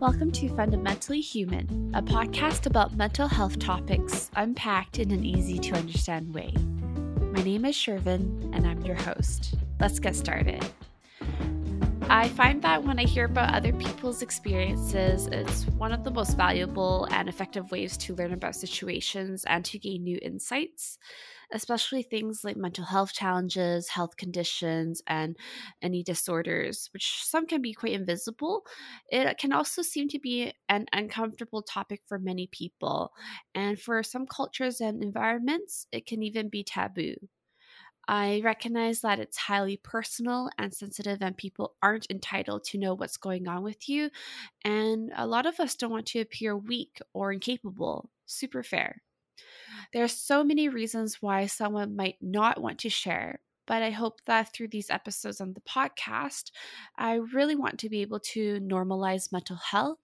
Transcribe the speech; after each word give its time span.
Welcome 0.00 0.30
to 0.30 0.48
Fundamentally 0.50 1.20
Human, 1.20 1.90
a 1.92 2.00
podcast 2.00 2.66
about 2.66 2.94
mental 2.94 3.26
health 3.26 3.58
topics 3.58 4.30
unpacked 4.36 5.00
in 5.00 5.10
an 5.10 5.24
easy 5.24 5.58
to 5.58 5.74
understand 5.74 6.32
way. 6.32 6.54
My 7.32 7.42
name 7.42 7.64
is 7.64 7.74
Shervin, 7.74 8.54
and 8.54 8.64
I'm 8.64 8.80
your 8.82 8.94
host. 8.94 9.56
Let's 9.80 9.98
get 9.98 10.14
started. 10.14 10.64
I 12.02 12.28
find 12.28 12.62
that 12.62 12.84
when 12.84 13.00
I 13.00 13.06
hear 13.06 13.24
about 13.24 13.52
other 13.52 13.72
people's 13.72 14.22
experiences, 14.22 15.26
it's 15.32 15.66
one 15.66 15.90
of 15.92 16.04
the 16.04 16.12
most 16.12 16.36
valuable 16.36 17.08
and 17.10 17.28
effective 17.28 17.72
ways 17.72 17.96
to 17.96 18.14
learn 18.14 18.32
about 18.32 18.54
situations 18.54 19.44
and 19.46 19.64
to 19.64 19.80
gain 19.80 20.04
new 20.04 20.20
insights 20.22 20.98
especially 21.52 22.02
things 22.02 22.44
like 22.44 22.56
mental 22.56 22.84
health 22.84 23.12
challenges, 23.12 23.88
health 23.88 24.16
conditions, 24.16 25.02
and 25.06 25.36
any 25.82 26.02
disorders, 26.02 26.88
which 26.92 27.22
some 27.24 27.46
can 27.46 27.62
be 27.62 27.72
quite 27.72 27.92
invisible. 27.92 28.64
It 29.08 29.38
can 29.38 29.52
also 29.52 29.82
seem 29.82 30.08
to 30.08 30.18
be 30.18 30.52
an 30.68 30.86
uncomfortable 30.92 31.62
topic 31.62 32.02
for 32.06 32.18
many 32.18 32.46
people. 32.46 33.12
And 33.54 33.80
for 33.80 34.02
some 34.02 34.26
cultures 34.26 34.80
and 34.80 35.02
environments, 35.02 35.86
it 35.92 36.06
can 36.06 36.22
even 36.22 36.48
be 36.48 36.64
taboo. 36.64 37.14
I 38.08 38.40
recognize 38.42 39.02
that 39.02 39.18
it's 39.20 39.36
highly 39.36 39.76
personal 39.76 40.48
and 40.58 40.72
sensitive, 40.74 41.20
and 41.22 41.36
people 41.36 41.76
aren't 41.82 42.06
entitled 42.10 42.64
to 42.64 42.78
know 42.78 42.94
what's 42.94 43.18
going 43.18 43.46
on 43.48 43.62
with 43.62 43.88
you. 43.88 44.10
And 44.64 45.12
a 45.16 45.26
lot 45.26 45.46
of 45.46 45.60
us 45.60 45.74
don't 45.76 45.90
want 45.92 46.06
to 46.08 46.20
appear 46.20 46.56
weak 46.56 47.00
or 47.14 47.32
incapable. 47.32 48.10
Super 48.26 48.62
fair. 48.62 49.02
There 49.92 50.04
are 50.04 50.08
so 50.08 50.44
many 50.44 50.68
reasons 50.68 51.20
why 51.20 51.46
someone 51.46 51.96
might 51.96 52.16
not 52.20 52.60
want 52.60 52.78
to 52.80 52.88
share, 52.90 53.40
but 53.66 53.82
I 53.82 53.90
hope 53.90 54.20
that 54.26 54.52
through 54.52 54.68
these 54.68 54.90
episodes 54.90 55.40
on 55.40 55.52
the 55.52 55.60
podcast, 55.60 56.50
I 56.96 57.14
really 57.14 57.54
want 57.54 57.78
to 57.80 57.88
be 57.90 58.00
able 58.02 58.20
to 58.20 58.60
normalize 58.60 59.32
mental 59.32 59.56
health 59.56 59.98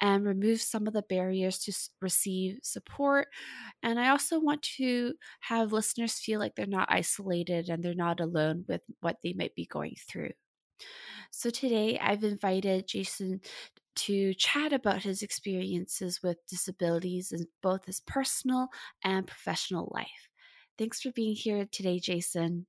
and 0.00 0.24
remove 0.24 0.60
some 0.60 0.86
of 0.86 0.92
the 0.92 1.02
barriers 1.02 1.58
to 1.60 1.72
receive 2.00 2.58
support. 2.62 3.28
And 3.82 3.98
I 3.98 4.10
also 4.10 4.38
want 4.38 4.62
to 4.78 5.14
have 5.40 5.72
listeners 5.72 6.18
feel 6.18 6.40
like 6.40 6.54
they're 6.56 6.66
not 6.66 6.88
isolated 6.90 7.68
and 7.68 7.82
they're 7.82 7.94
not 7.94 8.20
alone 8.20 8.64
with 8.68 8.82
what 9.00 9.18
they 9.22 9.32
might 9.32 9.54
be 9.54 9.66
going 9.66 9.94
through. 10.08 10.32
So 11.30 11.50
today 11.50 11.98
I've 11.98 12.24
invited 12.24 12.86
Jason 12.86 13.40
to 13.96 14.34
chat 14.34 14.72
about 14.72 15.02
his 15.02 15.22
experiences 15.22 16.22
with 16.22 16.46
disabilities 16.46 17.32
in 17.32 17.46
both 17.62 17.86
his 17.86 18.00
personal 18.00 18.68
and 19.02 19.26
professional 19.26 19.90
life. 19.94 20.28
Thanks 20.78 21.00
for 21.00 21.10
being 21.12 21.34
here 21.34 21.66
today, 21.70 21.98
Jason. 21.98 22.66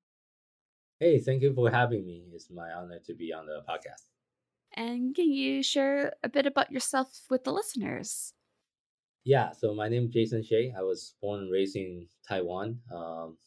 Hey, 1.00 1.20
thank 1.20 1.42
you 1.42 1.54
for 1.54 1.70
having 1.70 2.06
me. 2.06 2.24
It's 2.34 2.50
my 2.50 2.72
honor 2.72 3.00
to 3.06 3.14
be 3.14 3.34
on 3.34 3.46
the 3.46 3.62
podcast. 3.70 4.08
And 4.74 5.16
can 5.16 5.32
you 5.32 5.62
share 5.62 6.14
a 6.24 6.30
bit 6.30 6.46
about 6.46 6.72
yourself 6.72 7.24
with 7.30 7.44
the 7.44 7.52
listeners? 7.52 8.34
Yeah, 9.24 9.52
so 9.52 9.74
my 9.74 9.90
name 9.90 10.06
is 10.06 10.12
Jason 10.12 10.44
Shea. 10.44 10.74
I 10.78 10.82
was 10.84 11.16
born 11.22 11.42
and 11.42 11.52
raised 11.52 11.76
in 11.76 12.08
Taiwan. 12.28 12.80
Um, 12.94 13.38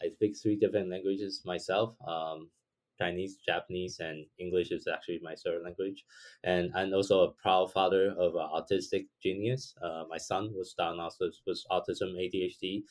I 0.00 0.10
speak 0.10 0.36
three 0.36 0.56
different 0.56 0.90
languages 0.90 1.42
myself. 1.44 1.96
Um, 2.06 2.50
Chinese, 2.98 3.38
Japanese, 3.46 3.98
and 4.00 4.26
English 4.38 4.70
is 4.70 4.86
actually 4.86 5.20
my 5.22 5.34
third 5.34 5.62
language. 5.62 6.04
And 6.44 6.70
I'm 6.74 6.92
also 6.92 7.22
a 7.22 7.32
proud 7.32 7.72
father 7.72 8.14
of 8.18 8.34
an 8.34 8.48
autistic 8.54 9.06
genius. 9.22 9.74
Uh, 9.82 10.04
my 10.08 10.18
son 10.18 10.52
was 10.54 10.74
diagnosed 10.76 11.22
with 11.46 11.62
autism 11.70 12.14
ADHD 12.16 12.82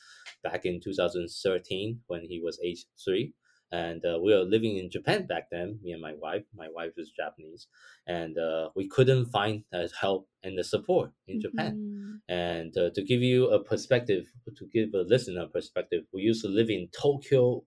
back 0.42 0.64
in 0.64 0.80
2013 0.80 2.00
when 2.06 2.22
he 2.22 2.40
was 2.42 2.58
age 2.64 2.84
three. 3.04 3.34
And 3.70 4.02
uh, 4.04 4.18
we 4.22 4.32
were 4.32 4.44
living 4.44 4.78
in 4.78 4.90
Japan 4.90 5.26
back 5.26 5.50
then, 5.50 5.78
me 5.82 5.92
and 5.92 6.00
my 6.00 6.14
wife. 6.14 6.44
My 6.56 6.68
wife 6.74 6.92
is 6.96 7.10
Japanese. 7.10 7.66
And 8.06 8.38
uh, 8.38 8.70
we 8.74 8.88
couldn't 8.88 9.26
find 9.26 9.64
the 9.70 9.90
help 10.00 10.26
and 10.42 10.58
the 10.58 10.64
support 10.64 11.10
in 11.26 11.36
mm-hmm. 11.36 11.40
Japan. 11.42 12.20
And 12.28 12.76
uh, 12.76 12.90
to 12.94 13.02
give 13.02 13.20
you 13.20 13.50
a 13.50 13.62
perspective, 13.62 14.24
to 14.56 14.66
give 14.72 14.94
a 14.94 15.02
listener 15.02 15.46
perspective, 15.46 16.04
we 16.12 16.22
used 16.22 16.42
to 16.42 16.48
live 16.48 16.70
in 16.70 16.88
Tokyo, 16.98 17.64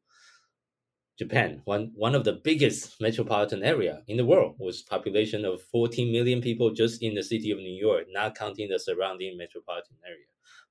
Japan, 1.21 1.61
one, 1.65 1.91
one 1.93 2.15
of 2.15 2.23
the 2.23 2.33
biggest 2.33 2.99
metropolitan 2.99 3.61
area 3.61 4.01
in 4.07 4.17
the 4.17 4.25
world, 4.25 4.55
with 4.57 4.87
population 4.89 5.45
of 5.45 5.61
14 5.61 6.11
million 6.11 6.41
people 6.41 6.71
just 6.71 7.03
in 7.03 7.13
the 7.13 7.21
city 7.21 7.51
of 7.51 7.59
New 7.59 7.79
York, 7.79 8.05
not 8.09 8.33
counting 8.33 8.69
the 8.69 8.79
surrounding 8.79 9.37
metropolitan 9.37 9.97
area. 10.03 10.25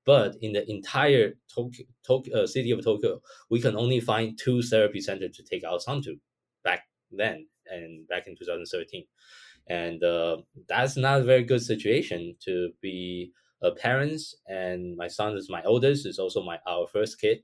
But 0.05 0.35
in 0.41 0.51
the 0.51 0.69
entire 0.69 1.35
Tokyo, 1.55 1.85
Tokyo 2.05 2.43
uh, 2.43 2.47
city 2.47 2.71
of 2.71 2.83
Tokyo, 2.83 3.21
we 3.49 3.61
can 3.61 3.77
only 3.77 4.01
find 4.01 4.37
two 4.37 4.61
therapy 4.61 4.99
centers 4.99 5.37
to 5.37 5.43
take 5.43 5.63
our 5.63 5.79
son 5.79 6.01
to 6.01 6.17
back 6.65 6.81
then 7.09 7.47
and 7.67 8.05
back 8.09 8.27
in 8.27 8.35
2013. 8.35 9.05
And 9.67 10.03
uh, 10.03 10.41
that's 10.67 10.97
not 10.97 11.21
a 11.21 11.23
very 11.23 11.45
good 11.45 11.61
situation 11.61 12.35
to 12.43 12.71
be 12.81 13.31
a 13.61 13.71
parents. 13.71 14.35
And 14.49 14.97
my 14.97 15.07
son 15.07 15.37
is 15.37 15.49
my 15.49 15.63
oldest, 15.63 16.05
is 16.05 16.19
also 16.19 16.43
my 16.43 16.59
our 16.67 16.87
first 16.87 17.21
kid, 17.21 17.37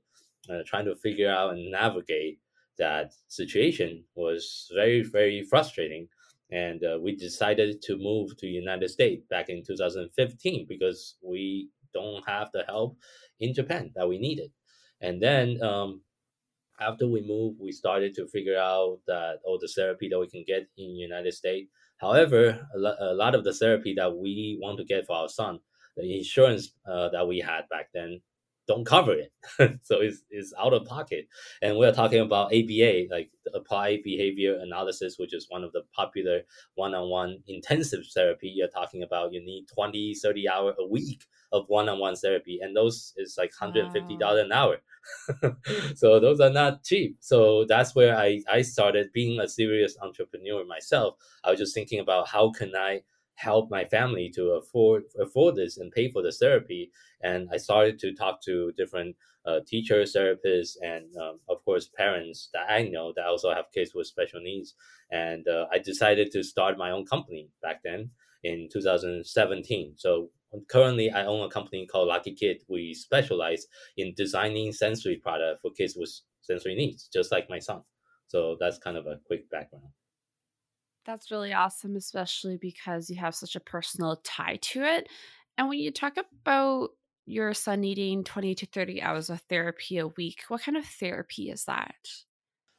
uh, 0.50 0.58
trying 0.66 0.84
to 0.84 0.94
figure 0.94 1.30
out 1.30 1.54
and 1.54 1.70
navigate 1.70 2.40
that 2.78 3.12
situation 3.28 4.04
was 4.14 4.70
very 4.74 5.02
very 5.02 5.42
frustrating. 5.42 6.08
And 6.50 6.82
uh, 6.82 6.98
we 7.02 7.14
decided 7.14 7.82
to 7.82 7.98
move 7.98 8.36
to 8.38 8.46
united 8.46 8.88
states 8.88 9.24
back 9.28 9.48
in 9.50 9.62
2015 9.64 10.66
because 10.68 11.16
we 11.22 11.68
don't 11.92 12.26
have 12.26 12.50
the 12.52 12.64
help 12.64 12.96
in 13.40 13.54
japan 13.54 13.92
that 13.96 14.08
we 14.08 14.18
needed. 14.18 14.50
And 15.00 15.22
then 15.22 15.62
um, 15.62 16.02
after 16.80 17.06
we 17.08 17.20
moved 17.20 17.58
we 17.60 17.72
started 17.72 18.14
to 18.14 18.26
figure 18.28 18.58
out 18.58 18.98
that 19.06 19.40
all 19.44 19.58
the 19.60 19.68
therapy 19.68 20.08
that 20.08 20.18
we 20.18 20.28
can 20.28 20.44
get 20.46 20.66
in 20.76 20.90
united 20.96 21.34
states. 21.34 21.70
However 21.98 22.66
a, 22.74 22.78
lo- 22.78 22.96
a 23.00 23.14
lot 23.14 23.34
of 23.34 23.44
the 23.44 23.52
therapy 23.52 23.94
that 23.94 24.16
we 24.16 24.58
want 24.62 24.78
to 24.78 24.84
get 24.84 25.06
for 25.06 25.16
our 25.16 25.28
son 25.28 25.58
the 25.96 26.16
insurance 26.16 26.74
uh, 26.86 27.08
that 27.10 27.26
we 27.26 27.40
had 27.40 27.68
back 27.68 27.88
then 27.92 28.20
don't 28.68 28.84
cover 28.84 29.14
it. 29.14 29.32
so 29.82 30.00
it's, 30.00 30.22
it's 30.30 30.52
out 30.60 30.74
of 30.74 30.84
pocket. 30.84 31.26
And 31.62 31.78
we're 31.78 31.92
talking 31.92 32.20
about 32.20 32.52
ABA, 32.54 33.06
like 33.10 33.30
applied 33.54 34.02
behavior 34.04 34.58
analysis, 34.60 35.18
which 35.18 35.34
is 35.34 35.46
one 35.48 35.64
of 35.64 35.72
the 35.72 35.82
popular 35.94 36.42
one-on-one 36.74 37.38
intensive 37.48 38.04
therapy. 38.14 38.52
You're 38.54 38.68
talking 38.68 39.02
about 39.02 39.32
you 39.32 39.44
need 39.44 39.66
20, 39.74 40.14
30 40.14 40.48
hour 40.48 40.74
a 40.78 40.86
week 40.86 41.24
of 41.50 41.64
one-on-one 41.68 42.16
therapy. 42.16 42.60
And 42.62 42.76
those 42.76 43.14
is 43.16 43.36
like 43.38 43.52
$150 43.58 44.20
wow. 44.20 44.36
an 44.36 44.52
hour. 44.52 44.76
so 45.94 46.20
those 46.20 46.38
are 46.38 46.50
not 46.50 46.84
cheap. 46.84 47.16
So 47.20 47.64
that's 47.66 47.94
where 47.94 48.16
I, 48.16 48.42
I 48.52 48.60
started 48.60 49.12
being 49.14 49.40
a 49.40 49.48
serious 49.48 49.96
entrepreneur 50.02 50.64
myself. 50.66 51.14
I 51.42 51.50
was 51.50 51.58
just 51.58 51.74
thinking 51.74 52.00
about 52.00 52.28
how 52.28 52.50
can 52.50 52.76
I 52.76 53.00
help 53.38 53.70
my 53.70 53.84
family 53.84 54.30
to 54.34 54.50
afford 54.60 55.04
afford 55.20 55.54
this 55.54 55.78
and 55.78 55.92
pay 55.92 56.10
for 56.10 56.22
the 56.22 56.32
therapy. 56.32 56.90
And 57.22 57.48
I 57.52 57.56
started 57.56 57.98
to 58.00 58.14
talk 58.14 58.42
to 58.42 58.72
different 58.76 59.16
uh, 59.46 59.60
teachers, 59.66 60.14
therapists, 60.14 60.76
and 60.82 61.04
um, 61.16 61.38
of 61.48 61.64
course 61.64 61.88
parents 61.96 62.50
that 62.52 62.66
I 62.68 62.82
know 62.82 63.12
that 63.16 63.26
also 63.26 63.52
have 63.54 63.72
kids 63.72 63.92
with 63.94 64.06
special 64.08 64.40
needs. 64.40 64.74
And 65.10 65.46
uh, 65.48 65.66
I 65.72 65.78
decided 65.78 66.32
to 66.32 66.42
start 66.42 66.76
my 66.76 66.90
own 66.90 67.06
company 67.06 67.48
back 67.62 67.82
then 67.84 68.10
in 68.42 68.68
2017. 68.72 69.94
So 69.96 70.30
currently, 70.68 71.10
I 71.10 71.24
own 71.24 71.44
a 71.44 71.50
company 71.50 71.86
called 71.86 72.08
Lucky 72.08 72.34
Kid. 72.34 72.62
We 72.68 72.92
specialize 72.94 73.66
in 73.96 74.14
designing 74.16 74.72
sensory 74.72 75.16
product 75.16 75.62
for 75.62 75.70
kids 75.70 75.94
with 75.96 76.10
sensory 76.42 76.74
needs, 76.74 77.08
just 77.12 77.30
like 77.30 77.48
my 77.48 77.58
son. 77.58 77.82
So 78.26 78.56
that's 78.60 78.78
kind 78.78 78.96
of 78.96 79.06
a 79.06 79.20
quick 79.26 79.48
background. 79.50 79.86
That's 81.08 81.30
really 81.30 81.54
awesome, 81.54 81.96
especially 81.96 82.58
because 82.58 83.08
you 83.08 83.16
have 83.16 83.34
such 83.34 83.56
a 83.56 83.60
personal 83.60 84.20
tie 84.24 84.58
to 84.60 84.82
it. 84.82 85.08
And 85.56 85.66
when 85.66 85.78
you 85.78 85.90
talk 85.90 86.18
about 86.18 86.90
your 87.24 87.54
son 87.54 87.80
needing 87.80 88.24
20 88.24 88.54
to 88.56 88.66
30 88.66 89.00
hours 89.00 89.30
of 89.30 89.40
therapy 89.48 89.96
a 89.96 90.08
week, 90.08 90.44
what 90.48 90.60
kind 90.60 90.76
of 90.76 90.84
therapy 90.84 91.50
is 91.50 91.64
that? 91.64 91.96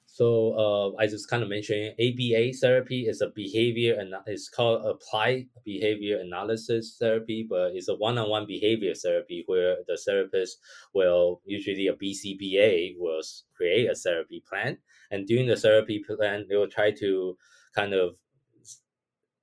So 0.06 0.54
uh, 0.54 1.02
I 1.02 1.08
just 1.08 1.28
kind 1.28 1.42
of 1.42 1.50
mentioned 1.50 1.96
ABA 2.00 2.54
therapy 2.62 3.08
is 3.08 3.22
a 3.22 3.30
behavior 3.30 3.98
and 4.00 4.14
it's 4.28 4.48
called 4.48 4.86
applied 4.86 5.48
behavior 5.66 6.20
analysis 6.20 6.98
therapy, 7.00 7.48
but 7.50 7.72
it's 7.74 7.88
a 7.88 7.96
one-on-one 7.96 8.46
behavior 8.46 8.94
therapy 8.94 9.44
where 9.48 9.78
the 9.88 9.98
therapist 10.06 10.60
will 10.94 11.42
usually 11.46 11.88
a 11.88 11.94
BCBA 11.94 12.94
will 13.00 13.22
create 13.56 13.90
a 13.90 13.96
therapy 13.96 14.44
plan, 14.48 14.78
and 15.10 15.26
during 15.26 15.48
the 15.48 15.56
therapy 15.56 16.04
plan 16.06 16.46
they 16.48 16.56
will 16.56 16.68
try 16.68 16.92
to 16.92 17.36
kind 17.76 17.94
of 17.94 18.16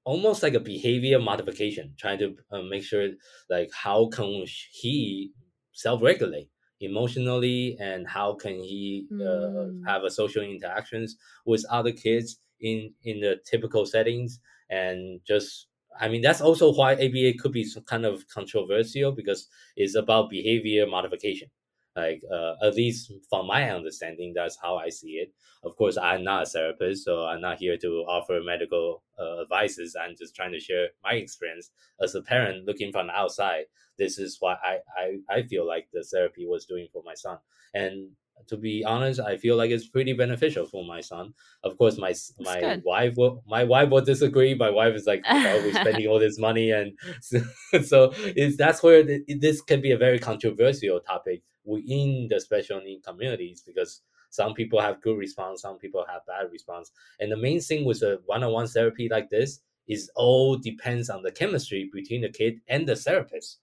almost 0.05 0.43
like 0.43 0.55
a 0.55 0.61
behavior 0.61 1.19
modification, 1.19 1.94
trying 1.99 2.19
to 2.19 2.37
uh, 2.52 2.62
make 2.62 2.84
sure 2.84 3.11
like 3.50 3.70
how 3.73 4.06
can 4.08 4.44
he 4.70 5.32
self-regulate 5.73 6.49
emotionally 6.81 7.76
and 7.81 8.06
how 8.08 8.34
can 8.34 8.55
he 8.62 9.06
uh, 9.12 9.25
mm. 9.25 9.81
have 9.87 10.05
a 10.05 10.11
social 10.11 10.43
interactions 10.43 11.17
with 11.44 11.64
other 11.70 11.93
kids 11.93 12.38
in 12.61 12.93
in 13.02 13.20
the 13.20 13.37
typical 13.50 13.84
settings 13.87 14.40
and 14.70 15.20
just 15.26 15.69
I 15.99 16.08
mean 16.08 16.20
that's 16.20 16.40
also 16.43 16.72
why 16.72 16.93
ABA 16.93 17.34
could 17.40 17.52
be 17.52 17.64
some 17.64 17.84
kind 17.84 18.05
of 18.05 18.29
controversial 18.29 19.12
because 19.12 19.49
it's 19.76 19.94
about 19.94 20.31
behavior 20.31 20.87
modification 20.87 21.49
Like 21.96 22.22
uh, 22.31 22.54
at 22.62 22.75
least 22.75 23.10
from 23.31 23.46
my 23.46 23.70
understanding, 23.70 24.32
that's 24.34 24.58
how 24.60 24.76
I 24.76 24.90
see 24.90 25.12
it. 25.12 25.32
Of 25.64 25.76
course, 25.76 25.96
I'm 25.96 26.22
not 26.25 26.43
a 26.43 26.46
therapist, 26.46 27.04
so 27.04 27.25
I'm 27.25 27.40
not 27.40 27.58
here 27.58 27.78
to 27.78 27.88
offer 28.06 28.40
medical 28.44 29.02
uh, 29.19 29.43
advices. 29.43 29.96
I'm 30.00 30.14
just 30.16 30.37
trying 30.37 30.52
to 30.52 30.60
share 30.60 30.88
my 31.02 31.12
experience 31.12 31.70
as 32.00 32.14
a 32.14 32.22
parent 32.22 32.66
looking 32.66 32.93
from 32.93 33.06
the 33.06 33.14
outside. 33.14 33.64
This 33.98 34.19
is 34.19 34.37
what 34.40 34.58
I, 34.62 34.78
I, 34.98 35.37
I 35.38 35.43
feel 35.44 35.66
like 35.66 35.88
the 35.93 36.04
therapy 36.04 36.46
was 36.46 36.66
doing 36.66 36.88
for 36.93 37.02
my 37.04 37.14
son. 37.14 37.38
And 37.72 38.10
to 38.48 38.56
be 38.56 38.84
honest, 38.84 39.19
I 39.19 39.38
feel 39.38 39.56
like 39.56 39.70
it's 39.70 39.88
pretty 39.88 40.12
beneficial 40.12 40.66
for 40.66 40.84
my 40.84 41.00
son. 41.00 41.32
Of 41.64 41.78
course, 41.78 41.96
my 41.98 42.14
my 42.38 42.76
wife 42.84 43.14
will 43.16 43.43
my 43.46 43.64
wife 43.64 43.88
will 43.88 44.02
disagree. 44.04 44.54
My 44.54 44.70
wife 44.70 44.94
is 44.94 45.06
like, 45.06 45.25
"Are 45.26 45.62
we 45.62 45.72
spending 45.81 46.06
all 46.06 46.19
this 46.19 46.38
money?" 46.38 46.70
And 46.70 46.98
so, 47.22 47.40
so 47.82 48.12
it's 48.14 48.56
that's 48.56 48.82
where 48.82 49.02
the, 49.02 49.25
this 49.40 49.62
can 49.62 49.81
be 49.81 49.93
a 49.93 49.98
very 49.98 50.19
controversial 50.19 51.00
topic 51.00 51.43
within 51.67 52.29
the 52.31 52.41
special 52.41 52.81
need 52.81 53.03
communities 53.05 53.63
because 53.67 54.03
some 54.31 54.55
people 54.55 54.81
have 54.81 55.03
good 55.03 55.19
response, 55.19 55.63
some 55.63 55.79
people 55.79 56.05
have 56.09 56.27
bad 56.27 56.51
response. 56.51 56.93
And 57.21 57.31
the 57.31 57.37
main 57.37 57.61
thing 57.61 57.85
with 57.85 58.03
a 58.03 58.21
one-on-one 58.27 58.69
therapy 58.69 59.09
like 59.11 59.31
this 59.31 59.61
is 59.89 60.11
all 60.17 60.57
depends 60.57 61.11
on 61.11 61.23
the 61.23 61.31
chemistry 61.31 61.91
between 61.93 62.23
the 62.23 62.29
kid 62.29 62.61
and 62.69 62.89
the 62.89 62.97
therapist. 62.97 63.59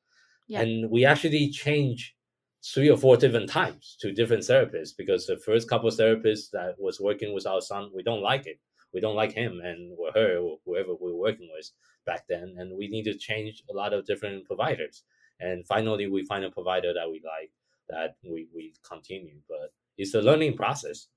Yeah. 0.48 0.62
And 0.62 0.90
we 0.90 1.06
actually 1.06 1.50
change 1.50 2.16
three 2.64 2.90
or 2.90 2.98
four 2.98 3.18
different 3.18 3.50
times 3.50 3.98
to 4.00 4.14
different 4.14 4.44
therapists 4.44 4.96
because 4.98 5.28
the 5.28 5.38
first 5.38 5.70
couple 5.70 5.90
of 5.90 5.96
therapists 5.96 6.50
that 6.52 6.76
was 6.80 7.00
working 7.00 7.34
with 7.34 7.46
our 7.46 7.62
son, 7.62 7.92
we 7.94 8.04
don't 8.04 8.22
like 8.22 8.46
it. 8.46 8.60
We 8.94 9.02
don't 9.02 9.16
like 9.16 9.34
him 9.34 9.60
and 9.64 9.92
or 9.98 10.12
her 10.14 10.38
or 10.38 10.58
whoever 10.66 10.94
we 10.94 11.12
were 11.12 11.18
working 11.18 11.50
with 11.54 11.70
back 12.06 12.26
then. 12.30 12.56
And 12.58 12.78
we 12.78 12.88
need 12.88 13.04
to 13.04 13.18
change 13.18 13.64
a 13.70 13.74
lot 13.74 13.94
of 13.94 14.06
different 14.06 14.46
providers. 14.46 15.04
And 15.40 15.66
finally, 15.68 16.08
we 16.08 16.26
find 16.26 16.46
a 16.46 16.52
provider 16.52 16.94
that 16.94 17.10
we 17.10 17.22
like 17.26 17.52
that 17.90 18.16
we, 18.24 18.48
we 18.54 18.74
continue. 18.88 19.38
But 19.48 19.74
it's 19.98 20.14
a 20.14 20.22
learning 20.22 20.56
process 20.56 21.08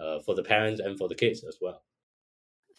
uh, 0.00 0.20
for 0.20 0.34
the 0.34 0.42
parents 0.42 0.80
and 0.80 0.98
for 0.98 1.08
the 1.08 1.14
kids 1.14 1.44
as 1.44 1.58
well. 1.60 1.82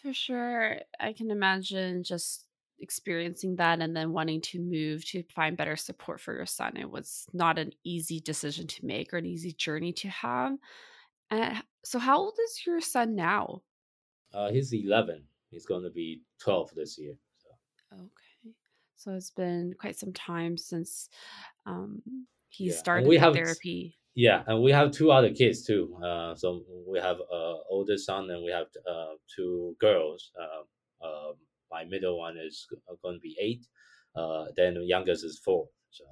For 0.01 0.13
sure. 0.13 0.77
I 0.99 1.13
can 1.13 1.31
imagine 1.31 2.03
just 2.03 2.45
experiencing 2.79 3.55
that 3.55 3.81
and 3.81 3.95
then 3.95 4.13
wanting 4.13 4.41
to 4.41 4.59
move 4.59 5.03
to 5.05 5.23
find 5.23 5.57
better 5.57 5.75
support 5.75 6.21
for 6.21 6.35
your 6.35 6.45
son. 6.45 6.77
It 6.77 6.89
was 6.89 7.25
not 7.33 7.57
an 7.57 7.71
easy 7.83 8.19
decision 8.19 8.67
to 8.67 8.85
make 8.85 9.13
or 9.13 9.17
an 9.17 9.25
easy 9.25 9.51
journey 9.51 9.94
to 9.94 10.09
have. 10.09 10.57
Uh, 11.31 11.55
so, 11.83 11.99
how 11.99 12.19
old 12.19 12.38
is 12.45 12.65
your 12.65 12.81
son 12.81 13.15
now? 13.15 13.61
Uh, 14.33 14.51
he's 14.51 14.73
11. 14.73 15.23
He's 15.49 15.65
going 15.65 15.83
to 15.83 15.89
be 15.89 16.21
12 16.39 16.71
this 16.75 16.97
year. 16.97 17.15
So. 17.38 17.95
Okay. 17.95 18.55
So, 18.95 19.11
it's 19.13 19.31
been 19.31 19.73
quite 19.79 19.97
some 19.97 20.13
time 20.13 20.57
since 20.57 21.09
um, 21.65 22.01
he 22.57 22.65
yeah. 22.69 22.75
started 22.75 23.07
we 23.07 23.18
have, 23.18 23.33
therapy. 23.33 23.98
Yeah, 24.15 24.44
and 24.48 24.63
we 24.63 24.71
have 24.71 24.92
two 24.92 25.12
other 25.12 25.31
kids 25.31 25.63
too. 25.63 25.95
Uh, 26.04 26.36
so 26.36 26.63
we 26.88 27.00
have 27.00 27.18
uh 27.19 27.57
older 27.69 27.98
son 27.98 28.30
and 28.31 28.44
we 28.44 28.51
have 28.51 28.68
uh 28.89 29.13
two 29.36 29.75
girls. 29.80 30.31
Uh, 30.39 31.06
uh, 31.06 31.33
my 31.71 31.83
middle 31.86 32.18
one 32.18 32.38
is 32.38 32.68
going 33.04 33.15
to 33.15 33.19
be 33.19 33.36
eight. 33.39 33.65
Uh, 34.15 34.45
then 34.56 34.74
the 34.74 34.83
youngest 34.83 35.24
is 35.24 35.38
four. 35.38 35.68
So 35.92 36.04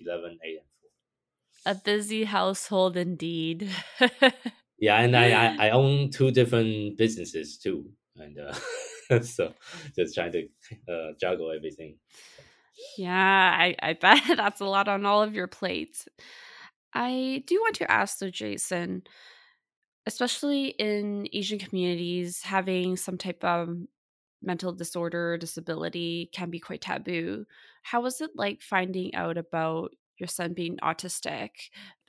11, 0.00 0.38
8, 0.42 0.56
and 0.56 0.66
four. 0.80 1.72
A 1.72 1.74
busy 1.74 2.24
household 2.24 2.96
indeed. 2.96 3.68
yeah, 4.78 5.00
and 5.00 5.16
I, 5.16 5.30
I, 5.30 5.66
I 5.66 5.70
own 5.70 6.10
two 6.10 6.30
different 6.30 6.96
businesses 6.96 7.58
too, 7.58 7.90
and 8.16 8.38
uh, 8.38 9.20
so 9.22 9.52
just 9.96 10.14
trying 10.14 10.32
to 10.32 10.48
uh, 10.88 11.12
juggle 11.20 11.52
everything. 11.52 11.98
Yeah, 12.96 13.54
I, 13.58 13.76
I 13.82 13.92
bet 14.00 14.22
that's 14.36 14.60
a 14.60 14.66
lot 14.66 14.88
on 14.88 15.06
all 15.06 15.22
of 15.22 15.34
your 15.34 15.46
plates. 15.46 16.08
I 16.92 17.42
do 17.46 17.56
want 17.60 17.76
to 17.76 17.90
ask 17.90 18.18
though, 18.18 18.30
Jason, 18.30 19.02
especially 20.06 20.68
in 20.68 21.28
Asian 21.32 21.58
communities, 21.58 22.42
having 22.42 22.96
some 22.96 23.18
type 23.18 23.42
of 23.42 23.76
mental 24.42 24.72
disorder 24.72 25.34
or 25.34 25.38
disability 25.38 26.30
can 26.32 26.50
be 26.50 26.60
quite 26.60 26.82
taboo. 26.82 27.46
How 27.82 28.00
was 28.00 28.20
it 28.20 28.30
like 28.34 28.62
finding 28.62 29.14
out 29.14 29.38
about 29.38 29.92
your 30.18 30.28
son 30.28 30.52
being 30.52 30.76
autistic 30.78 31.50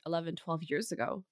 11, 0.06 0.36
12 0.36 0.64
years 0.64 0.92
ago? 0.92 1.24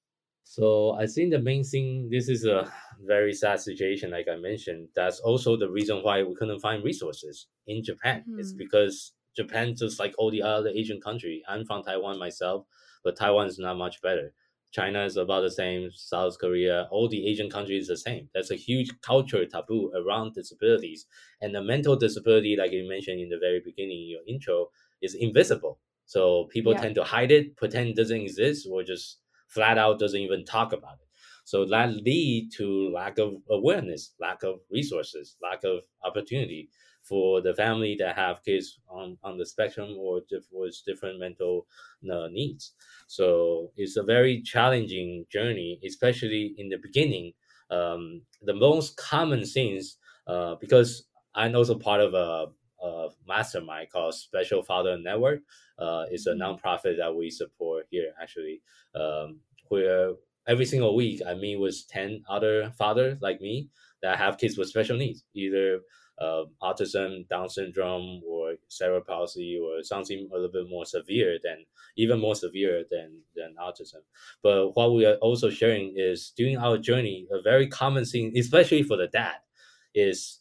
So 0.45 0.95
I 0.99 1.07
think 1.07 1.31
the 1.31 1.39
main 1.39 1.63
thing, 1.63 2.09
this 2.11 2.27
is 2.29 2.45
a 2.45 2.71
very 3.05 3.33
sad 3.33 3.59
situation, 3.59 4.11
like 4.11 4.27
I 4.31 4.37
mentioned. 4.37 4.89
That's 4.95 5.19
also 5.19 5.57
the 5.57 5.69
reason 5.69 5.99
why 6.01 6.23
we 6.23 6.35
couldn't 6.35 6.59
find 6.59 6.83
resources 6.83 7.47
in 7.67 7.83
Japan. 7.83 8.21
Mm-hmm. 8.21 8.39
It's 8.39 8.53
because 8.53 9.13
Japan, 9.35 9.75
just 9.75 9.99
like 9.99 10.13
all 10.17 10.31
the 10.31 10.41
other 10.41 10.69
Asian 10.69 11.01
country, 11.01 11.43
I'm 11.47 11.65
from 11.65 11.83
Taiwan 11.83 12.19
myself, 12.19 12.65
but 13.03 13.15
Taiwan 13.15 13.47
is 13.47 13.59
not 13.59 13.77
much 13.77 14.01
better. 14.01 14.33
China 14.71 15.05
is 15.05 15.17
about 15.17 15.41
the 15.41 15.51
same, 15.51 15.91
South 15.93 16.39
Korea, 16.39 16.87
all 16.89 17.07
the 17.07 17.27
Asian 17.27 17.49
countries 17.49 17.87
the 17.87 17.95
same. 17.95 18.29
There's 18.33 18.49
a 18.49 18.55
huge 18.55 18.89
cultural 19.01 19.45
taboo 19.45 19.91
around 19.95 20.33
disabilities. 20.33 21.05
And 21.41 21.53
the 21.53 21.61
mental 21.61 21.95
disability, 21.95 22.55
like 22.57 22.71
you 22.71 22.89
mentioned 22.89 23.21
in 23.21 23.29
the 23.29 23.37
very 23.37 23.61
beginning 23.63 24.01
in 24.01 24.09
your 24.09 24.21
intro, 24.27 24.69
is 25.01 25.13
invisible. 25.13 25.79
So 26.07 26.45
people 26.51 26.73
yeah. 26.73 26.81
tend 26.81 26.95
to 26.95 27.03
hide 27.03 27.31
it, 27.31 27.55
pretend 27.55 27.89
it 27.89 27.95
doesn't 27.95 28.19
exist, 28.19 28.67
or 28.69 28.81
just 28.81 29.19
flat 29.47 29.77
out 29.77 29.99
doesn't 29.99 30.19
even 30.19 30.43
talk 30.43 30.73
about 30.73 30.93
it. 30.93 31.07
So 31.45 31.65
that 31.65 31.93
lead 31.93 32.49
to 32.57 32.89
lack 32.89 33.19
of 33.19 33.35
awareness, 33.51 34.15
lack 34.19 34.41
of 34.41 34.59
resources, 34.71 35.35
lack 35.43 35.63
of 35.63 35.81
opportunity 36.03 36.69
for 37.03 37.41
the 37.41 37.53
family 37.53 37.95
that 37.99 38.15
have 38.15 38.43
kids 38.43 38.79
on, 38.89 39.17
on 39.23 39.37
the 39.37 39.45
spectrum 39.45 39.95
or 39.97 40.21
with 40.51 40.81
different 40.85 41.19
mental 41.19 41.67
uh, 42.11 42.27
needs. 42.27 42.73
So 43.07 43.71
it's 43.75 43.97
a 43.97 44.03
very 44.03 44.41
challenging 44.41 45.25
journey, 45.29 45.79
especially 45.85 46.55
in 46.57 46.69
the 46.69 46.77
beginning. 46.77 47.33
Um, 47.69 48.21
the 48.41 48.53
most 48.53 48.95
common 48.97 49.43
things, 49.45 49.97
uh, 50.27 50.55
because 50.61 51.05
I'm 51.35 51.55
also 51.55 51.75
part 51.77 51.99
of 52.01 52.13
a, 52.13 52.47
a 52.85 53.09
mastermind 53.27 53.89
called 53.91 54.13
Special 54.13 54.63
Father 54.63 54.97
Network. 54.97 55.39
Uh, 55.77 56.05
it's 56.09 56.27
a 56.27 56.31
mm-hmm. 56.31 56.41
nonprofit 56.41 56.97
that 56.97 57.13
we 57.13 57.29
support 57.29 57.85
here, 57.89 58.13
actually, 58.21 58.61
um, 58.95 59.39
where 59.67 60.13
every 60.47 60.65
single 60.65 60.95
week 60.95 61.21
I 61.27 61.33
meet 61.33 61.59
with 61.59 61.87
10 61.89 62.23
other 62.29 62.71
fathers 62.77 63.17
like 63.21 63.41
me 63.41 63.69
that 64.01 64.17
have 64.17 64.37
kids 64.37 64.57
with 64.57 64.69
special 64.69 64.97
needs, 64.97 65.23
either 65.33 65.79
uh, 66.19 66.43
autism, 66.61 67.27
Down 67.27 67.49
syndrome, 67.49 68.21
or 68.27 68.55
cerebral 68.67 69.03
palsy, 69.03 69.57
or 69.61 69.83
something 69.83 70.29
a 70.31 70.35
little 70.35 70.51
bit 70.51 70.69
more 70.69 70.85
severe 70.85 71.37
than 71.43 71.65
even 71.97 72.19
more 72.19 72.35
severe 72.35 72.85
than 72.89 73.21
than 73.35 73.55
autism. 73.61 74.01
But 74.41 74.71
what 74.75 74.93
we 74.93 75.05
are 75.05 75.15
also 75.15 75.49
sharing 75.49 75.93
is 75.97 76.31
during 76.37 76.57
our 76.57 76.77
journey, 76.77 77.27
a 77.31 77.41
very 77.41 77.67
common 77.67 78.05
thing, 78.05 78.33
especially 78.37 78.83
for 78.83 78.97
the 78.97 79.07
dad, 79.07 79.37
is 79.93 80.39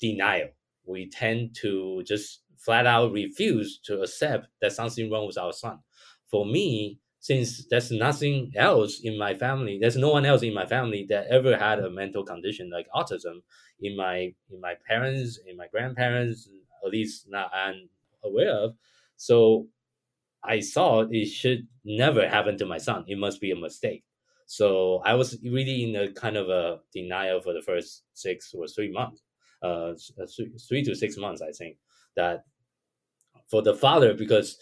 denial. 0.00 0.48
We 0.86 1.08
tend 1.08 1.54
to 1.62 2.02
just 2.04 2.42
flat 2.58 2.86
out 2.86 3.12
refuse 3.12 3.78
to 3.84 4.02
accept 4.02 4.48
that 4.60 4.72
something 4.72 5.10
wrong 5.10 5.26
with 5.26 5.38
our 5.38 5.52
son. 5.52 5.80
For 6.30 6.44
me, 6.44 6.98
since 7.20 7.66
there's 7.68 7.90
nothing 7.90 8.52
else 8.56 9.00
in 9.02 9.18
my 9.18 9.34
family, 9.34 9.78
there's 9.80 9.96
no 9.96 10.10
one 10.10 10.26
else 10.26 10.42
in 10.42 10.52
my 10.52 10.66
family 10.66 11.06
that 11.08 11.26
ever 11.28 11.56
had 11.56 11.78
a 11.78 11.90
mental 11.90 12.22
condition 12.24 12.70
like 12.70 12.86
autism. 12.94 13.42
In 13.84 13.96
my 13.96 14.34
in 14.50 14.60
my 14.60 14.74
parents, 14.88 15.38
in 15.46 15.56
my 15.56 15.68
grandparents, 15.68 16.48
at 16.84 16.90
least 16.90 17.26
not 17.28 17.50
I'm 17.54 17.88
aware 18.24 18.50
of. 18.64 18.74
So 19.16 19.68
I 20.42 20.60
thought 20.60 21.14
it 21.14 21.26
should 21.26 21.66
never 21.84 22.28
happen 22.28 22.58
to 22.58 22.66
my 22.66 22.78
son. 22.78 23.04
It 23.08 23.18
must 23.18 23.40
be 23.40 23.50
a 23.52 23.56
mistake. 23.56 24.04
So 24.46 25.00
I 25.04 25.14
was 25.14 25.38
really 25.42 25.84
in 25.84 25.96
a 25.96 26.12
kind 26.12 26.36
of 26.36 26.48
a 26.50 26.80
denial 26.92 27.40
for 27.40 27.54
the 27.54 27.62
first 27.62 28.04
six 28.12 28.54
or 28.54 28.66
three 28.68 28.92
months, 28.92 29.22
uh, 29.62 29.94
three, 30.34 30.52
three 30.68 30.82
to 30.84 30.94
six 30.94 31.16
months, 31.16 31.42
I 31.42 31.52
think. 31.52 31.78
That 32.16 32.44
for 33.50 33.62
the 33.62 33.74
father, 33.74 34.14
because 34.14 34.58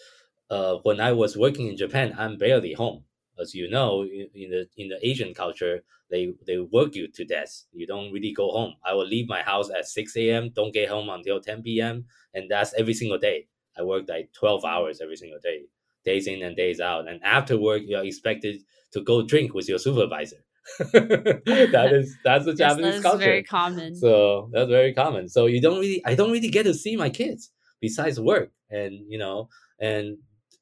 uh, 0.49 0.75
when 0.83 0.99
I 0.99 1.11
was 1.11 1.37
working 1.37 1.67
in 1.67 1.77
Japan, 1.77 2.15
I'm 2.17 2.37
barely 2.37 2.73
home. 2.73 3.03
As 3.39 3.53
you 3.55 3.69
know, 3.69 4.03
in 4.03 4.49
the 4.49 4.67
in 4.77 4.89
the 4.89 4.99
Asian 5.01 5.33
culture, 5.33 5.83
they 6.09 6.33
they 6.45 6.59
work 6.59 6.95
you 6.95 7.07
to 7.07 7.25
death. 7.25 7.63
You 7.71 7.87
don't 7.87 8.11
really 8.11 8.33
go 8.33 8.49
home. 8.51 8.75
I 8.85 8.93
will 8.93 9.07
leave 9.07 9.27
my 9.27 9.41
house 9.41 9.69
at 9.69 9.87
six 9.87 10.15
a.m. 10.15 10.51
Don't 10.53 10.73
get 10.73 10.89
home 10.89 11.09
until 11.09 11.41
ten 11.41 11.63
p.m. 11.63 12.05
And 12.33 12.49
that's 12.49 12.73
every 12.75 12.93
single 12.93 13.17
day. 13.17 13.47
I 13.77 13.83
work 13.83 14.07
like 14.07 14.31
twelve 14.33 14.63
hours 14.65 15.01
every 15.01 15.15
single 15.15 15.39
day, 15.41 15.63
days 16.05 16.27
in 16.27 16.43
and 16.43 16.55
days 16.55 16.79
out. 16.79 17.07
And 17.07 17.23
after 17.23 17.57
work, 17.57 17.81
you're 17.85 18.05
expected 18.05 18.61
to 18.91 19.01
go 19.01 19.23
drink 19.23 19.53
with 19.53 19.67
your 19.67 19.79
supervisor. 19.79 20.37
that 20.93 21.89
is 21.91 22.15
that's 22.23 22.45
the 22.45 22.53
Japanese 22.53 22.95
yes, 22.95 23.03
culture. 23.03 23.25
Very 23.25 23.43
common. 23.43 23.95
So 23.95 24.49
that's 24.53 24.69
very 24.69 24.93
common. 24.93 25.27
So 25.27 25.47
you 25.47 25.61
don't 25.61 25.79
really, 25.79 26.01
I 26.05 26.15
don't 26.15 26.31
really 26.31 26.49
get 26.49 26.63
to 26.63 26.73
see 26.73 26.95
my 26.95 27.09
kids 27.09 27.51
besides 27.81 28.19
work, 28.19 28.51
and 28.69 28.93
you 29.09 29.17
know, 29.17 29.49
and 29.79 30.17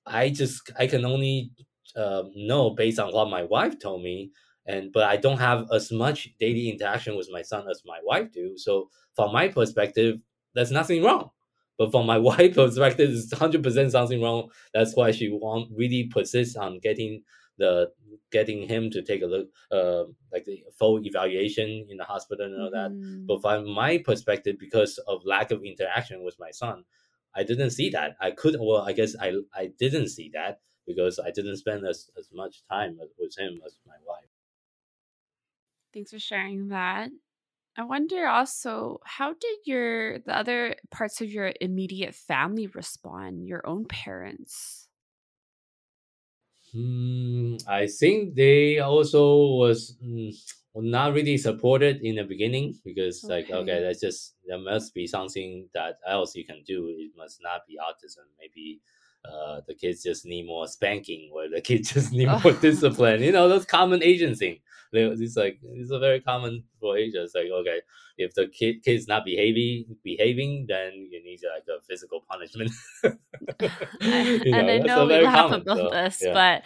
I 0.06 0.30
just 0.30 0.72
I 0.80 0.88
can 0.88 1.06
only 1.06 1.52
uh, 1.96 2.24
know 2.36 2.72
based 2.72 3.00
on 3.00 3.14
what 3.14 3.30
my 3.30 3.44
wife 3.44 3.80
told 3.80 4.04
me, 4.04 4.32
and 4.66 4.92
but 4.92 5.04
I 5.04 5.18
don't 5.18 5.40
have 5.40 5.68
as 5.72 5.92
much 5.92 6.30
daily 6.40 6.70
interaction 6.70 7.16
with 7.16 7.30
my 7.32 7.42
son 7.42 7.68
as 7.70 7.82
my 7.86 8.00
wife 8.04 8.32
do. 8.32 8.58
So 8.58 8.90
from 9.16 9.34
my 9.34 9.48
perspective, 9.48 10.20
there's 10.54 10.72
nothing 10.72 11.04
wrong. 11.04 11.32
But 11.78 11.92
from 11.92 12.06
my 12.06 12.18
wife 12.30 12.56
perspective, 12.56 13.10
it's 13.12 13.34
hundred 13.34 13.64
percent 13.64 13.92
something 13.92 14.22
wrong. 14.22 14.50
That's 14.74 14.96
why 14.96 15.12
she 15.12 15.30
want 15.30 15.70
really 15.76 16.04
persist 16.06 16.58
on 16.58 16.80
getting 16.80 17.24
the 17.58 17.92
getting 18.32 18.68
him 18.68 18.90
to 18.92 19.02
take 19.02 19.22
a 19.22 19.26
look, 19.26 19.48
uh, 19.72 20.04
like 20.32 20.46
the 20.46 20.64
full 20.78 21.06
evaluation 21.06 21.86
in 21.90 21.98
the 21.98 22.04
hospital 22.04 22.46
and 22.46 22.62
all 22.62 22.72
mm-hmm. 22.72 23.26
that. 23.26 23.28
But 23.28 23.42
from 23.42 23.70
my 23.70 23.98
perspective, 23.98 24.58
because 24.60 24.98
of 25.08 25.22
lack 25.26 25.52
of 25.52 25.64
interaction 25.64 26.24
with 26.24 26.36
my 26.40 26.52
son, 26.52 26.84
I 27.36 27.44
didn't 27.44 27.72
see 27.72 27.90
that. 27.92 28.16
I 28.20 28.32
could, 28.32 28.56
well, 28.60 28.82
I 28.82 28.94
guess 28.94 29.16
I 29.20 29.34
I 29.56 29.72
didn't 29.80 30.10
see 30.10 30.32
that 30.34 30.60
because 30.96 31.20
I 31.20 31.32
didn't 31.32 31.58
spend 31.58 31.86
as, 31.86 32.10
as 32.18 32.30
much 32.34 32.64
time 32.70 33.00
with 33.20 33.38
him 33.38 33.62
as 33.66 33.78
my 33.86 33.96
wife. 34.06 34.30
Thanks 35.94 36.12
for 36.12 36.20
sharing 36.20 36.70
that. 36.70 37.10
I 37.78 37.84
wonder 37.84 38.28
also 38.28 39.00
how 39.06 39.34
did 39.34 39.60
your 39.66 40.20
the 40.20 40.36
other 40.36 40.76
parts 40.90 41.22
of 41.22 41.32
your 41.32 41.54
immediate 41.62 42.16
family 42.16 42.68
respond, 42.68 43.48
your 43.48 43.66
own 43.66 43.86
parents? 43.86 44.90
Hmm, 46.72 47.58
I 47.68 47.88
think 47.88 48.36
they 48.36 48.80
also 48.80 49.56
was 49.60 49.98
mm, 50.04 50.32
not 50.76 51.14
really 51.14 51.38
supported 51.38 52.02
in 52.02 52.16
the 52.16 52.24
beginning 52.24 52.80
because 52.86 53.24
okay. 53.24 53.34
like 53.34 53.52
okay, 53.52 53.82
that's 53.82 54.00
just 54.00 54.36
there 54.48 54.58
must 54.58 54.94
be 54.94 55.06
something 55.08 55.68
that 55.74 56.00
else 56.08 56.36
you 56.36 56.46
can 56.46 56.64
do. 56.66 56.88
It 56.88 57.12
must 57.16 57.40
not 57.42 57.62
be 57.68 57.78
autism. 57.78 58.24
Maybe 58.40 58.82
uh, 59.26 59.62
the 59.68 59.74
kids 59.74 60.04
just 60.04 60.26
need 60.26 60.46
more 60.48 60.68
spanking 60.68 61.30
or 61.34 61.48
the 61.48 61.62
kids 61.70 61.94
just 61.94 62.12
need 62.12 62.28
more 62.28 62.54
discipline. 62.54 63.22
You 63.22 63.32
know, 63.32 63.48
those 63.48 63.66
common 63.66 64.04
Asian 64.04 64.36
thing. 64.36 64.60
It's 64.94 65.38
like 65.38 65.60
it's 65.64 65.92
a 65.92 66.00
very 66.00 66.20
common 66.20 66.64
for 66.80 66.98
Asia. 66.98 67.24
It's 67.24 67.34
like 67.34 67.48
okay, 67.50 67.80
if 68.18 68.34
the 68.34 68.48
kid 68.48 68.84
kid's 68.84 69.08
not 69.08 69.24
behaving 69.24 69.96
behaving, 70.04 70.66
then 70.68 71.08
you 71.10 71.24
need 71.24 71.40
like 71.44 71.64
a 71.70 71.82
physical 71.84 72.26
punishment. 72.30 72.72
I, 73.04 74.42
know, 74.44 74.58
and 74.58 74.70
I 74.70 74.78
know 74.80 75.06
we 75.06 75.22
laugh 75.22 75.50
common, 75.50 75.62
about 75.62 75.78
so, 75.78 75.90
this, 75.90 76.22
yeah. 76.26 76.34
but 76.34 76.64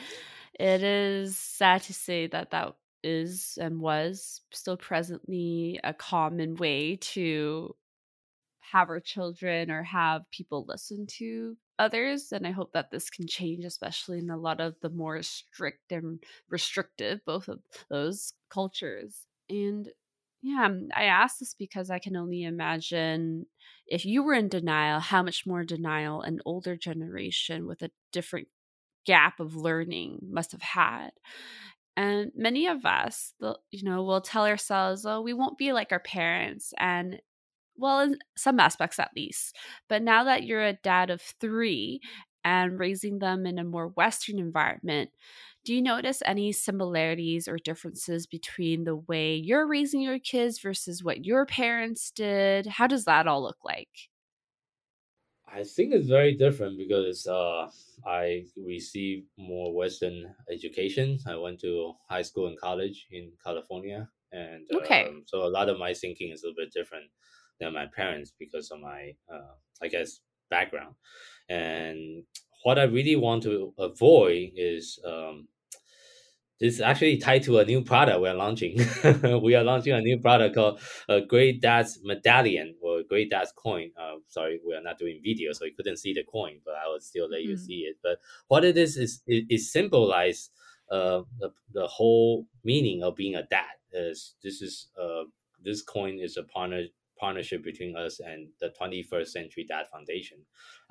it 0.60 0.82
is 0.82 1.38
sad 1.38 1.84
to 1.84 1.94
say 1.94 2.26
that 2.28 2.50
that 2.52 2.74
is 3.04 3.60
and 3.62 3.80
was 3.80 4.42
still 4.52 4.78
presently 4.78 5.80
a 5.84 5.94
common 5.94 6.56
way 6.56 6.96
to 6.96 7.76
have 8.62 8.90
our 8.90 9.00
children 9.00 9.70
or 9.70 9.84
have 9.84 10.24
people 10.32 10.66
listen 10.68 11.06
to 11.06 11.56
others 11.77 12.32
and 12.32 12.48
i 12.48 12.51
hope 12.51 12.72
that 12.74 12.91
this 12.91 13.10
can 13.10 13.27
change 13.27 13.65
especially 13.65 14.20
in 14.20 14.29
a 14.29 14.38
lot 14.38 14.62
of 14.62 14.75
the 14.82 14.89
more 14.89 15.22
strict 15.22 15.91
and 15.91 16.24
restrictive 16.50 17.20
both 17.25 17.48
of 17.48 17.60
those 17.89 18.34
cultures. 18.50 19.27
And 19.50 19.89
yeah 20.41 20.65
um, 20.65 20.89
i 20.96 21.05
ask 21.05 21.39
this 21.39 21.53
because 21.53 21.89
i 21.89 22.00
can 22.00 22.15
only 22.15 22.44
imagine 22.44 23.46
if 23.88 24.05
you 24.05 24.24
were 24.24 24.34
in 24.34 24.48
denial 24.50 25.00
how 25.00 25.22
much 25.24 25.46
more 25.46 25.63
denial 25.63 26.22
an 26.22 26.39
older 26.46 26.75
generation 26.75 27.67
with 27.67 27.82
a 27.82 27.91
different 28.12 28.48
gap 29.05 29.39
of 29.39 29.55
learning 29.55 30.20
must 30.29 30.51
have 30.51 30.62
had. 30.62 31.12
And 31.98 32.32
many 32.36 32.67
of 32.67 32.86
us 32.86 33.34
you 33.72 33.84
know 33.84 34.03
will 34.03 34.22
tell 34.22 34.46
ourselves 34.46 35.05
oh 35.05 35.22
we 35.22 35.34
won't 35.34 35.58
be 35.58 35.72
like 35.72 35.91
our 35.91 36.00
parents 36.00 36.74
and 36.77 37.22
well, 37.77 38.00
in 38.01 38.17
some 38.38 38.60
aspects 38.60 39.00
at 39.00 39.12
least. 39.15 39.55
But 39.88 40.01
now 40.01 40.24
that 40.24 40.44
you're 40.44 40.63
a 40.65 40.74
dad 40.74 41.10
of 41.10 41.22
three 41.22 42.01
and 42.44 42.79
raising 42.79 43.20
them 43.20 43.46
in 43.46 43.58
a 43.60 43.63
more 43.63 43.88
Western 43.89 44.39
environment, 44.39 45.12
do 45.63 45.74
you 45.74 45.82
notice 45.82 46.22
any 46.25 46.51
similarities 46.51 47.48
or 47.48 47.58
differences 47.58 48.27
between 48.27 48.84
the 48.84 48.96
way 48.96 49.36
you're 49.36 49.67
raising 49.67 50.01
your 50.01 50.20
kids 50.20 50.60
versus 50.60 51.03
what 51.03 51.25
your 51.25 51.46
parents 51.46 52.12
did? 52.12 52.67
How 52.67 52.88
does 52.88 53.05
that 53.05 53.27
all 53.27 53.41
look 53.41 53.58
like? 53.63 54.10
I 55.48 55.63
think 55.63 55.94
it's 55.94 56.08
very 56.08 56.34
different 56.36 56.77
because 56.77 57.27
uh, 57.27 57.70
I 58.05 58.46
received 58.58 59.27
more 59.38 59.74
Western 59.74 60.36
education. 60.51 61.20
I 61.25 61.36
went 61.38 61.60
to 61.62 61.94
high 62.10 62.24
school 62.24 62.48
and 62.48 62.60
college 62.60 63.08
in 63.12 63.32
California, 63.44 64.10
and 64.32 64.67
okay. 64.74 65.08
Um, 65.08 65.24
so 65.27 65.44
a 65.46 65.50
lot 65.58 65.70
of 65.70 65.77
my 65.79 65.94
thinking 65.94 66.32
is 66.32 66.44
a 66.44 66.48
little 66.48 66.63
bit 66.63 66.74
different 66.74 67.12
than 67.60 67.74
my 67.74 67.86
parents 67.86 68.32
because 68.38 68.72
of 68.72 68.80
my 68.80 69.16
uh, 69.32 69.56
I 69.82 69.88
guess 69.88 70.20
background. 70.50 70.96
And 71.50 72.24
what 72.64 72.80
I 72.80 72.84
really 72.84 73.16
want 73.16 73.44
to 73.44 73.74
avoid 73.78 74.52
is 74.56 75.00
um, 75.06 75.48
this 76.60 76.76
is 76.76 76.82
actually 76.82 77.18
tied 77.18 77.44
to 77.44 77.60
a 77.60 77.66
new 77.66 77.82
product 77.84 78.22
we're 78.22 78.34
launching. 78.34 78.78
we 79.44 79.56
are 79.56 79.64
launching 79.64 79.94
a 79.94 80.00
new 80.00 80.18
product 80.20 80.56
called 80.56 80.80
a 81.10 81.22
Great 81.22 81.62
Dad's 81.62 82.00
Medallion 82.04 82.76
or 82.82 83.04
Great 83.04 83.30
Dad's 83.30 83.52
Coin. 83.52 83.92
Uh, 84.00 84.16
sorry, 84.28 84.62
we 84.66 84.74
are 84.74 84.82
not 84.82 84.98
doing 84.98 85.20
video, 85.24 85.52
so 85.52 85.66
you 85.66 85.74
couldn't 85.76 85.98
see 85.98 86.14
the 86.14 86.24
coin, 86.24 86.60
but 86.64 86.76
I 86.76 86.88
will 86.88 87.02
still 87.02 87.30
let 87.30 87.44
you 87.44 87.58
see 87.58 87.80
it. 87.90 87.98
But 88.02 88.20
what 88.48 88.64
it 88.64 88.78
is 88.78 88.96
is 88.96 89.22
it, 89.28 89.46
it 89.50 89.60
symbolizes 89.60 90.50
uh, 90.90 91.24
the, 91.40 91.52
the 91.74 91.88
whole 91.88 92.48
meaning 92.64 93.04
of 93.04 93.16
being 93.16 93.36
a 93.36 93.44
dad. 93.44 93.66
Is 93.92 94.36
this 94.44 94.62
is 94.62 94.88
uh, 95.02 95.24
this 95.64 95.82
coin 95.82 96.20
is 96.20 96.38
a 96.38 96.44
partner 96.44 96.84
partnership 97.20 97.64
between 97.64 97.96
us 97.96 98.20
and 98.20 98.48
the 98.60 98.74
21st 98.80 99.28
Century 99.28 99.66
Dad 99.68 99.86
Foundation 99.92 100.40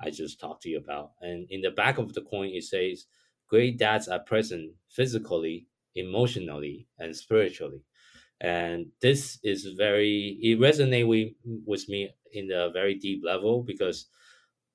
I 0.01 0.09
just 0.09 0.39
talked 0.39 0.63
to 0.63 0.69
you 0.69 0.77
about. 0.77 1.11
And 1.21 1.47
in 1.49 1.61
the 1.61 1.71
back 1.71 1.97
of 1.97 2.13
the 2.13 2.21
coin, 2.21 2.49
it 2.53 2.63
says, 2.63 3.05
Great 3.47 3.77
dads 3.77 4.07
are 4.07 4.19
present 4.19 4.73
physically, 4.89 5.67
emotionally, 5.95 6.87
and 6.97 7.15
spiritually. 7.15 7.83
And 8.41 8.87
this 9.01 9.39
is 9.43 9.65
very, 9.77 10.37
it 10.41 10.59
resonates 10.59 11.07
with, 11.07 11.29
with 11.65 11.87
me 11.87 12.09
in 12.33 12.51
a 12.51 12.69
very 12.69 12.95
deep 12.95 13.21
level 13.23 13.63
because 13.63 14.07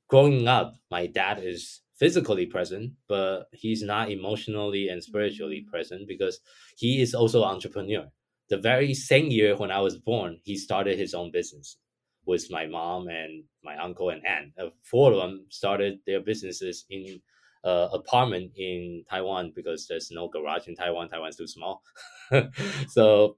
growing 0.09 0.49
up, 0.49 0.75
my 0.91 1.07
dad 1.07 1.41
is 1.43 1.83
physically 1.99 2.47
present, 2.47 2.93
but 3.09 3.49
he's 3.53 3.83
not 3.83 4.11
emotionally 4.11 4.89
and 4.89 5.03
spiritually 5.03 5.65
mm. 5.67 5.71
present 5.71 6.09
because 6.09 6.41
he 6.77 7.03
is 7.03 7.15
also 7.15 7.43
an 7.43 7.51
entrepreneur 7.51 8.07
the 8.51 8.59
very 8.59 8.93
same 8.93 9.27
year 9.31 9.57
when 9.57 9.71
I 9.71 9.81
was 9.81 9.97
born, 9.97 10.39
he 10.43 10.57
started 10.57 10.99
his 10.99 11.15
own 11.15 11.31
business 11.31 11.79
with 12.27 12.51
my 12.51 12.67
mom 12.67 13.09
and 13.09 13.45
my 13.65 13.77
uncle 13.77 14.11
and 14.11 14.27
aunt. 14.27 14.53
Uh, 14.59 14.71
four 14.83 15.13
of 15.13 15.19
them 15.19 15.47
started 15.49 16.01
their 16.07 16.21
businesses 16.21 16.85
in 16.91 17.21
uh, 17.65 17.89
apartment 17.93 18.51
in 18.57 19.05
Taiwan 19.09 19.53
because 19.55 19.87
there's 19.87 20.11
no 20.11 20.29
garage 20.29 20.67
in 20.67 20.75
Taiwan. 20.75 21.09
Taiwan's 21.09 21.37
too 21.37 21.47
small. 21.47 21.83
so 22.89 23.37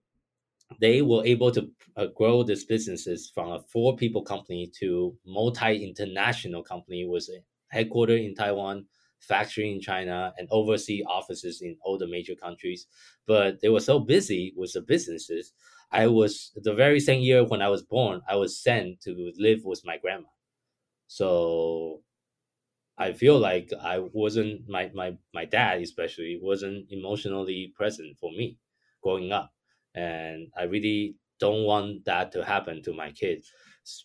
they 0.80 1.02
were 1.02 1.24
able 1.24 1.50
to 1.52 1.70
uh, 1.96 2.06
grow 2.06 2.42
these 2.42 2.64
businesses 2.64 3.30
from 3.34 3.52
a 3.52 3.60
four 3.72 3.96
people 3.96 4.22
company 4.22 4.70
to 4.80 5.16
multi 5.26 5.84
international 5.84 6.62
company 6.62 7.06
with 7.06 7.28
a 7.28 7.42
headquarter 7.68 8.16
in 8.16 8.34
Taiwan, 8.34 8.86
factory 9.22 9.70
in 9.72 9.80
China 9.80 10.32
and 10.38 10.48
overseas 10.50 11.04
offices 11.08 11.62
in 11.62 11.76
all 11.82 11.98
the 11.98 12.06
major 12.06 12.34
countries. 12.34 12.86
But 13.26 13.60
they 13.60 13.68
were 13.68 13.80
so 13.80 14.00
busy 14.00 14.52
with 14.56 14.72
the 14.72 14.82
businesses. 14.82 15.52
I 15.90 16.06
was 16.08 16.52
the 16.56 16.74
very 16.74 17.00
same 17.00 17.22
year 17.22 17.44
when 17.44 17.62
I 17.62 17.68
was 17.68 17.82
born, 17.82 18.22
I 18.28 18.36
was 18.36 18.58
sent 18.62 19.00
to 19.02 19.32
live 19.36 19.64
with 19.64 19.82
my 19.84 19.98
grandma. 19.98 20.28
So 21.08 22.02
I 22.98 23.12
feel 23.12 23.38
like 23.38 23.72
I 23.80 23.98
wasn't 23.98 24.68
my 24.68 24.90
my 24.94 25.16
my 25.34 25.44
dad 25.44 25.80
especially 25.82 26.38
wasn't 26.40 26.90
emotionally 26.90 27.72
present 27.76 28.18
for 28.18 28.30
me 28.32 28.58
growing 29.02 29.32
up, 29.32 29.52
and 29.94 30.48
I 30.56 30.64
really 30.64 31.16
don't 31.40 31.64
want 31.64 32.04
that 32.04 32.32
to 32.32 32.44
happen 32.44 32.82
to 32.84 32.92
my 32.92 33.10
kids 33.12 33.52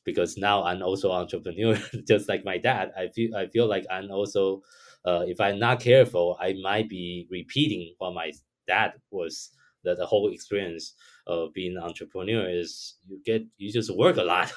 because 0.05 0.37
now 0.37 0.63
I'm 0.63 0.81
also 0.81 1.11
entrepreneur 1.11 1.77
just 2.07 2.27
like 2.29 2.43
my 2.45 2.57
dad. 2.57 2.91
I 2.97 3.09
feel 3.09 3.35
I 3.35 3.47
feel 3.47 3.67
like 3.67 3.85
I'm 3.91 4.09
also 4.11 4.61
uh, 5.07 5.23
if 5.25 5.39
I'm 5.39 5.57
not 5.57 5.79
careful, 5.79 6.37
I 6.39 6.53
might 6.61 6.89
be 6.89 7.27
repeating 7.31 7.95
what 7.97 8.13
my 8.13 8.33
dad 8.67 8.93
was. 9.09 9.51
That 9.83 9.97
the 9.97 10.05
whole 10.05 10.33
experience 10.33 10.95
of 11.27 11.53
being 11.53 11.77
an 11.77 11.83
entrepreneur 11.83 12.49
is 12.49 12.95
you 13.07 13.21
get 13.23 13.43
you 13.57 13.71
just 13.71 13.95
work 13.95 14.17
a 14.17 14.23
lot 14.23 14.51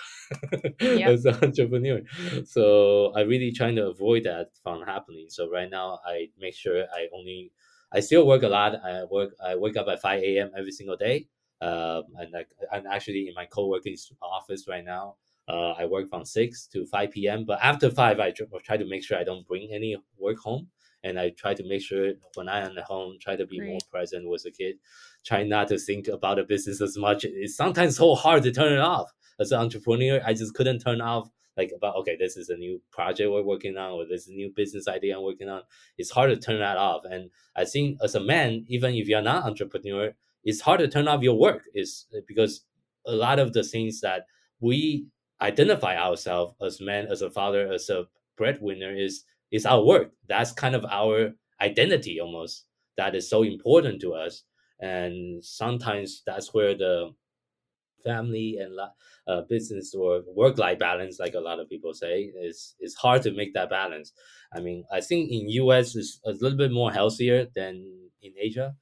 yep. 0.81 1.09
as 1.15 1.25
an 1.25 1.37
entrepreneur. 1.41 2.01
So 2.47 3.13
I 3.15 3.21
really 3.21 3.53
trying 3.53 3.77
to 3.77 3.87
avoid 3.91 4.25
that 4.25 4.49
from 4.65 4.83
happening. 4.83 5.27
So 5.29 5.49
right 5.49 5.71
now 5.71 6.01
I 6.05 6.31
make 6.41 6.57
sure 6.57 6.85
I 6.93 7.07
only 7.15 7.53
I 7.93 8.01
still 8.01 8.27
work 8.27 8.43
a 8.43 8.49
lot. 8.49 8.75
I 8.85 9.05
work 9.05 9.35
I 9.45 9.55
wake 9.55 9.77
up 9.77 9.87
at 9.87 10.01
five 10.01 10.21
a.m. 10.23 10.51
every 10.59 10.73
single 10.73 10.97
day. 10.97 11.29
Um, 11.61 12.05
and 12.19 12.35
I, 12.35 12.45
I'm 12.73 12.87
actually 12.87 13.29
in 13.29 13.35
my 13.35 13.45
co-working 13.45 13.97
office 14.23 14.67
right 14.67 14.85
now. 14.85 15.17
Uh, 15.49 15.73
I 15.73 15.87
work 15.87 16.09
from 16.09 16.25
6 16.25 16.67
to 16.69 16.87
5 16.87 17.11
p.m. 17.11 17.45
But 17.45 17.59
after 17.63 17.91
5, 17.91 18.21
I 18.21 18.33
try 18.65 18.77
to 18.77 18.85
make 18.85 19.05
sure 19.05 19.19
I 19.19 19.25
don't 19.25 19.47
bring 19.47 19.69
any 19.73 19.97
work 20.19 20.39
home. 20.39 20.69
And 21.03 21.19
I 21.19 21.31
try 21.31 21.55
to 21.55 21.67
make 21.67 21.83
sure 21.83 22.13
when 22.35 22.49
I 22.49 22.61
am 22.61 22.77
at 22.77 22.85
home, 22.85 23.17
try 23.21 23.35
to 23.35 23.47
be 23.47 23.59
Great. 23.59 23.71
more 23.71 23.79
present 23.91 24.29
with 24.29 24.43
the 24.43 24.51
kid. 24.51 24.77
Try 25.25 25.45
not 25.45 25.69
to 25.69 25.79
think 25.79 26.09
about 26.09 26.37
the 26.37 26.45
business 26.45 26.81
as 26.81 26.97
much. 26.97 27.25
It's 27.25 27.57
sometimes 27.57 27.97
so 27.97 28.15
hard 28.15 28.43
to 28.43 28.53
turn 28.53 28.75
it 28.75 28.81
off. 28.81 29.11
As 29.39 29.51
an 29.51 29.61
entrepreneur, 29.61 30.21
I 30.25 30.35
just 30.35 30.55
couldn't 30.55 30.81
turn 30.81 31.01
off 31.01 31.31
like 31.57 31.73
about 31.77 31.97
okay, 31.97 32.17
this 32.19 32.37
is 32.37 32.49
a 32.49 32.57
new 32.57 32.81
project 32.91 33.31
we're 33.31 33.43
working 33.43 33.77
on, 33.77 33.93
or 33.93 34.05
this 34.07 34.23
is 34.23 34.29
a 34.29 34.33
new 34.33 34.51
business 34.55 34.89
idea 34.89 35.17
I'm 35.17 35.25
working 35.25 35.49
on. 35.49 35.63
It's 35.99 36.11
hard 36.11 36.31
to 36.31 36.37
turn 36.37 36.61
that 36.61 36.77
off. 36.77 37.03
And 37.05 37.31
I 37.57 37.65
think 37.65 37.99
as 38.03 38.15
a 38.15 38.21
man, 38.21 38.65
even 38.69 38.95
if 38.95 39.09
you're 39.09 39.23
not 39.23 39.45
entrepreneur, 39.45 40.13
it's 40.45 40.61
hard 40.61 40.81
to 40.81 40.89
turn 40.89 41.09
off 41.09 41.23
your 41.23 41.39
work. 41.39 41.63
Is 41.75 42.07
because 42.27 42.65
a 43.07 43.13
lot 43.13 43.39
of 43.39 43.53
the 43.53 43.63
things 43.63 44.01
that 44.01 44.27
we 44.61 45.07
identify 45.43 45.97
ourselves 45.97 46.55
as 46.63 46.81
men, 46.81 47.07
as 47.09 47.23
a 47.23 47.31
father, 47.31 47.73
as 47.73 47.89
a 47.91 48.07
breadwinner 48.37 48.95
is 48.95 49.25
is 49.51 49.67
our 49.67 49.83
work. 49.85 50.13
That's 50.29 50.53
kind 50.53 50.75
of 50.75 50.85
our 50.87 51.33
identity 51.61 52.21
almost. 52.21 52.67
that 52.97 53.15
is 53.15 53.29
so 53.31 53.43
important 53.45 54.01
to 54.03 54.13
us 54.15 54.45
and 54.81 55.43
sometimes 55.45 56.23
that's 56.27 56.53
where 56.53 56.75
the 56.75 57.15
family 58.05 58.57
and 58.59 58.79
uh, 59.29 59.43
business 59.43 59.95
or 59.95 60.23
work 60.35 60.57
life 60.59 60.79
balance 60.79 61.19
like 61.21 61.35
a 61.35 61.41
lot 61.41 61.61
of 61.61 61.69
people 61.69 61.93
say 61.93 62.23
is 62.43 62.75
is 62.81 62.95
hard 62.95 63.21
to 63.23 63.31
make 63.33 63.53
that 63.53 63.69
balance 63.69 64.13
i 64.55 64.61
mean 64.61 64.85
i 64.91 65.01
think 65.01 65.31
in 65.31 65.47
us 65.51 65.95
is 65.95 66.21
a 66.25 66.33
little 66.33 66.57
bit 66.57 66.73
more 66.73 66.91
healthier 66.93 67.47
than 67.55 67.75
in 68.23 68.33
asia 68.39 68.75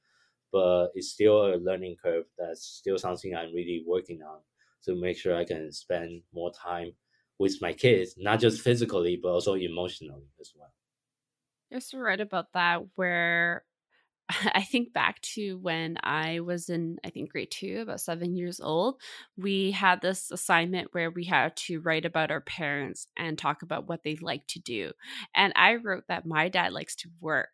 but 0.51 0.89
it's 0.95 1.09
still 1.09 1.53
a 1.53 1.57
learning 1.57 1.95
curve 2.03 2.25
that's 2.37 2.63
still 2.65 2.97
something 2.97 3.35
i'm 3.35 3.53
really 3.53 3.83
working 3.87 4.21
on 4.23 4.39
to 4.83 4.95
make 4.95 5.17
sure 5.17 5.35
i 5.35 5.45
can 5.45 5.71
spend 5.71 6.23
more 6.33 6.51
time 6.53 6.91
with 7.39 7.57
my 7.61 7.73
kids 7.73 8.15
not 8.17 8.39
just 8.39 8.61
physically 8.61 9.17
but 9.21 9.29
also 9.29 9.53
emotionally 9.55 10.27
as 10.39 10.51
well. 10.55 10.73
You're 11.69 11.79
so 11.81 11.99
right 11.99 12.19
about 12.19 12.53
that 12.53 12.81
where 12.95 13.63
I 14.53 14.61
think 14.61 14.93
back 14.93 15.21
to 15.21 15.57
when 15.57 15.97
I 16.03 16.41
was 16.41 16.69
in, 16.69 16.97
I 17.03 17.09
think, 17.09 17.31
grade 17.31 17.51
two, 17.51 17.79
about 17.81 18.01
seven 18.01 18.35
years 18.35 18.59
old. 18.59 19.01
We 19.37 19.71
had 19.71 20.01
this 20.01 20.31
assignment 20.31 20.89
where 20.91 21.09
we 21.09 21.25
had 21.25 21.55
to 21.57 21.79
write 21.79 22.05
about 22.05 22.29
our 22.31 22.41
parents 22.41 23.07
and 23.17 23.37
talk 23.37 23.61
about 23.61 23.87
what 23.87 24.03
they 24.03 24.17
like 24.21 24.45
to 24.49 24.59
do. 24.59 24.91
And 25.33 25.53
I 25.55 25.75
wrote 25.75 26.03
that 26.09 26.25
my 26.25 26.49
dad 26.49 26.73
likes 26.73 26.95
to 26.97 27.09
work. 27.19 27.49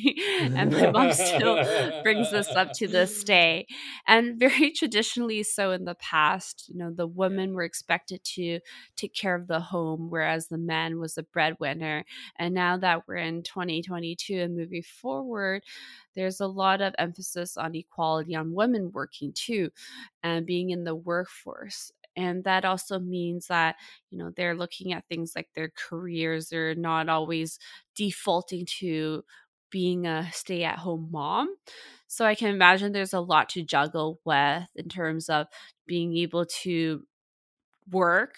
and 0.40 0.72
my 0.72 0.90
mom 0.90 1.12
still 1.12 1.62
brings 2.02 2.30
this 2.30 2.48
up 2.48 2.72
to 2.74 2.88
this 2.88 3.22
day. 3.22 3.66
And 4.06 4.38
very 4.38 4.72
traditionally, 4.72 5.42
so 5.44 5.70
in 5.70 5.84
the 5.84 5.94
past, 5.94 6.64
you 6.68 6.78
know, 6.78 6.90
the 6.90 7.06
women 7.06 7.54
were 7.54 7.62
expected 7.62 8.24
to 8.34 8.60
take 8.96 9.14
care 9.14 9.34
of 9.34 9.46
the 9.46 9.60
home, 9.60 10.08
whereas 10.10 10.48
the 10.48 10.58
man 10.58 10.98
was 10.98 11.14
the 11.14 11.22
breadwinner. 11.22 12.04
And 12.36 12.54
now 12.54 12.76
that 12.78 13.06
we're 13.06 13.16
in 13.16 13.42
2022 13.42 14.40
and 14.40 14.56
moving 14.56 14.82
forward, 14.82 15.62
there's 16.14 16.40
a 16.40 16.46
lot 16.46 16.80
of 16.80 16.94
emphasis 16.98 17.56
on 17.56 17.74
equality 17.74 18.34
on 18.34 18.52
women 18.54 18.90
working 18.92 19.32
too 19.34 19.70
and 20.22 20.46
being 20.46 20.70
in 20.70 20.84
the 20.84 20.94
workforce 20.94 21.92
and 22.16 22.42
that 22.44 22.64
also 22.64 22.98
means 22.98 23.46
that 23.46 23.76
you 24.10 24.18
know 24.18 24.30
they're 24.36 24.54
looking 24.56 24.92
at 24.92 25.04
things 25.08 25.32
like 25.36 25.48
their 25.54 25.70
careers 25.76 26.48
they're 26.48 26.74
not 26.74 27.08
always 27.08 27.58
defaulting 27.94 28.66
to 28.66 29.22
being 29.70 30.06
a 30.06 30.26
stay 30.32 30.64
at 30.64 30.78
home 30.78 31.08
mom. 31.10 31.54
So 32.06 32.24
i 32.24 32.34
can 32.34 32.48
imagine 32.48 32.92
there's 32.92 33.12
a 33.12 33.20
lot 33.20 33.50
to 33.50 33.62
juggle 33.62 34.20
with 34.24 34.64
in 34.76 34.88
terms 34.88 35.28
of 35.28 35.46
being 35.86 36.16
able 36.16 36.46
to 36.62 37.02
work 37.90 38.34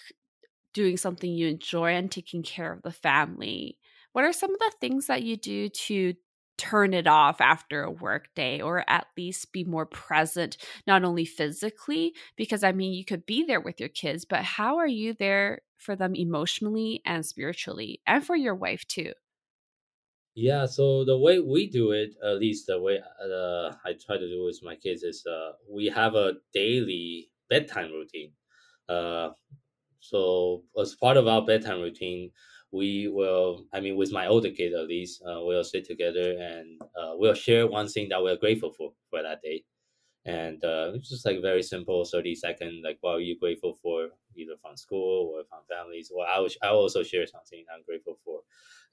doing 0.73 0.97
something 0.97 1.31
you 1.31 1.47
enjoy 1.47 1.91
and 1.93 2.11
taking 2.11 2.43
care 2.43 2.71
of 2.71 2.81
the 2.83 2.91
family. 2.91 3.77
What 4.13 4.25
are 4.25 4.33
some 4.33 4.53
of 4.53 4.59
the 4.59 4.71
things 4.79 5.07
that 5.07 5.23
you 5.23 5.37
do 5.37 5.69
to 5.69 6.13
turn 6.61 6.93
it 6.93 7.07
off 7.07 7.41
after 7.41 7.83
a 7.83 7.89
work 7.91 8.27
day 8.35 8.61
or 8.61 8.87
at 8.87 9.07
least 9.17 9.51
be 9.51 9.63
more 9.63 9.85
present 9.87 10.57
not 10.85 11.03
only 11.03 11.25
physically 11.25 12.13
because 12.35 12.63
i 12.63 12.71
mean 12.71 12.93
you 12.93 13.03
could 13.03 13.25
be 13.25 13.43
there 13.43 13.59
with 13.61 13.79
your 13.79 13.89
kids 13.89 14.25
but 14.25 14.43
how 14.43 14.77
are 14.77 14.87
you 14.87 15.11
there 15.13 15.61
for 15.77 15.95
them 15.95 16.13
emotionally 16.13 17.01
and 17.05 17.25
spiritually 17.25 17.99
and 18.05 18.23
for 18.23 18.35
your 18.35 18.53
wife 18.53 18.85
too? 18.87 19.11
Yeah 20.33 20.65
so 20.65 21.03
the 21.03 21.17
way 21.17 21.39
we 21.39 21.67
do 21.69 21.91
it 21.91 22.15
at 22.23 22.37
least 22.39 22.67
the 22.67 22.79
way 22.79 22.99
uh, 22.99 23.73
i 23.83 23.93
try 23.93 24.17
to 24.17 24.27
do 24.29 24.45
with 24.45 24.63
my 24.63 24.75
kids 24.75 25.03
is 25.03 25.25
uh, 25.25 25.53
we 25.69 25.87
have 25.87 26.15
a 26.15 26.35
daily 26.53 27.31
bedtime 27.49 27.91
routine. 27.91 28.33
Uh, 28.89 29.31
so 29.99 30.65
as 30.79 30.95
part 30.95 31.17
of 31.17 31.27
our 31.27 31.45
bedtime 31.45 31.81
routine 31.81 32.31
we 32.71 33.07
will 33.07 33.65
i 33.73 33.79
mean 33.79 33.95
with 33.97 34.11
my 34.11 34.27
older 34.27 34.51
kid 34.51 34.73
at 34.73 34.87
least 34.87 35.21
uh, 35.23 35.39
we'll 35.43 35.63
sit 35.63 35.85
together 35.85 36.37
and 36.39 36.81
uh, 36.95 37.13
we'll 37.15 37.33
share 37.33 37.67
one 37.67 37.87
thing 37.87 38.09
that 38.09 38.21
we're 38.23 38.37
grateful 38.37 38.71
for 38.71 38.93
for 39.09 39.21
that 39.21 39.41
day. 39.41 39.65
And 40.23 40.63
uh, 40.63 40.91
it's 40.93 41.09
just 41.09 41.25
like 41.25 41.41
very 41.41 41.63
simple 41.63 42.05
30 42.05 42.35
second 42.35 42.83
like 42.83 42.99
what 43.01 43.15
are 43.15 43.19
you 43.19 43.39
grateful 43.39 43.73
for 43.73 44.09
either 44.35 44.55
from 44.61 44.77
school 44.77 45.33
or 45.35 45.43
from 45.45 45.63
families? 45.69 46.11
Or 46.15 46.27
i 46.27 46.39
will, 46.39 46.49
I 46.61 46.71
will 46.71 46.81
also 46.81 47.03
share 47.03 47.25
something 47.25 47.65
i'm 47.73 47.83
grateful 47.83 48.17
for 48.23 48.41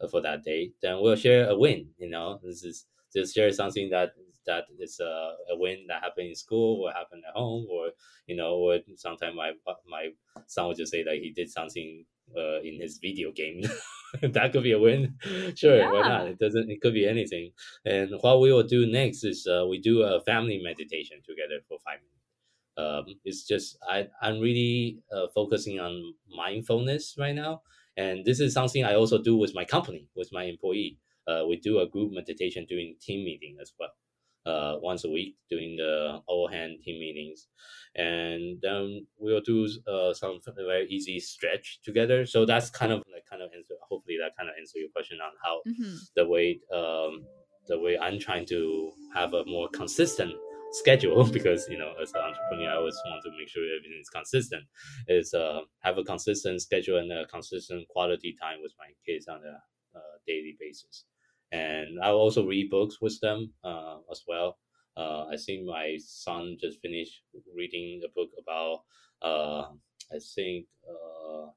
uh, 0.00 0.08
for 0.08 0.20
that 0.22 0.42
day. 0.44 0.72
Then 0.80 1.00
we'll 1.02 1.16
share 1.16 1.48
a 1.48 1.58
win 1.58 1.92
you 1.98 2.08
know? 2.08 2.40
This 2.42 2.64
is 2.64 2.86
just 3.14 3.34
share 3.34 3.52
something 3.52 3.90
that 3.90 4.12
that 4.46 4.64
is 4.78 5.00
a, 5.00 5.36
a 5.50 5.58
win 5.58 5.86
that 5.88 6.02
happened 6.02 6.28
in 6.28 6.34
school 6.34 6.82
or 6.82 6.92
happened 6.92 7.24
at 7.28 7.34
home 7.34 7.66
or 7.70 7.90
you 8.26 8.36
know 8.36 8.54
or 8.56 8.78
sometimes 8.96 9.36
my 9.36 9.52
my 9.86 10.10
son 10.46 10.68
would 10.68 10.78
just 10.78 10.92
say 10.92 11.02
that 11.02 11.16
he 11.16 11.30
did 11.30 11.50
something 11.50 12.06
uh, 12.36 12.60
in 12.60 12.80
his 12.80 12.98
video 12.98 13.32
game. 13.32 13.62
that 14.22 14.52
could 14.52 14.62
be 14.62 14.72
a 14.72 14.78
win. 14.78 15.16
Sure, 15.56 15.78
yeah. 15.78 15.92
why 15.92 16.02
not? 16.02 16.26
It 16.28 16.38
doesn't. 16.38 16.70
It 16.70 16.80
could 16.80 16.94
be 16.94 17.06
anything. 17.06 17.52
And 17.84 18.10
what 18.20 18.40
we 18.40 18.52
will 18.52 18.62
do 18.62 18.86
next 18.86 19.24
is 19.24 19.46
uh, 19.46 19.66
we 19.66 19.80
do 19.80 20.02
a 20.02 20.20
family 20.20 20.60
meditation 20.62 21.18
together 21.26 21.60
for 21.68 21.78
five 21.84 22.00
minutes. 22.00 22.14
Um, 22.76 23.20
it's 23.24 23.44
just 23.44 23.76
I 23.88 24.08
I'm 24.22 24.40
really 24.40 25.00
uh, 25.12 25.26
focusing 25.34 25.80
on 25.80 26.14
mindfulness 26.28 27.16
right 27.18 27.34
now, 27.34 27.62
and 27.96 28.24
this 28.24 28.40
is 28.40 28.54
something 28.54 28.84
I 28.84 28.94
also 28.94 29.20
do 29.20 29.36
with 29.36 29.54
my 29.54 29.64
company 29.64 30.08
with 30.14 30.30
my 30.32 30.44
employee. 30.44 30.98
Uh, 31.26 31.44
we 31.48 31.56
do 31.56 31.80
a 31.80 31.86
group 31.88 32.12
meditation 32.12 32.64
during 32.68 32.96
team 33.00 33.24
meeting 33.24 33.58
as 33.60 33.72
well 33.78 33.90
uh, 34.46 34.76
once 34.80 35.04
a 35.04 35.10
week 35.10 35.36
during 35.50 35.76
the 35.76 36.20
all 36.26 36.48
hand 36.48 36.78
team 36.84 36.98
meetings. 36.98 37.48
And 37.94 38.58
then 38.62 39.06
we'll 39.18 39.40
do 39.40 39.68
uh, 39.86 40.14
some 40.14 40.40
very 40.56 40.86
easy 40.88 41.18
stretch 41.20 41.80
together. 41.82 42.26
So 42.26 42.46
that's 42.46 42.70
kind 42.70 42.92
of 42.92 43.02
like 43.12 43.24
kind 43.28 43.42
of 43.42 43.50
answer. 43.56 43.74
Hopefully 43.88 44.16
that 44.20 44.36
kind 44.36 44.48
of 44.48 44.54
answer 44.58 44.78
your 44.78 44.90
question 44.90 45.18
on 45.20 45.32
how 45.42 45.60
mm-hmm. 45.68 45.96
the 46.16 46.26
way 46.26 46.60
um, 46.72 47.24
the 47.66 47.78
way 47.78 47.98
I'm 47.98 48.18
trying 48.18 48.46
to 48.46 48.90
have 49.14 49.34
a 49.34 49.44
more 49.44 49.68
consistent 49.68 50.32
schedule 50.72 51.24
because 51.32 51.66
you 51.68 51.78
know 51.78 51.92
as 52.00 52.12
an 52.14 52.20
entrepreneur 52.20 52.72
I 52.72 52.76
always 52.76 52.98
want 53.06 53.22
to 53.24 53.30
make 53.38 53.48
sure 53.48 53.62
everything 53.64 53.98
is 54.00 54.08
consistent. 54.08 54.64
Is 55.08 55.34
uh, 55.34 55.60
have 55.80 55.98
a 55.98 56.04
consistent 56.04 56.62
schedule 56.62 56.98
and 56.98 57.12
a 57.12 57.26
consistent 57.26 57.88
quality 57.88 58.36
time 58.40 58.58
with 58.62 58.72
my 58.78 58.88
kids 59.06 59.28
on 59.28 59.40
a 59.44 59.98
uh, 59.98 60.16
daily 60.26 60.56
basis 60.60 61.04
and 61.52 62.00
I 62.00 62.10
also 62.10 62.46
read 62.46 62.70
books 62.70 63.00
with 63.00 63.20
them 63.20 63.54
uh, 63.64 63.98
as 64.10 64.24
well. 64.26 64.58
Uh, 64.96 65.26
I 65.26 65.36
think 65.36 65.64
my 65.66 65.96
son 66.00 66.56
just 66.60 66.80
finished 66.80 67.22
reading 67.54 68.02
a 68.04 68.08
book 68.08 68.30
about 68.38 68.84
uh, 69.22 69.72
I 70.12 70.18
think 70.18 70.66
uh, 70.88 71.50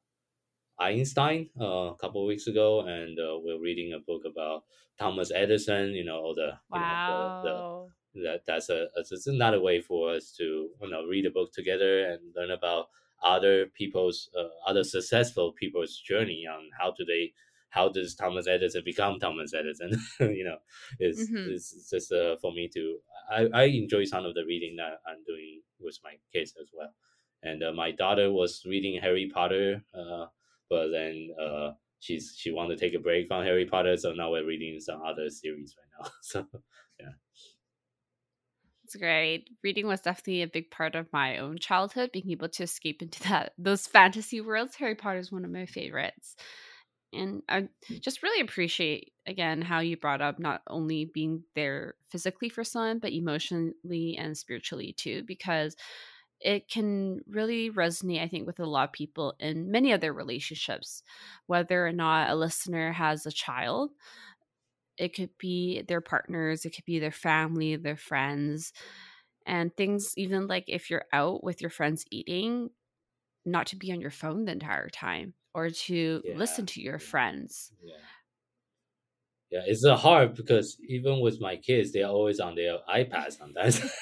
Einstein 0.79 1.49
uh, 1.59 1.91
a 1.93 1.95
couple 1.97 2.25
weeks 2.25 2.47
ago, 2.47 2.81
and 2.81 3.19
uh, 3.19 3.39
we're 3.43 3.59
reading 3.59 3.93
a 3.93 3.99
book 3.99 4.23
about 4.25 4.63
Thomas 4.97 5.31
Edison. 5.31 5.91
You 5.93 6.03
know, 6.05 6.17
all 6.19 6.35
the 6.35 6.59
wow. 6.69 7.43
You 7.43 7.49
know, 7.49 7.91
the, 8.13 8.21
the, 8.21 8.23
that 8.23 8.45
that's 8.45 8.69
a 8.69 8.89
it's 8.95 9.27
another 9.27 9.61
way 9.61 9.79
for 9.81 10.11
us 10.13 10.31
to 10.37 10.71
you 10.81 10.89
know 10.89 11.05
read 11.05 11.25
a 11.25 11.31
book 11.31 11.53
together 11.53 12.05
and 12.09 12.33
learn 12.35 12.51
about 12.51 12.87
other 13.23 13.67
people's 13.67 14.29
uh, 14.37 14.49
other 14.65 14.83
successful 14.83 15.53
people's 15.53 15.97
journey 15.97 16.45
on 16.47 16.69
how 16.79 16.91
do 16.91 17.05
they 17.05 17.33
how 17.71 17.89
does 17.89 18.15
Thomas 18.15 18.47
Edison 18.47 18.83
become 18.85 19.19
Thomas 19.19 19.53
Edison? 19.53 19.91
you 20.19 20.43
know, 20.43 20.57
it's, 20.99 21.23
mm-hmm. 21.23 21.49
it's 21.49 21.89
just 21.89 22.11
uh, 22.11 22.35
for 22.41 22.53
me 22.53 22.69
to 22.73 22.97
I, 23.31 23.47
I 23.53 23.63
enjoy 23.63 24.03
some 24.03 24.25
of 24.25 24.35
the 24.35 24.45
reading 24.45 24.75
that 24.77 24.99
I'm 25.07 25.23
doing 25.25 25.61
with 25.79 25.97
my 26.03 26.13
kids 26.33 26.53
as 26.61 26.69
well. 26.73 26.93
And 27.43 27.63
uh, 27.63 27.71
my 27.71 27.91
daughter 27.91 28.31
was 28.31 28.63
reading 28.65 29.01
Harry 29.01 29.31
Potter, 29.33 29.83
uh, 29.95 30.25
but 30.69 30.89
then 30.91 31.29
uh, 31.41 31.71
she's 31.99 32.35
she 32.37 32.51
wanted 32.51 32.77
to 32.77 32.85
take 32.85 32.93
a 32.93 33.01
break 33.01 33.27
from 33.27 33.43
Harry 33.43 33.65
Potter, 33.65 33.97
so 33.97 34.13
now 34.13 34.31
we're 34.31 34.45
reading 34.45 34.79
some 34.79 35.01
other 35.01 35.29
series 35.29 35.75
right 35.77 36.05
now. 36.05 36.11
so 36.21 36.45
yeah. 36.99 37.13
It's 38.83 38.95
great. 38.97 39.49
Reading 39.63 39.87
was 39.87 40.01
definitely 40.01 40.41
a 40.41 40.47
big 40.47 40.69
part 40.69 40.95
of 40.95 41.07
my 41.13 41.37
own 41.37 41.57
childhood, 41.57 42.11
being 42.11 42.29
able 42.29 42.49
to 42.49 42.63
escape 42.63 43.01
into 43.01 43.23
that 43.23 43.53
those 43.57 43.87
fantasy 43.87 44.41
worlds. 44.41 44.75
Harry 44.75 44.95
Potter 44.95 45.19
is 45.19 45.31
one 45.31 45.45
of 45.45 45.51
my 45.51 45.65
favorites. 45.65 46.35
And 47.13 47.43
I 47.49 47.61
mm. 47.89 48.01
just 48.01 48.23
really 48.23 48.41
appreciate 48.41 49.11
again 49.27 49.61
how 49.61 49.79
you 49.79 49.97
brought 49.97 50.21
up 50.21 50.39
not 50.39 50.61
only 50.67 51.05
being 51.05 51.43
there 51.55 51.95
physically 52.09 52.49
for 52.49 52.63
someone, 52.63 52.99
but 52.99 53.11
emotionally 53.11 54.17
and 54.17 54.37
spiritually 54.37 54.93
too, 54.97 55.23
because 55.25 55.75
it 56.39 56.67
can 56.69 57.21
really 57.27 57.69
resonate, 57.69 58.21
I 58.21 58.27
think, 58.27 58.47
with 58.47 58.59
a 58.59 58.65
lot 58.65 58.89
of 58.89 58.93
people 58.93 59.35
in 59.39 59.69
many 59.69 59.93
other 59.93 60.11
relationships, 60.11 61.03
whether 61.45 61.85
or 61.85 61.91
not 61.91 62.31
a 62.31 62.35
listener 62.35 62.91
has 62.93 63.25
a 63.25 63.31
child. 63.31 63.91
It 64.97 65.15
could 65.15 65.31
be 65.37 65.83
their 65.87 66.01
partners, 66.01 66.65
it 66.65 66.71
could 66.71 66.85
be 66.85 66.99
their 66.99 67.11
family, 67.11 67.75
their 67.75 67.97
friends, 67.97 68.73
and 69.45 69.75
things 69.75 70.13
even 70.17 70.47
like 70.47 70.65
if 70.67 70.89
you're 70.89 71.05
out 71.13 71.43
with 71.43 71.61
your 71.61 71.71
friends 71.71 72.05
eating, 72.11 72.69
not 73.45 73.67
to 73.67 73.75
be 73.75 73.91
on 73.91 74.01
your 74.01 74.11
phone 74.11 74.45
the 74.45 74.51
entire 74.51 74.89
time 74.89 75.33
or 75.53 75.69
to 75.69 76.21
yeah. 76.23 76.35
listen 76.35 76.65
to 76.67 76.81
your 76.81 76.99
friends. 76.99 77.71
Yeah. 77.83 77.95
Yeah, 79.51 79.63
it's 79.65 79.83
uh, 79.83 79.97
hard 79.97 80.35
because 80.35 80.77
even 80.87 81.19
with 81.19 81.41
my 81.41 81.57
kids, 81.57 81.91
they're 81.91 82.07
always 82.07 82.39
on 82.39 82.55
their 82.55 82.77
iPad 82.89 83.37
sometimes. 83.37 83.81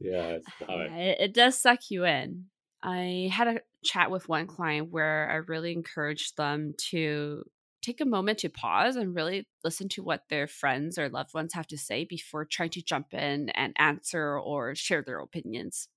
yeah, 0.00 0.38
it's 0.38 0.46
hard. 0.64 0.90
Yeah, 0.92 0.96
it, 0.96 1.16
it 1.20 1.34
does 1.34 1.58
suck 1.58 1.90
you 1.90 2.04
in. 2.04 2.44
I 2.80 3.28
had 3.32 3.48
a 3.48 3.60
chat 3.84 4.12
with 4.12 4.28
one 4.28 4.46
client 4.46 4.92
where 4.92 5.28
I 5.28 5.36
really 5.50 5.72
encouraged 5.72 6.36
them 6.36 6.74
to 6.90 7.42
take 7.82 8.00
a 8.00 8.06
moment 8.06 8.38
to 8.38 8.48
pause 8.48 8.96
and 8.96 9.14
really 9.14 9.48
listen 9.64 9.88
to 9.88 10.02
what 10.02 10.24
their 10.28 10.46
friends 10.46 10.98
or 10.98 11.08
loved 11.08 11.34
ones 11.34 11.54
have 11.54 11.66
to 11.68 11.78
say 11.78 12.04
before 12.04 12.44
trying 12.44 12.70
to 12.70 12.82
jump 12.82 13.12
in 13.14 13.48
and 13.50 13.74
answer 13.78 14.38
or 14.38 14.74
share 14.74 15.02
their 15.02 15.18
opinions. 15.18 15.88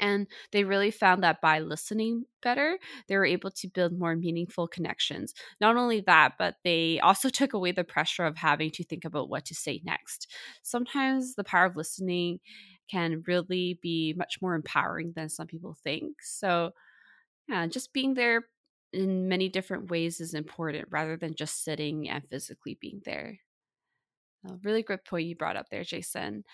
And 0.00 0.26
they 0.52 0.64
really 0.64 0.90
found 0.90 1.22
that 1.22 1.40
by 1.40 1.60
listening 1.60 2.24
better, 2.42 2.78
they 3.08 3.16
were 3.16 3.24
able 3.26 3.50
to 3.52 3.68
build 3.68 3.98
more 3.98 4.16
meaningful 4.16 4.68
connections. 4.68 5.34
Not 5.60 5.76
only 5.76 6.00
that, 6.02 6.34
but 6.38 6.56
they 6.64 7.00
also 7.00 7.28
took 7.30 7.52
away 7.52 7.72
the 7.72 7.84
pressure 7.84 8.24
of 8.24 8.36
having 8.36 8.70
to 8.72 8.84
think 8.84 9.04
about 9.04 9.28
what 9.28 9.44
to 9.46 9.54
say 9.54 9.80
next. 9.84 10.28
Sometimes 10.62 11.34
the 11.34 11.44
power 11.44 11.66
of 11.66 11.76
listening 11.76 12.40
can 12.90 13.22
really 13.26 13.78
be 13.82 14.14
much 14.16 14.38
more 14.42 14.54
empowering 14.54 15.12
than 15.16 15.28
some 15.28 15.46
people 15.46 15.76
think. 15.82 16.22
So, 16.22 16.72
yeah, 17.48 17.66
just 17.66 17.92
being 17.92 18.14
there 18.14 18.44
in 18.92 19.28
many 19.28 19.48
different 19.48 19.90
ways 19.90 20.20
is 20.20 20.34
important 20.34 20.88
rather 20.90 21.16
than 21.16 21.34
just 21.34 21.64
sitting 21.64 22.08
and 22.08 22.24
physically 22.30 22.78
being 22.80 23.02
there. 23.04 23.38
A 24.48 24.54
really 24.64 24.82
good 24.82 25.04
point 25.04 25.26
you 25.26 25.36
brought 25.36 25.56
up 25.56 25.68
there, 25.70 25.84
Jason. 25.84 26.44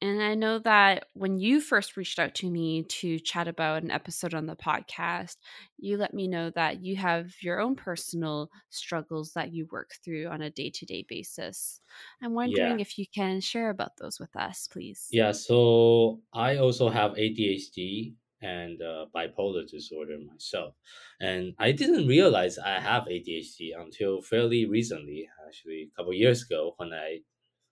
And 0.00 0.22
I 0.22 0.34
know 0.34 0.60
that 0.60 1.06
when 1.14 1.38
you 1.38 1.60
first 1.60 1.96
reached 1.96 2.18
out 2.18 2.34
to 2.36 2.50
me 2.50 2.84
to 2.84 3.18
chat 3.18 3.48
about 3.48 3.82
an 3.82 3.90
episode 3.90 4.32
on 4.32 4.46
the 4.46 4.54
podcast, 4.54 5.36
you 5.76 5.96
let 5.96 6.14
me 6.14 6.28
know 6.28 6.50
that 6.50 6.84
you 6.84 6.94
have 6.96 7.34
your 7.40 7.60
own 7.60 7.74
personal 7.74 8.48
struggles 8.70 9.32
that 9.32 9.52
you 9.52 9.66
work 9.72 9.90
through 10.04 10.28
on 10.28 10.42
a 10.42 10.50
day 10.50 10.70
to 10.70 10.86
day 10.86 11.04
basis. 11.08 11.80
I'm 12.22 12.34
wondering 12.34 12.78
yeah. 12.78 12.82
if 12.82 12.96
you 12.96 13.06
can 13.12 13.40
share 13.40 13.70
about 13.70 13.96
those 13.96 14.20
with 14.20 14.34
us, 14.36 14.68
please. 14.70 15.08
Yeah, 15.10 15.32
so 15.32 16.20
I 16.32 16.58
also 16.58 16.88
have 16.90 17.12
ADHD 17.12 18.14
and 18.40 18.80
uh, 18.80 19.06
bipolar 19.14 19.68
disorder 19.68 20.16
myself. 20.24 20.74
And 21.20 21.54
I 21.58 21.72
didn't 21.72 22.06
realize 22.06 22.56
I 22.56 22.78
have 22.78 23.04
ADHD 23.04 23.70
until 23.76 24.22
fairly 24.22 24.64
recently, 24.64 25.28
actually, 25.46 25.90
a 25.92 25.96
couple 25.96 26.12
years 26.12 26.44
ago, 26.44 26.74
when 26.76 26.92
I 26.92 27.18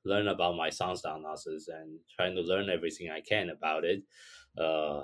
learn 0.06 0.28
about 0.28 0.56
my 0.56 0.70
sound 0.70 0.98
diagnosis 1.02 1.68
and 1.68 1.98
trying 2.14 2.34
to 2.36 2.42
learn 2.42 2.70
everything 2.70 3.10
I 3.10 3.20
can 3.20 3.50
about 3.50 3.84
it. 3.84 4.02
Uh, 4.58 5.02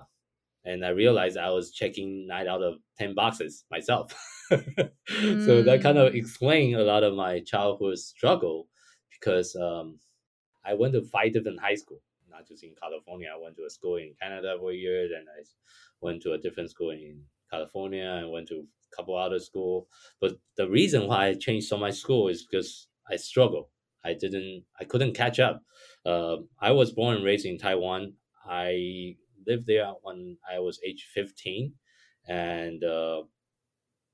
and 0.64 0.84
I 0.84 0.90
realized 0.90 1.36
I 1.36 1.50
was 1.50 1.72
checking 1.72 2.26
nine 2.26 2.46
out 2.46 2.62
of 2.62 2.74
10 2.98 3.14
boxes 3.14 3.64
myself. 3.70 4.14
mm. 4.50 4.90
So 5.44 5.62
that 5.62 5.82
kind 5.82 5.98
of 5.98 6.12
mm. 6.12 6.16
explained 6.16 6.76
a 6.76 6.84
lot 6.84 7.02
of 7.02 7.14
my 7.14 7.40
childhood 7.40 7.98
struggle 7.98 8.68
because 9.10 9.56
um, 9.56 9.98
I 10.64 10.74
went 10.74 10.94
to 10.94 11.02
five 11.02 11.32
different 11.32 11.60
high 11.60 11.74
school, 11.74 12.00
not 12.30 12.46
just 12.46 12.62
in 12.62 12.74
California. 12.80 13.28
I 13.34 13.42
went 13.42 13.56
to 13.56 13.64
a 13.64 13.70
school 13.70 13.96
in 13.96 14.14
Canada 14.20 14.56
for 14.58 14.70
a 14.70 14.74
year, 14.74 15.08
then 15.08 15.24
I 15.28 15.42
went 16.00 16.22
to 16.22 16.32
a 16.32 16.38
different 16.38 16.70
school 16.70 16.90
in 16.90 17.22
California 17.50 18.18
and 18.20 18.30
went 18.30 18.48
to 18.48 18.54
a 18.56 18.96
couple 18.96 19.16
other 19.16 19.40
school. 19.40 19.88
But 20.20 20.34
the 20.56 20.68
reason 20.68 21.08
why 21.08 21.26
I 21.26 21.34
changed 21.34 21.68
so 21.68 21.76
much 21.76 21.94
school 21.94 22.28
is 22.28 22.44
because 22.44 22.88
I 23.10 23.16
struggle 23.16 23.70
I 24.04 24.14
didn't, 24.14 24.64
I 24.80 24.84
couldn't 24.84 25.14
catch 25.14 25.38
up. 25.38 25.62
Uh, 26.04 26.36
I 26.60 26.72
was 26.72 26.92
born 26.92 27.16
and 27.16 27.24
raised 27.24 27.46
in 27.46 27.58
Taiwan. 27.58 28.14
I 28.44 29.16
lived 29.46 29.66
there 29.66 29.92
when 30.02 30.38
I 30.50 30.58
was 30.58 30.80
age 30.84 31.08
15. 31.14 31.72
And 32.28 32.82
uh, 32.84 33.22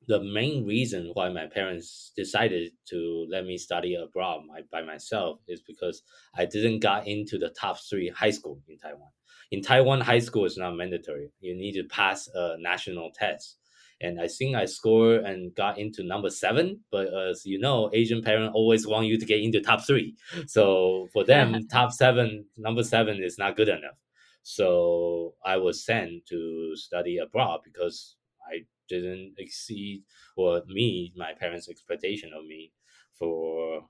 the 0.07 0.21
main 0.21 0.65
reason 0.67 1.11
why 1.13 1.29
my 1.29 1.47
parents 1.47 2.13
decided 2.17 2.73
to 2.89 3.27
let 3.31 3.45
me 3.45 3.59
study 3.59 3.95
abroad 3.95 4.43
my, 4.47 4.61
by 4.73 4.83
myself 4.83 5.41
is 5.47 5.63
because 5.67 6.03
I 6.35 6.47
didn't 6.47 6.81
got 6.81 7.07
into 7.07 7.39
the 7.39 7.51
top 7.51 7.79
three 7.79 8.09
high 8.09 8.31
school 8.31 8.61
in 8.69 8.79
Taiwan. 8.79 9.11
In 9.51 9.63
Taiwan, 9.63 10.01
high 10.01 10.19
school 10.19 10.45
is 10.45 10.59
not 10.59 10.77
mandatory. 10.77 11.31
You 11.41 11.57
need 11.57 11.73
to 11.73 11.85
pass 11.85 12.29
a 12.35 12.57
national 12.59 13.11
test 13.15 13.57
and 14.01 14.21
I 14.21 14.29
think 14.29 14.55
I 14.55 14.65
scored 14.65 15.25
and 15.25 15.55
got 15.55 15.79
into 15.79 16.03
number 16.05 16.31
seven. 16.31 16.81
But 16.91 17.09
as 17.13 17.45
you 17.45 17.59
know, 17.59 17.91
Asian 17.93 18.23
parents 18.23 18.53
always 18.55 18.87
want 18.87 19.07
you 19.07 19.19
to 19.19 19.27
get 19.27 19.41
into 19.41 19.61
top 19.61 19.87
three. 19.87 20.17
So 20.47 21.09
for 21.13 21.25
them, 21.25 21.67
top 21.71 21.93
seven, 21.93 22.47
number 22.57 22.85
seven 22.85 23.23
is 23.23 23.39
not 23.39 23.57
good 23.57 23.69
enough. 23.69 23.99
So 24.43 25.35
I 25.45 25.57
was 25.57 25.85
sent 25.85 26.27
to 26.27 26.75
study 26.77 27.19
abroad 27.19 27.61
because 27.65 28.17
I 28.51 28.65
didn't 28.89 29.35
exceed 29.39 30.05
or 30.37 30.63
meet 30.67 31.13
my 31.17 31.33
parents' 31.35 31.69
expectation 31.69 32.31
of 32.33 32.45
me 32.47 32.73
for 33.19 33.83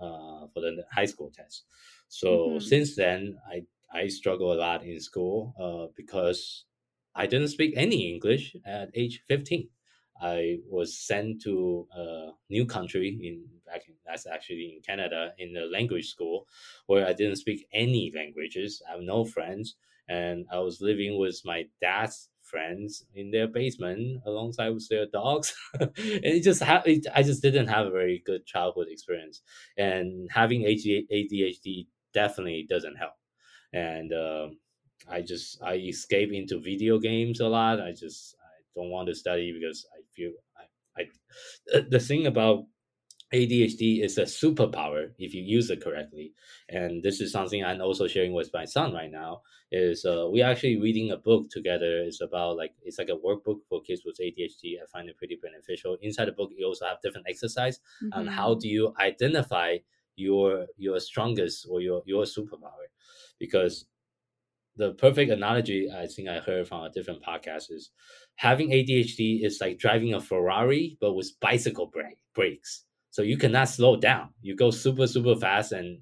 uh, 0.00 0.46
for 0.52 0.60
the 0.60 0.84
high 0.92 1.04
school 1.04 1.30
test. 1.30 1.64
So 2.08 2.28
mm-hmm. 2.28 2.58
since 2.60 2.96
then, 2.96 3.36
I 3.50 3.62
I 3.92 4.08
struggle 4.08 4.52
a 4.52 4.58
lot 4.58 4.84
in 4.84 5.00
school 5.00 5.54
uh, 5.60 5.92
because 5.96 6.64
I 7.16 7.26
didn't 7.26 7.48
speak 7.48 7.74
any 7.76 8.12
English 8.12 8.56
at 8.64 8.90
age 8.94 9.22
15. 9.26 9.68
I 10.20 10.58
was 10.68 10.98
sent 10.98 11.42
to 11.42 11.86
a 11.94 12.30
new 12.48 12.66
country 12.66 13.08
in 13.22 13.46
back 13.66 13.88
in, 13.88 13.94
that's 14.06 14.26
actually 14.26 14.74
in 14.76 14.82
Canada 14.82 15.32
in 15.38 15.56
a 15.56 15.66
language 15.66 16.08
school 16.08 16.46
where 16.86 17.06
I 17.06 17.12
didn't 17.12 17.36
speak 17.36 17.66
any 17.72 18.12
languages. 18.14 18.82
I 18.88 18.92
have 18.92 19.02
no 19.02 19.24
friends, 19.24 19.76
and 20.08 20.46
I 20.52 20.58
was 20.60 20.80
living 20.80 21.18
with 21.18 21.40
my 21.44 21.66
dad's 21.80 22.30
friends 22.42 23.04
in 23.14 23.30
their 23.30 23.48
basement 23.48 24.22
alongside 24.24 24.70
with 24.70 24.88
their 24.88 25.06
dogs. 25.06 25.54
and 25.80 25.90
it 25.96 26.42
just 26.42 26.62
ha- 26.62 26.82
it, 26.86 27.06
I 27.14 27.22
just 27.22 27.42
didn't 27.42 27.66
have 27.68 27.86
a 27.86 27.90
very 27.90 28.22
good 28.24 28.46
childhood 28.46 28.88
experience, 28.90 29.42
and 29.76 30.28
having 30.30 30.62
ADHD 30.62 31.88
definitely 32.14 32.66
doesn't 32.68 32.96
help. 32.96 33.14
And 33.72 34.12
um, 34.12 34.58
I 35.08 35.20
just 35.20 35.62
I 35.62 35.74
escape 35.76 36.32
into 36.32 36.60
video 36.60 36.98
games 36.98 37.40
a 37.40 37.48
lot. 37.48 37.80
I 37.80 37.92
just 37.92 38.36
I 38.40 38.62
don't 38.74 38.90
want 38.90 39.08
to 39.08 39.14
study 39.14 39.52
because 39.52 39.86
I 39.92 40.02
feel 40.14 40.32
I, 40.96 41.02
I 41.02 41.80
the 41.88 42.00
thing 42.00 42.26
about 42.26 42.64
ADHD 43.34 44.04
is 44.04 44.18
a 44.18 44.22
superpower 44.22 45.10
if 45.18 45.34
you 45.34 45.42
use 45.42 45.68
it 45.70 45.82
correctly. 45.82 46.32
And 46.68 47.02
this 47.02 47.20
is 47.20 47.32
something 47.32 47.64
I'm 47.64 47.80
also 47.80 48.06
sharing 48.06 48.32
with 48.32 48.50
my 48.54 48.64
son 48.64 48.92
right 48.92 49.10
now. 49.10 49.42
Is 49.72 50.04
uh, 50.04 50.28
we 50.30 50.42
actually 50.42 50.80
reading 50.80 51.10
a 51.10 51.16
book 51.16 51.50
together. 51.50 51.98
It's 52.02 52.20
about 52.20 52.56
like 52.56 52.72
it's 52.82 52.98
like 52.98 53.08
a 53.08 53.16
workbook 53.16 53.60
for 53.68 53.82
kids 53.82 54.02
with 54.04 54.18
ADHD. 54.18 54.80
I 54.80 54.86
find 54.92 55.08
it 55.08 55.16
pretty 55.16 55.38
beneficial. 55.42 55.96
Inside 56.02 56.26
the 56.26 56.32
book, 56.32 56.50
you 56.56 56.66
also 56.66 56.86
have 56.86 57.00
different 57.02 57.26
exercise 57.28 57.80
mm-hmm. 58.02 58.12
on 58.12 58.26
how 58.28 58.54
do 58.54 58.68
you 58.68 58.94
identify 59.00 59.78
your 60.14 60.66
your 60.76 61.00
strongest 61.00 61.66
or 61.68 61.80
your 61.80 62.02
your 62.06 62.22
superpower, 62.24 62.86
because 63.40 63.86
the 64.76 64.92
perfect 64.92 65.30
analogy 65.30 65.88
I 65.90 66.06
think 66.06 66.28
I 66.28 66.38
heard 66.38 66.68
from 66.68 66.82
a 66.84 66.90
different 66.90 67.22
podcast 67.22 67.70
is 67.70 67.90
having 68.36 68.70
ADHD 68.70 69.44
is 69.44 69.58
like 69.60 69.78
driving 69.78 70.14
a 70.14 70.20
Ferrari 70.20 70.98
but 71.00 71.14
with 71.14 71.38
bicycle 71.40 71.86
brake 71.86 72.18
brakes. 72.34 72.84
So 73.10 73.22
you 73.22 73.38
cannot 73.38 73.68
slow 73.70 73.96
down. 73.96 74.30
You 74.42 74.54
go 74.54 74.70
super 74.70 75.06
super 75.06 75.34
fast 75.36 75.72
and 75.72 76.00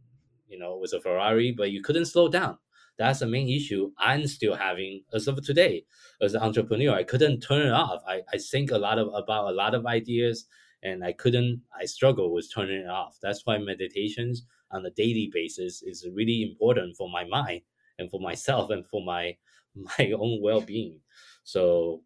you 0.49 0.59
know 0.59 0.77
with 0.79 0.93
a 0.93 1.01
Ferrari, 1.01 1.55
but 1.57 1.71
you 1.71 1.83
couldn't 1.83 2.07
slow 2.07 2.29
down. 2.29 2.59
That's 2.99 3.21
the 3.21 3.27
main 3.27 3.49
issue 3.49 3.91
I'm 3.99 4.27
still 4.27 4.55
having 4.55 5.03
as 5.13 5.27
of 5.29 5.45
today. 5.45 5.85
As 6.21 6.35
an 6.35 6.43
entrepreneur, 6.43 6.95
I 6.95 7.03
couldn't 7.05 7.41
turn 7.41 7.67
it 7.67 7.73
off. 7.73 8.03
I, 8.07 8.23
I 8.33 8.39
think 8.39 8.71
a 8.71 8.79
lot 8.79 8.99
of 8.99 9.09
about 9.15 9.51
a 9.51 9.55
lot 9.55 9.75
of 9.75 9.87
ideas 9.87 10.47
and 10.83 11.05
I 11.05 11.13
couldn't 11.13 11.63
I 11.79 11.87
struggle 11.87 12.33
with 12.33 12.53
turning 12.53 12.83
it 12.83 12.89
off. 12.89 13.19
That's 13.23 13.43
why 13.45 13.59
meditations 13.59 14.45
on 14.73 14.85
a 14.85 14.91
daily 14.91 15.31
basis 15.33 15.83
is 15.83 16.07
really 16.13 16.43
important 16.43 16.97
for 16.97 17.09
my 17.09 17.25
mind 17.25 17.63
and 17.99 18.11
for 18.11 18.21
myself 18.21 18.71
and 18.71 18.87
for 18.87 19.05
my 19.05 19.37
my 19.75 20.13
own 20.13 20.41
well-being. 20.43 21.01
So 21.45 22.03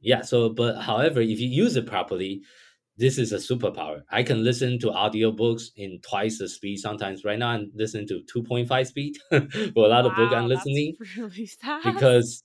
yeah 0.00 0.22
so 0.22 0.48
but 0.48 0.80
however 0.82 1.20
if 1.20 1.40
you 1.40 1.48
use 1.48 1.76
it 1.76 1.86
properly 1.86 2.42
this 2.98 3.18
is 3.18 3.34
a 3.34 3.36
superpower. 3.36 4.04
I 4.10 4.22
can 4.24 4.42
listen 4.42 4.80
to 4.80 4.86
audiobooks 4.86 5.64
in 5.76 6.00
twice 6.00 6.38
the 6.38 6.48
speed 6.48 6.78
sometimes. 6.78 7.26
Right 7.26 7.38
now 7.38 7.50
i'm 7.50 7.72
listening 7.74 8.08
to 8.08 8.22
2.5 8.26 8.88
speed 8.88 9.18
for 9.30 9.86
a 9.86 9.88
lot 9.90 10.06
wow, 10.06 10.06
of 10.06 10.16
book 10.16 10.32
i'm 10.32 10.48
listening 10.48 10.96
really 11.16 11.48
because 11.82 12.44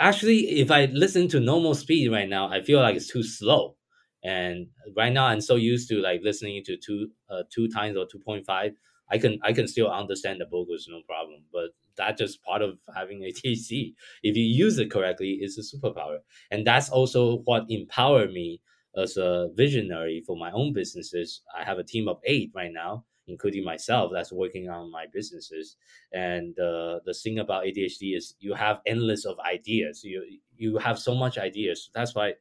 actually 0.00 0.60
if 0.60 0.70
i 0.70 0.86
listen 0.86 1.28
to 1.28 1.40
normal 1.40 1.74
speed 1.74 2.10
right 2.12 2.28
now 2.28 2.48
i 2.48 2.62
feel 2.62 2.80
like 2.80 2.96
it's 2.96 3.08
too 3.08 3.22
slow. 3.24 3.76
And 4.24 4.68
right 4.96 5.12
now 5.12 5.26
i'm 5.26 5.40
so 5.42 5.56
used 5.56 5.88
to 5.90 5.96
like 6.00 6.22
listening 6.22 6.62
to 6.64 6.76
two 6.76 7.10
uh, 7.30 7.44
two 7.50 7.68
times 7.68 7.96
or 7.96 8.06
2.5 8.06 8.72
I 9.10 9.18
can 9.18 9.38
I 9.42 9.52
can 9.52 9.66
still 9.66 9.90
understand 9.90 10.40
the 10.40 10.46
with 10.50 10.86
no 10.88 11.02
problem. 11.06 11.42
But 11.52 11.70
that's 11.96 12.18
just 12.20 12.42
part 12.42 12.62
of 12.62 12.78
having 12.94 13.22
a 13.24 13.32
TC. 13.32 13.94
If 14.22 14.36
you 14.36 14.44
use 14.44 14.78
it 14.78 14.90
correctly, 14.90 15.38
it's 15.40 15.58
a 15.58 15.76
superpower. 15.76 16.18
And 16.50 16.66
that's 16.66 16.90
also 16.90 17.38
what 17.44 17.66
empowered 17.68 18.32
me 18.32 18.60
as 18.96 19.16
a 19.16 19.50
visionary 19.54 20.22
for 20.26 20.36
my 20.36 20.50
own 20.52 20.72
businesses. 20.72 21.42
I 21.56 21.64
have 21.64 21.78
a 21.78 21.84
team 21.84 22.08
of 22.08 22.18
eight 22.24 22.50
right 22.54 22.72
now, 22.72 23.04
including 23.28 23.64
myself, 23.64 24.10
that's 24.12 24.32
working 24.32 24.68
on 24.68 24.90
my 24.90 25.06
businesses. 25.12 25.76
And 26.12 26.58
uh, 26.58 27.00
the 27.04 27.14
thing 27.14 27.38
about 27.38 27.64
ADHD 27.64 28.16
is 28.16 28.34
you 28.40 28.54
have 28.54 28.80
endless 28.86 29.24
of 29.24 29.38
ideas. 29.40 30.02
You 30.04 30.24
you 30.56 30.78
have 30.78 30.98
so 30.98 31.14
much 31.14 31.38
ideas. 31.38 31.90
That's 31.94 32.14
why 32.14 32.34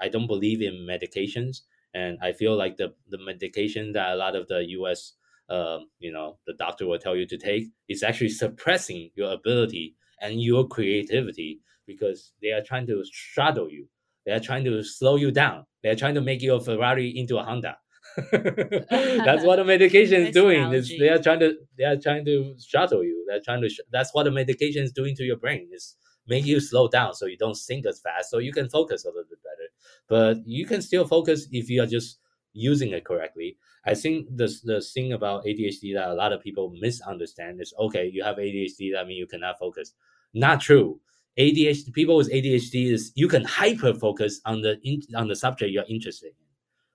I 0.00 0.08
don't 0.08 0.26
believe 0.26 0.60
in 0.62 0.86
medications. 0.86 1.62
And 1.94 2.18
I 2.22 2.32
feel 2.32 2.56
like 2.56 2.76
the, 2.76 2.94
the 3.08 3.18
medication 3.18 3.92
that 3.92 4.12
a 4.12 4.16
lot 4.16 4.34
of 4.34 4.48
the 4.48 4.64
US 4.80 5.14
um, 5.52 5.86
you 5.98 6.12
know 6.12 6.38
the 6.46 6.54
doctor 6.54 6.86
will 6.86 6.98
tell 6.98 7.16
you 7.16 7.26
to 7.26 7.38
take 7.38 7.64
is 7.88 8.02
actually 8.02 8.30
suppressing 8.30 9.10
your 9.14 9.32
ability 9.32 9.96
and 10.20 10.42
your 10.42 10.66
creativity 10.68 11.60
because 11.86 12.32
they 12.42 12.52
are 12.52 12.62
trying 12.62 12.86
to 12.86 13.04
straddle 13.04 13.70
you 13.70 13.88
They 14.26 14.32
are 14.32 14.40
trying 14.40 14.64
to 14.64 14.82
slow 14.84 15.16
you 15.16 15.30
down. 15.32 15.66
They 15.82 15.90
are 15.90 15.96
trying 15.96 16.14
to 16.14 16.20
make 16.20 16.42
your 16.42 16.60
Ferrari 16.60 17.08
into 17.20 17.38
a 17.38 17.44
Honda. 17.44 17.76
that's 18.32 19.44
what 19.44 19.56
the 19.56 19.64
medication 19.64 20.22
is 20.22 20.30
doing. 20.30 20.72
Is 20.72 20.94
they 20.98 21.08
are 21.08 21.18
trying 21.18 21.40
to 21.40 21.54
they 21.78 21.84
are 21.84 21.96
trying 21.96 22.24
to 22.26 22.54
shuttle 22.64 23.04
you. 23.04 23.24
They're 23.28 23.40
trying 23.40 23.62
to. 23.62 23.68
Sh- 23.68 23.88
that's 23.90 24.12
what 24.14 24.24
the 24.24 24.30
medication 24.30 24.82
is 24.84 24.92
doing 24.92 25.14
to 25.16 25.24
your 25.24 25.36
brain. 25.36 25.68
Is 25.72 25.96
make 26.26 26.46
you 26.46 26.60
slow 26.60 26.88
down 26.88 27.14
so 27.14 27.26
you 27.26 27.36
don't 27.36 27.56
think 27.56 27.86
as 27.86 28.00
fast, 28.00 28.30
so 28.30 28.38
you 28.38 28.52
can 28.52 28.68
focus 28.68 29.04
a 29.04 29.08
little 29.08 29.24
bit 29.28 29.38
better. 29.42 29.68
But 30.08 30.46
you 30.46 30.66
can 30.66 30.82
still 30.82 31.06
focus 31.06 31.48
if 31.52 31.70
you 31.70 31.82
are 31.82 31.86
just 31.86 32.18
using 32.52 32.90
it 32.90 33.04
correctly. 33.04 33.56
I 33.86 33.94
think 33.94 34.28
the 34.36 34.48
the 34.64 34.80
thing 34.80 35.12
about 35.12 35.44
ADHD 35.44 35.94
that 35.94 36.08
a 36.08 36.14
lot 36.14 36.32
of 36.32 36.42
people 36.42 36.72
misunderstand 36.80 37.60
is 37.60 37.74
okay, 37.78 38.10
you 38.12 38.22
have 38.22 38.36
ADHD, 38.36 38.92
that 38.92 39.06
means 39.06 39.18
you 39.18 39.26
cannot 39.26 39.58
focus. 39.58 39.94
Not 40.34 40.60
true. 40.60 41.00
ADHD 41.38 41.92
people 41.92 42.16
with 42.16 42.30
ADHD 42.30 42.92
is 42.92 43.12
you 43.14 43.28
can 43.28 43.44
hyper 43.44 43.94
focus 43.94 44.40
on 44.44 44.60
the 44.60 44.78
on 45.16 45.28
the 45.28 45.36
subject 45.36 45.72
you're 45.72 45.84
interested 45.88 46.28
in. 46.28 46.46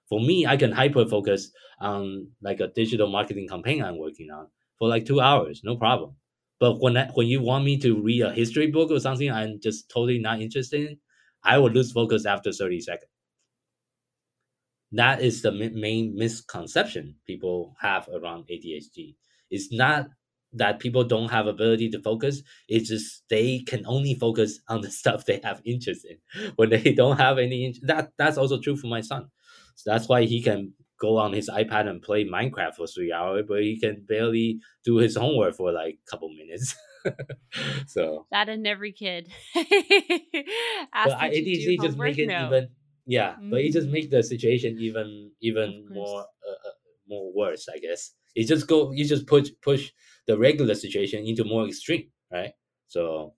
For 0.10 0.22
me, 0.22 0.46
I 0.46 0.56
can 0.56 0.72
hyper 0.72 1.06
focus 1.06 1.52
on 1.80 2.30
like 2.42 2.60
a 2.62 2.68
digital 2.68 3.08
marketing 3.10 3.48
campaign 3.48 3.84
I'm 3.84 3.98
working 3.98 4.32
on 4.32 4.48
for 4.78 4.88
like 4.88 5.06
two 5.06 5.20
hours, 5.20 5.62
no 5.64 5.76
problem. 5.76 6.16
But 6.60 6.80
when 6.80 6.98
I, 6.98 7.08
when 7.14 7.28
you 7.28 7.42
want 7.42 7.66
me 7.66 7.78
to 7.80 8.02
read 8.02 8.22
a 8.22 8.32
history 8.34 8.68
book 8.68 8.92
or 8.92 9.00
something 9.00 9.30
I'm 9.32 9.60
just 9.60 9.90
totally 9.90 10.20
not 10.20 10.42
interested 10.42 10.90
in, 10.90 10.98
I 11.44 11.58
will 11.58 11.70
lose 11.70 11.92
focus 11.92 12.26
after 12.26 12.52
30 12.52 12.82
seconds. 12.82 13.12
That 14.92 15.22
is 15.22 15.42
the 15.42 15.52
main 15.52 16.16
misconception 16.16 17.16
people 17.26 17.76
have 17.82 18.08
around 18.08 18.46
ADHD. 18.48 19.16
It's 19.50 19.72
not 19.72 20.08
that 20.54 20.80
people 20.80 21.04
don't 21.04 21.30
have 21.30 21.46
ability 21.46 21.90
to 21.90 22.02
focus. 22.02 22.42
It's 22.68 22.90
just 22.90 23.24
they 23.30 23.60
can 23.60 23.86
only 23.86 24.16
focus 24.16 24.60
on 24.70 24.82
the 24.82 24.92
stuff 24.92 25.26
they 25.26 25.42
have 25.44 25.62
interest 25.66 26.06
in. 26.06 26.52
When 26.56 26.70
they 26.70 26.94
don't 26.94 27.18
have 27.18 27.38
any 27.38 27.76
that 27.84 28.12
that's 28.18 28.38
also 28.38 28.60
true 28.60 28.78
for 28.78 28.88
my 28.88 29.02
son. 29.02 29.30
So 29.76 29.92
that's 29.92 30.08
why 30.08 30.24
he 30.24 30.42
can 30.42 30.74
go 31.00 31.18
on 31.18 31.34
his 31.34 31.50
iPad 31.50 31.88
and 31.88 32.02
play 32.02 32.26
Minecraft 32.26 32.76
for 32.76 32.88
three 32.88 33.12
hours, 33.12 33.46
but 33.48 33.62
he 33.62 33.80
can 33.80 34.04
barely 34.08 34.60
do 34.84 34.98
his 34.98 35.16
homework 35.16 35.56
for 35.56 35.72
like 35.72 36.00
a 36.08 36.10
couple 36.10 36.30
minutes. 36.30 36.76
so 37.88 38.26
that 38.32 38.50
in 38.50 38.66
every 38.66 38.92
kid. 38.92 39.30
but 39.54 39.68
ADHD 40.96 41.80
just 41.80 41.98
make 41.98 42.18
it 42.18 42.28
no. 42.28 42.48
even 42.48 42.70
yeah, 43.08 43.36
mm. 43.42 43.50
but 43.50 43.62
it 43.62 43.72
just 43.72 43.88
makes 43.88 44.08
the 44.08 44.22
situation 44.22 44.78
even 44.80 45.32
even 45.42 45.88
more 45.90 46.20
uh, 46.20 46.68
uh, 46.68 46.72
more 47.08 47.32
worse, 47.34 47.68
I 47.74 47.80
guess. 47.80 48.12
It 48.36 48.44
just 48.48 48.68
go 48.68 48.92
you 48.92 49.06
just 49.06 49.26
push 49.26 49.50
push 49.62 49.92
the 50.28 50.38
regular 50.38 50.76
situation 50.76 51.26
into 51.26 51.46
more 51.46 51.66
extreme, 51.66 52.10
right? 52.32 52.52
So 52.88 53.34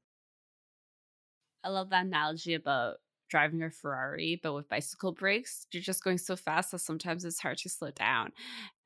I 1.64 1.70
love 1.70 1.92
that 1.92 2.06
analogy 2.06 2.56
about 2.56 2.98
driving 3.30 3.62
a 3.62 3.70
Ferrari, 3.70 4.40
but 4.42 4.54
with 4.54 4.68
bicycle 4.70 5.12
brakes, 5.12 5.68
you're 5.72 5.84
just 5.84 6.04
going 6.04 6.18
so 6.18 6.36
fast 6.36 6.72
that 6.72 6.80
sometimes 6.80 7.24
it's 7.24 7.40
hard 7.40 7.60
to 7.60 7.70
slow 7.70 7.92
down. 7.92 8.32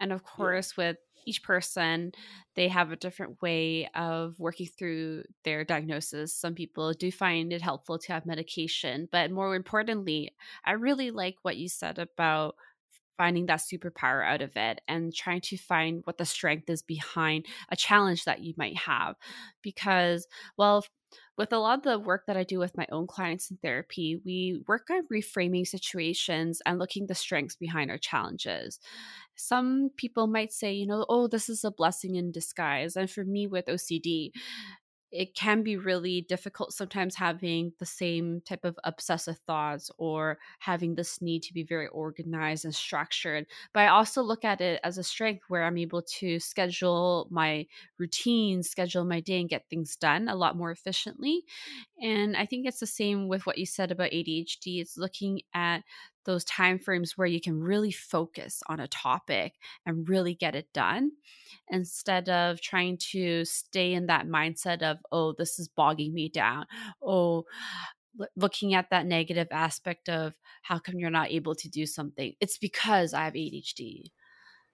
And 0.01 0.11
of 0.11 0.23
course, 0.23 0.73
yeah. 0.77 0.89
with 0.89 0.97
each 1.25 1.43
person, 1.43 2.11
they 2.55 2.67
have 2.67 2.91
a 2.91 2.95
different 2.95 3.41
way 3.41 3.87
of 3.95 4.39
working 4.39 4.67
through 4.67 5.23
their 5.43 5.63
diagnosis. 5.63 6.35
Some 6.35 6.55
people 6.55 6.93
do 6.93 7.11
find 7.11 7.51
it 7.53 7.61
helpful 7.61 7.97
to 7.99 8.13
have 8.13 8.25
medication, 8.25 9.07
but 9.11 9.31
more 9.31 9.55
importantly, 9.55 10.35
I 10.65 10.71
really 10.73 11.11
like 11.11 11.37
what 11.43 11.57
you 11.57 11.69
said 11.69 11.99
about 11.99 12.55
finding 13.17 13.45
that 13.45 13.59
superpower 13.59 14.25
out 14.25 14.41
of 14.41 14.57
it 14.57 14.81
and 14.87 15.13
trying 15.13 15.39
to 15.41 15.55
find 15.55 16.01
what 16.05 16.17
the 16.17 16.25
strength 16.25 16.67
is 16.69 16.81
behind 16.81 17.45
a 17.69 17.75
challenge 17.75 18.25
that 18.25 18.41
you 18.41 18.55
might 18.57 18.75
have 18.75 19.15
because 19.61 20.27
well 20.57 20.83
with 21.37 21.53
a 21.53 21.59
lot 21.59 21.77
of 21.77 21.83
the 21.83 21.99
work 21.99 22.25
that 22.25 22.37
I 22.37 22.43
do 22.43 22.57
with 22.57 22.75
my 22.75 22.87
own 22.91 23.05
clients 23.05 23.51
in 23.51 23.57
therapy, 23.57 24.19
we 24.25 24.63
work 24.67 24.89
on 24.89 25.07
reframing 25.11 25.67
situations 25.67 26.61
and 26.65 26.79
looking 26.79 27.05
the 27.05 27.13
strengths 27.15 27.55
behind 27.55 27.91
our 27.91 27.97
challenges. 27.99 28.79
Some 29.35 29.91
people 29.97 30.27
might 30.27 30.53
say, 30.53 30.73
you 30.73 30.87
know, 30.87 31.05
oh, 31.09 31.27
this 31.27 31.49
is 31.49 31.63
a 31.63 31.71
blessing 31.71 32.15
in 32.15 32.31
disguise. 32.31 32.95
And 32.95 33.09
for 33.09 33.23
me 33.23 33.47
with 33.47 33.65
OCD, 33.65 34.31
it 35.13 35.35
can 35.35 35.61
be 35.61 35.77
really 35.77 36.21
difficult 36.21 36.73
sometimes 36.73 37.15
having 37.15 37.71
the 37.77 37.85
same 37.85 38.41
type 38.41 38.65
of 38.65 38.77
obsessive 38.83 39.37
thoughts 39.45 39.91
or 39.99 40.39
having 40.57 40.95
this 40.95 41.21
need 41.21 41.43
to 41.43 41.53
be 41.53 41.63
very 41.63 41.87
organized 41.87 42.65
and 42.65 42.73
structured. 42.73 43.45
But 43.73 43.81
I 43.81 43.87
also 43.89 44.23
look 44.23 44.43
at 44.43 44.59
it 44.59 44.79
as 44.83 44.97
a 44.97 45.03
strength 45.03 45.43
where 45.49 45.65
I'm 45.65 45.77
able 45.77 46.01
to 46.19 46.39
schedule 46.39 47.27
my 47.29 47.67
routine, 47.99 48.63
schedule 48.63 49.05
my 49.05 49.19
day, 49.19 49.39
and 49.39 49.47
get 49.47 49.69
things 49.69 49.95
done 49.95 50.27
a 50.27 50.35
lot 50.35 50.57
more 50.57 50.71
efficiently. 50.71 51.43
And 52.01 52.35
I 52.35 52.47
think 52.47 52.65
it's 52.65 52.79
the 52.79 52.87
same 52.87 53.27
with 53.27 53.45
what 53.45 53.59
you 53.59 53.67
said 53.67 53.91
about 53.91 54.11
ADHD. 54.11 54.81
It's 54.81 54.97
looking 54.97 55.41
at 55.53 55.83
those 56.25 56.43
time 56.43 56.79
frames 56.79 57.17
where 57.17 57.27
you 57.27 57.41
can 57.41 57.59
really 57.59 57.91
focus 57.91 58.61
on 58.67 58.79
a 58.79 58.87
topic 58.87 59.53
and 59.85 60.09
really 60.09 60.33
get 60.33 60.55
it 60.55 60.71
done 60.73 61.11
instead 61.69 62.29
of 62.29 62.61
trying 62.61 62.97
to 62.97 63.45
stay 63.45 63.93
in 63.93 64.07
that 64.07 64.27
mindset 64.27 64.81
of 64.81 64.97
oh 65.11 65.33
this 65.37 65.59
is 65.59 65.67
bogging 65.67 66.13
me 66.13 66.29
down. 66.29 66.65
Oh 67.01 67.45
looking 68.35 68.75
at 68.75 68.91
that 68.91 69.07
negative 69.07 69.47
aspect 69.51 70.07
of 70.07 70.35
how 70.61 70.77
come 70.77 70.99
you're 70.99 71.09
not 71.09 71.31
able 71.31 71.55
to 71.55 71.67
do 71.67 71.85
something? 71.85 72.33
It's 72.39 72.57
because 72.57 73.13
i 73.13 73.25
have 73.25 73.33
adhd 73.33 74.11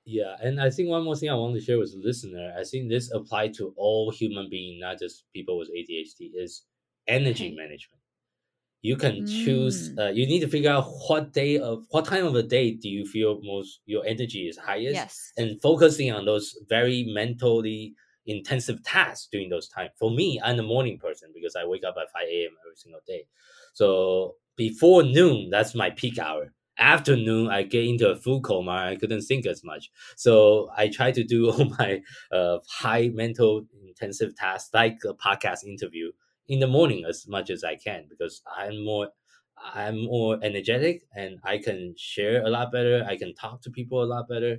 yeah 0.06 0.36
and 0.42 0.60
i 0.60 0.70
think 0.70 0.90
one 0.90 1.04
more 1.04 1.16
thing 1.16 1.30
i 1.30 1.36
want 1.36 1.54
to 1.54 1.62
share 1.62 1.78
with 1.78 1.92
the 1.92 2.02
listener 2.04 2.54
i 2.58 2.64
think 2.64 2.90
this 2.90 3.12
applies 3.12 3.56
to 3.58 3.74
all 3.78 4.12
human 4.12 4.50
beings 4.50 4.80
not 4.82 4.98
just 4.98 5.26
people 5.34 5.58
with 5.58 5.70
adhd 5.70 6.32
is 6.34 6.64
energy 7.08 7.48
okay. 7.48 7.56
management 7.64 7.99
you 8.82 8.96
can 8.96 9.26
choose 9.28 9.92
mm. 9.92 10.00
uh, 10.00 10.12
you 10.12 10.26
need 10.26 10.40
to 10.40 10.48
figure 10.48 10.72
out 10.72 10.86
what 11.08 11.34
day 11.34 11.58
of 11.58 11.84
what 11.90 12.06
time 12.06 12.26
of 12.26 12.34
the 12.34 12.44
day 12.44 12.72
do 12.72 12.88
you 12.88 13.06
feel 13.06 13.40
most 13.44 13.82
your 13.86 14.06
energy 14.06 14.48
is 14.48 14.58
highest 14.58 14.96
yes. 14.96 15.32
and 15.38 15.62
focusing 15.62 16.12
on 16.12 16.26
those 16.26 16.58
very 16.70 17.04
mentally 17.14 17.94
intensive 18.26 18.82
tasks 18.84 19.28
during 19.32 19.50
those 19.50 19.68
times 19.68 19.92
for 19.98 20.12
me 20.12 20.40
i'm 20.44 20.60
a 20.60 20.64
morning 20.64 20.98
person 20.98 21.30
because 21.34 21.56
i 21.56 21.66
wake 21.66 21.84
up 21.84 21.96
at 22.00 22.12
5 22.12 22.22
a.m 22.24 22.52
every 22.66 22.76
single 22.76 23.02
day. 23.08 23.26
So 23.74 24.36
before 24.56 25.04
noon 25.04 25.50
that's 25.50 25.76
my 25.76 25.90
peak 25.90 26.20
hour. 26.20 26.54
Afternoon 26.78 27.50
i 27.50 27.64
get 27.64 27.84
into 27.84 28.10
a 28.10 28.16
full 28.16 28.40
coma 28.42 28.72
i 28.72 28.96
couldn't 28.96 29.24
think 29.24 29.46
as 29.46 29.64
much. 29.64 29.92
So 30.16 30.70
i 30.78 30.88
try 30.88 31.12
to 31.12 31.24
do 31.24 31.50
all 31.52 31.66
my 31.78 32.02
uh, 32.32 32.60
high 32.70 33.10
mental 33.14 33.66
intensive 33.86 34.36
tasks 34.36 34.70
like 34.74 35.00
a 35.06 35.14
podcast 35.14 35.66
interview 35.66 36.12
in 36.50 36.60
the 36.60 36.68
morning 36.68 37.06
as 37.08 37.28
much 37.28 37.50
as 37.50 37.64
I 37.64 37.76
can 37.76 38.06
because 38.10 38.42
I'm 38.58 38.84
more 38.84 39.10
I'm 39.74 40.06
more 40.06 40.40
energetic 40.42 41.04
and 41.16 41.40
I 41.44 41.58
can 41.58 41.94
share 41.98 42.46
a 42.46 42.50
lot 42.50 42.72
better. 42.72 43.06
I 43.08 43.18
can 43.18 43.36
talk 43.36 43.62
to 43.64 43.70
people 43.70 44.02
a 44.02 44.06
lot 44.06 44.28
better. 44.28 44.58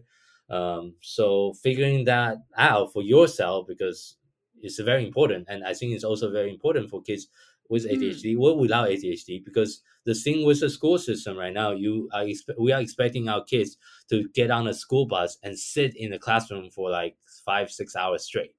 Um, 0.51 0.95
so 1.01 1.55
figuring 1.63 2.05
that 2.05 2.39
out 2.57 2.93
for 2.93 3.03
yourself 3.03 3.67
because 3.67 4.17
it's 4.63 4.79
very 4.79 5.07
important, 5.07 5.47
and 5.49 5.65
I 5.65 5.75
think 5.75 5.93
it's 5.93 6.05
also 6.05 6.31
very 6.31 6.51
important 6.51 6.91
for 6.91 7.03
kids 7.03 7.29
with 7.71 7.89
ADHD 7.89 8.37
mm. 8.37 8.41
or 8.41 8.59
without 8.59 8.89
ADHD 8.89 9.45
because 9.45 9.81
the 10.05 10.15
thing 10.15 10.45
with 10.45 10.61
the 10.61 10.69
school 10.69 10.99
system 10.99 11.37
right 11.37 11.53
now, 11.53 11.71
you 11.71 12.09
are 12.13 12.25
expe- 12.25 12.59
we 12.59 12.73
are 12.73 12.81
expecting 12.81 13.29
our 13.29 13.45
kids 13.45 13.77
to 14.11 14.29
get 14.35 14.51
on 14.51 14.67
a 14.67 14.75
school 14.75 15.07
bus 15.07 15.39
and 15.43 15.59
sit 15.59 15.97
in 15.97 16.11
the 16.11 16.19
classroom 16.19 16.69
for 16.71 16.91
like 16.91 17.17
five 17.47 17.71
six 17.71 17.97
hours 17.97 18.25
straight 18.25 18.55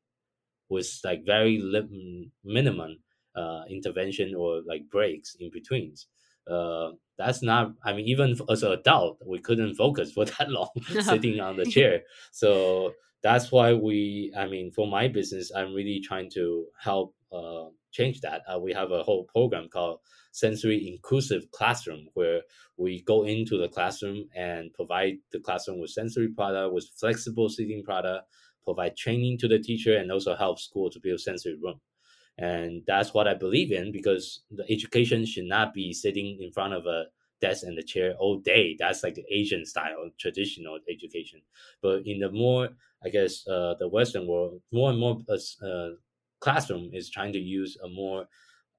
with 0.69 0.89
like 1.03 1.25
very 1.25 1.59
li- 1.59 2.31
minimum 2.43 2.97
uh, 3.35 3.63
intervention 3.69 4.35
or 4.35 4.61
like 4.65 4.89
breaks 4.89 5.35
in 5.39 5.49
betweens. 5.51 6.07
Uh, 6.49 6.91
that's 7.17 7.41
not. 7.41 7.73
I 7.83 7.93
mean, 7.93 8.07
even 8.07 8.35
as 8.49 8.63
an 8.63 8.71
adult, 8.71 9.19
we 9.25 9.39
couldn't 9.39 9.75
focus 9.75 10.11
for 10.11 10.25
that 10.37 10.49
long 10.49 10.69
sitting 11.01 11.39
on 11.39 11.57
the 11.57 11.65
chair. 11.75 12.01
So 12.31 12.93
that's 13.23 13.51
why 13.51 13.73
we. 13.73 14.33
I 14.37 14.47
mean, 14.47 14.71
for 14.71 14.87
my 14.87 15.07
business, 15.07 15.51
I'm 15.55 15.73
really 15.73 16.01
trying 16.03 16.29
to 16.31 16.65
help 16.79 17.13
uh, 17.31 17.65
change 17.91 18.21
that. 18.21 18.41
Uh, 18.51 18.59
we 18.59 18.73
have 18.73 18.91
a 18.91 19.03
whole 19.03 19.25
program 19.25 19.69
called 19.69 19.99
sensory 20.31 20.87
inclusive 20.87 21.51
classroom 21.51 22.07
where 22.13 22.41
we 22.77 23.01
go 23.03 23.23
into 23.23 23.57
the 23.57 23.67
classroom 23.67 24.25
and 24.35 24.73
provide 24.73 25.15
the 25.31 25.39
classroom 25.39 25.79
with 25.79 25.91
sensory 25.91 26.29
product 26.29 26.73
with 26.73 26.89
flexible 26.97 27.49
seating 27.49 27.83
product 27.83 28.25
provide 28.63 28.95
training 28.95 29.37
to 29.37 29.47
the 29.47 29.59
teacher 29.59 29.97
and 29.97 30.09
also 30.09 30.33
help 30.35 30.57
school 30.57 30.89
to 30.89 30.99
build 31.01 31.19
sensory 31.19 31.57
room 31.61 31.81
and 32.37 32.81
that's 32.87 33.13
what 33.13 33.27
I 33.27 33.33
believe 33.33 33.71
in 33.71 33.91
because 33.91 34.41
the 34.51 34.65
education 34.71 35.25
should 35.25 35.45
not 35.45 35.73
be 35.73 35.93
sitting 35.93 36.39
in 36.41 36.51
front 36.51 36.73
of 36.73 36.85
a 36.85 37.05
desk 37.41 37.63
and 37.63 37.77
a 37.77 37.83
chair 37.83 38.13
all 38.19 38.37
day. 38.39 38.75
That's 38.79 39.03
like 39.03 39.15
the 39.15 39.25
Asian 39.29 39.65
style, 39.65 40.09
traditional 40.19 40.79
education. 40.89 41.41
But 41.81 42.03
in 42.05 42.19
the 42.19 42.31
more, 42.31 42.69
I 43.03 43.09
guess, 43.09 43.45
uh, 43.47 43.75
the 43.79 43.87
Western 43.87 44.27
world, 44.27 44.61
more 44.71 44.91
and 44.91 44.99
more 44.99 45.19
uh, 45.29 45.65
uh, 45.65 45.89
classroom 46.39 46.89
is 46.93 47.09
trying 47.09 47.33
to 47.33 47.39
use 47.39 47.77
a 47.83 47.89
more 47.89 48.27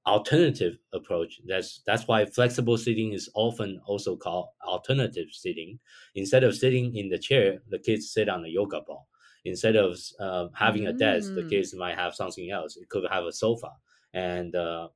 alternative 0.07 0.79
approach. 0.93 1.41
That's 1.47 1.83
that's 1.87 2.09
why 2.09 2.25
flexible 2.27 2.77
sitting 2.77 3.13
is 3.13 3.31
often 3.35 3.81
also 3.87 4.17
called 4.17 4.49
alternative 4.67 5.29
sitting. 5.33 5.79
Instead 6.15 6.45
of 6.45 6.57
sitting 6.57 6.97
in 6.97 7.09
the 7.09 7.19
chair, 7.19 7.59
the 7.69 7.79
kids 7.79 8.11
sit 8.13 8.29
on 8.29 8.43
the 8.43 8.51
yoga 8.51 8.81
ball 8.81 9.09
instead 9.45 9.77
of 9.77 9.99
um, 10.21 10.51
having 10.55 10.87
a 10.87 10.93
desk, 10.93 11.35
the 11.35 11.43
mm. 11.43 11.51
kids 11.51 11.75
might 11.75 11.99
have 11.99 12.15
something 12.15 12.51
else. 12.51 12.77
It 12.77 12.89
could 12.89 13.05
have 13.11 13.25
a 13.25 13.33
sofa, 13.33 13.73
and 14.15 14.55
uh, 14.55 14.89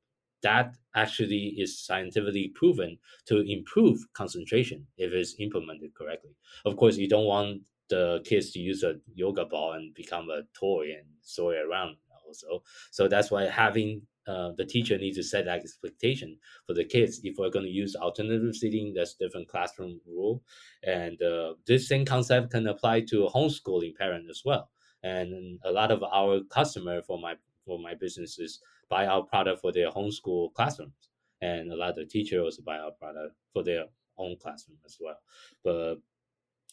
that 0.43 0.77
actually 0.95 1.55
is 1.59 1.79
scientifically 1.79 2.53
proven 2.55 2.99
to 3.27 3.41
improve 3.41 3.99
concentration 4.13 4.87
if 4.97 5.13
it's 5.13 5.35
implemented 5.39 5.95
correctly. 5.95 6.37
Of 6.65 6.77
course, 6.77 6.97
you 6.97 7.09
don't 7.09 7.27
want 7.27 7.63
the 7.89 8.21
kids 8.25 8.51
to 8.53 8.59
use 8.59 8.83
a 8.83 8.97
yoga 9.15 9.45
ball 9.45 9.73
and 9.73 9.95
become 9.95 10.29
a 10.31 10.43
toy 10.59 10.87
and 10.97 11.07
throw 11.25 11.51
it 11.51 11.65
around 11.69 11.97
also. 12.27 12.63
So 12.91 13.09
that's 13.09 13.31
why 13.31 13.45
having 13.45 14.03
uh, 14.27 14.51
the 14.57 14.65
teacher 14.65 14.99
needs 14.99 15.17
to 15.17 15.23
set 15.23 15.45
that 15.45 15.61
expectation 15.61 16.37
for 16.67 16.75
the 16.75 16.85
kids. 16.85 17.21
If 17.23 17.37
we're 17.39 17.51
going 17.51 17.65
to 17.65 17.71
use 17.71 17.95
alternative 17.97 18.55
seating, 18.55 18.93
that's 18.95 19.15
different 19.15 19.49
classroom 19.49 20.01
rule, 20.07 20.43
and 20.83 21.21
uh, 21.23 21.55
this 21.67 21.89
same 21.89 22.05
concept 22.05 22.51
can 22.51 22.67
apply 22.67 23.03
to 23.03 23.29
homeschooling 23.35 23.97
parent 23.97 24.29
as 24.31 24.43
well. 24.45 24.71
And 25.03 25.61
a 25.65 25.71
lot 25.71 25.91
of 25.91 26.03
our 26.03 26.41
customer 26.51 27.03
for 27.03 27.19
my 27.19 27.35
for 27.65 27.79
my 27.79 27.95
businesses 27.95 28.61
buy 28.89 29.07
our 29.07 29.23
product 29.23 29.61
for 29.61 29.73
their 29.73 29.91
homeschool 29.91 30.53
classrooms, 30.55 31.11
and 31.41 31.73
a 31.73 31.77
lot 31.77 31.99
of 31.99 32.09
teachers 32.09 32.43
also 32.43 32.63
buy 32.63 32.79
our 32.79 32.93
product 32.93 33.35
for 33.53 33.63
their 33.63 33.85
own 34.19 34.37
classroom 34.37 34.79
as 34.85 34.97
well. 35.01 35.19
But 35.63 35.99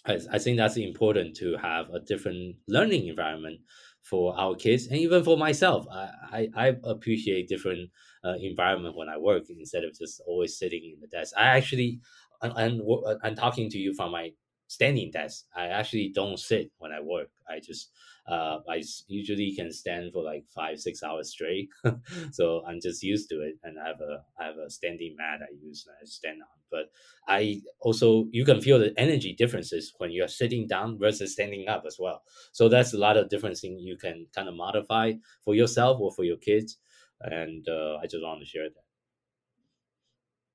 I, 0.05 0.19
I 0.35 0.39
think 0.39 0.57
that's 0.57 0.77
important 0.77 1.35
to 1.37 1.57
have 1.57 1.89
a 1.89 1.99
different 1.99 2.55
learning 2.67 3.07
environment 3.07 3.59
for 4.03 4.37
our 4.37 4.55
kids 4.55 4.87
and 4.87 4.97
even 4.97 5.23
for 5.23 5.37
myself. 5.37 5.85
I, 5.91 6.09
I, 6.31 6.49
I 6.55 6.67
appreciate 6.83 7.47
different 7.47 7.89
uh, 8.23 8.35
environment 8.41 8.95
when 8.97 9.09
I 9.09 9.17
work 9.17 9.43
instead 9.49 9.83
of 9.83 9.97
just 9.97 10.21
always 10.27 10.57
sitting 10.57 10.83
in 10.93 10.99
the 10.99 11.07
desk. 11.07 11.33
I 11.37 11.43
actually, 11.57 11.99
and 12.41 12.81
I'm 13.23 13.35
talking 13.35 13.69
to 13.69 13.77
you 13.77 13.93
from 13.93 14.11
my 14.11 14.31
standing 14.67 15.11
desk. 15.11 15.45
I 15.55 15.67
actually 15.67 16.11
don't 16.13 16.39
sit 16.39 16.71
when 16.77 16.91
I 16.91 16.99
work. 17.01 17.29
I 17.49 17.59
just 17.59 17.91
uh, 18.27 18.59
I 18.69 18.81
usually 19.07 19.53
can 19.55 19.71
stand 19.71 20.13
for 20.13 20.23
like 20.23 20.45
five 20.49 20.79
six 20.79 21.03
hours 21.03 21.31
straight. 21.31 21.69
so 22.31 22.63
I'm 22.65 22.79
just 22.81 23.03
used 23.03 23.29
to 23.29 23.41
it, 23.41 23.55
and 23.63 23.77
I 23.79 23.87
have 23.87 24.01
a 24.01 24.23
I 24.39 24.45
have 24.45 24.57
a 24.57 24.69
standing 24.69 25.15
mat 25.17 25.41
I 25.41 25.53
use 25.61 25.85
and 25.85 25.95
I 26.01 26.05
stand 26.05 26.41
on. 26.41 26.47
But 26.71 26.91
I 27.27 27.61
also 27.81 28.25
you 28.31 28.45
can 28.45 28.61
feel 28.61 28.79
the 28.79 28.93
energy 28.97 29.33
differences 29.33 29.93
when 29.97 30.11
you're 30.11 30.27
sitting 30.27 30.67
down 30.67 30.97
versus 30.97 31.33
standing 31.33 31.67
up 31.67 31.83
as 31.85 31.97
well. 31.99 32.23
So 32.53 32.69
that's 32.69 32.93
a 32.93 32.97
lot 32.97 33.17
of 33.17 33.29
different 33.29 33.57
things 33.57 33.81
you 33.83 33.97
can 33.97 34.27
kind 34.33 34.47
of 34.47 34.55
modify 34.55 35.13
for 35.43 35.53
yourself 35.55 35.99
or 35.99 36.11
for 36.11 36.23
your 36.23 36.37
kids. 36.37 36.77
And 37.21 37.67
uh, 37.69 37.97
I 38.01 38.07
just 38.07 38.23
want 38.23 38.39
to 38.41 38.45
share 38.45 38.69
that. 38.69 38.83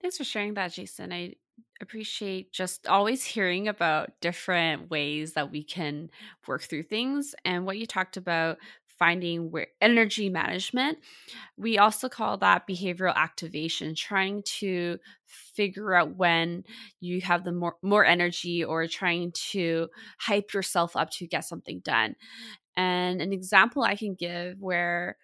Thanks 0.01 0.17
for 0.17 0.25
sharing 0.25 0.55
that, 0.55 0.73
Jason. 0.73 1.13
I 1.13 1.35
appreciate 1.81 2.53
just 2.53 2.87
always 2.87 3.25
hearing 3.25 3.69
about 3.69 4.11
different 4.21 4.91
ways 4.91 5.35
that 5.35 5.51
we 5.51 5.63
can 5.63 6.11
work 6.47 6.63
through 6.63 6.83
things 6.83 7.35
and 7.45 7.65
what 7.67 7.79
you 7.79 7.87
talked 7.87 8.17
about 8.17 8.59
finding 8.99 9.53
where 9.53 9.69
energy 9.81 10.29
management. 10.29 10.99
We 11.57 11.79
also 11.79 12.09
call 12.09 12.37
that 12.39 12.67
behavioral 12.69 13.15
activation 13.15 13.95
trying 13.95 14.43
to 14.59 14.99
figure 15.27 15.95
out 15.95 16.17
when 16.17 16.65
you 17.01 17.21
have 17.21 17.45
the 17.45 17.53
more 17.53 17.77
more 17.83 18.05
energy 18.05 18.65
or 18.65 18.87
trying 18.89 19.33
to 19.53 19.89
hype 20.19 20.53
yourself 20.53 20.97
up 20.97 21.11
to 21.13 21.29
get 21.29 21.45
something 21.45 21.81
done. 21.81 22.17
And 22.77 23.21
an 23.21 23.33
example 23.33 23.83
i 23.83 23.97
can 23.97 24.15
give 24.15 24.61
where 24.61 25.17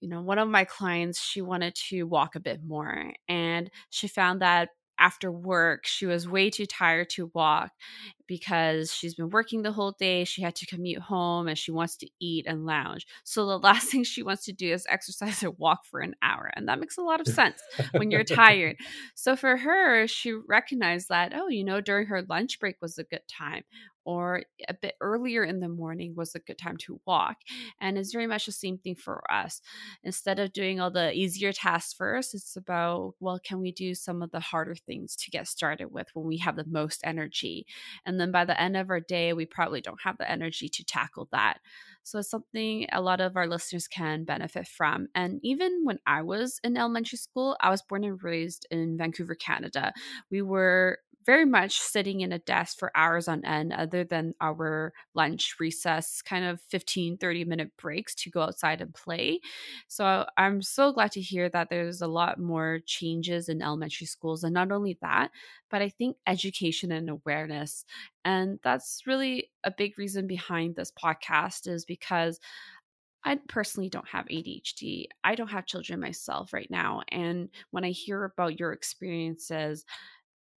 you 0.00 0.08
know 0.08 0.22
one 0.22 0.38
of 0.38 0.48
my 0.48 0.64
clients 0.64 1.20
she 1.20 1.42
wanted 1.42 1.74
to 1.74 2.04
walk 2.04 2.34
a 2.36 2.40
bit 2.40 2.62
more 2.64 3.12
and 3.28 3.70
she 3.90 4.08
found 4.08 4.42
that 4.42 4.70
after 4.98 5.30
work, 5.30 5.86
she 5.86 6.06
was 6.06 6.28
way 6.28 6.50
too 6.50 6.66
tired 6.66 7.10
to 7.10 7.30
walk 7.34 7.70
because 8.26 8.92
she's 8.92 9.14
been 9.14 9.30
working 9.30 9.62
the 9.62 9.72
whole 9.72 9.92
day. 9.92 10.24
She 10.24 10.42
had 10.42 10.54
to 10.56 10.66
commute 10.66 11.02
home 11.02 11.48
and 11.48 11.58
she 11.58 11.70
wants 11.70 11.96
to 11.98 12.08
eat 12.20 12.46
and 12.46 12.66
lounge. 12.66 13.06
So 13.24 13.46
the 13.46 13.58
last 13.62 13.90
thing 13.90 14.04
she 14.04 14.22
wants 14.22 14.44
to 14.46 14.52
do 14.52 14.72
is 14.72 14.86
exercise 14.88 15.42
or 15.42 15.50
walk 15.52 15.84
for 15.84 16.00
an 16.00 16.14
hour. 16.22 16.50
And 16.54 16.68
that 16.68 16.80
makes 16.80 16.98
a 16.98 17.02
lot 17.02 17.20
of 17.20 17.26
sense 17.34 17.62
when 17.92 18.10
you're 18.10 18.24
tired. 18.24 18.76
So 19.14 19.36
for 19.36 19.56
her, 19.56 20.06
she 20.06 20.32
recognized 20.32 21.08
that, 21.08 21.32
oh, 21.34 21.48
you 21.48 21.64
know, 21.64 21.80
during 21.80 22.06
her 22.06 22.22
lunch 22.22 22.58
break 22.58 22.76
was 22.80 22.98
a 22.98 23.04
good 23.04 23.26
time 23.28 23.64
or 24.06 24.42
a 24.68 24.74
bit 24.74 24.94
earlier 25.00 25.44
in 25.44 25.60
the 25.60 25.68
morning 25.68 26.14
was 26.16 26.34
a 26.34 26.38
good 26.38 26.56
time 26.56 26.76
to 26.78 27.00
walk. 27.06 27.36
And 27.80 27.98
it's 27.98 28.12
very 28.12 28.26
much 28.26 28.46
the 28.46 28.52
same 28.52 28.78
thing 28.78 28.94
for 28.94 29.30
us. 29.30 29.60
Instead 30.04 30.38
of 30.38 30.52
doing 30.52 30.80
all 30.80 30.90
the 30.90 31.12
easier 31.12 31.52
tasks 31.52 31.92
first, 31.92 32.34
it's 32.34 32.56
about, 32.56 33.14
well, 33.20 33.40
can 33.42 33.60
we 33.60 33.72
do 33.72 33.94
some 33.94 34.22
of 34.22 34.30
the 34.30 34.40
harder 34.40 34.76
things 34.76 35.16
to 35.16 35.30
get 35.30 35.48
started 35.48 35.92
with 35.92 36.08
when 36.14 36.26
we 36.26 36.38
have 36.38 36.56
the 36.56 36.64
most 36.66 37.00
energy? 37.04 37.66
And 38.06 38.18
then 38.20 38.30
by 38.30 38.44
the 38.44 38.58
end 38.58 38.76
of 38.76 38.88
our 38.88 39.00
day, 39.00 39.32
we 39.32 39.44
probably 39.44 39.80
don't 39.80 40.00
have 40.02 40.16
the 40.18 40.30
energy 40.30 40.68
to 40.68 40.84
tackle 40.84 41.28
that. 41.32 41.58
So 42.04 42.20
it's 42.20 42.30
something 42.30 42.86
a 42.92 43.00
lot 43.00 43.20
of 43.20 43.36
our 43.36 43.48
listeners 43.48 43.88
can 43.88 44.22
benefit 44.22 44.68
from. 44.68 45.08
And 45.16 45.40
even 45.42 45.80
when 45.82 45.98
I 46.06 46.22
was 46.22 46.60
in 46.62 46.76
elementary 46.76 47.18
school, 47.18 47.56
I 47.60 47.68
was 47.68 47.82
born 47.82 48.04
and 48.04 48.22
raised 48.22 48.64
in 48.70 48.96
Vancouver, 48.96 49.34
Canada. 49.34 49.92
We 50.30 50.40
were 50.40 50.98
very 51.26 51.44
much 51.44 51.78
sitting 51.80 52.20
in 52.20 52.32
a 52.32 52.38
desk 52.38 52.78
for 52.78 52.96
hours 52.96 53.28
on 53.28 53.44
end 53.44 53.72
other 53.72 54.04
than 54.04 54.34
our 54.40 54.92
lunch 55.14 55.56
recess 55.60 56.22
kind 56.22 56.44
of 56.44 56.60
15 56.62 57.16
30 57.18 57.44
minute 57.44 57.76
breaks 57.76 58.14
to 58.14 58.30
go 58.30 58.42
outside 58.42 58.80
and 58.80 58.94
play 58.94 59.40
so 59.88 60.24
i'm 60.36 60.62
so 60.62 60.92
glad 60.92 61.10
to 61.12 61.20
hear 61.20 61.48
that 61.48 61.68
there's 61.68 62.00
a 62.00 62.06
lot 62.06 62.38
more 62.38 62.80
changes 62.86 63.48
in 63.48 63.62
elementary 63.62 64.06
schools 64.06 64.44
and 64.44 64.54
not 64.54 64.72
only 64.72 64.98
that 65.02 65.30
but 65.70 65.82
i 65.82 65.88
think 65.88 66.16
education 66.26 66.92
and 66.92 67.10
awareness 67.10 67.84
and 68.24 68.58
that's 68.62 69.02
really 69.06 69.50
a 69.64 69.70
big 69.70 69.98
reason 69.98 70.26
behind 70.26 70.74
this 70.76 70.92
podcast 70.92 71.66
is 71.68 71.84
because 71.84 72.40
I 73.24 73.36
personally 73.48 73.88
don't 73.88 74.08
have 74.08 74.26
ADHD. 74.30 75.08
I 75.24 75.34
don't 75.34 75.48
have 75.50 75.66
children 75.66 75.98
myself 76.00 76.52
right 76.52 76.70
now. 76.70 77.02
And 77.08 77.48
when 77.72 77.84
I 77.84 77.90
hear 77.90 78.24
about 78.24 78.60
your 78.60 78.72
experiences, 78.72 79.84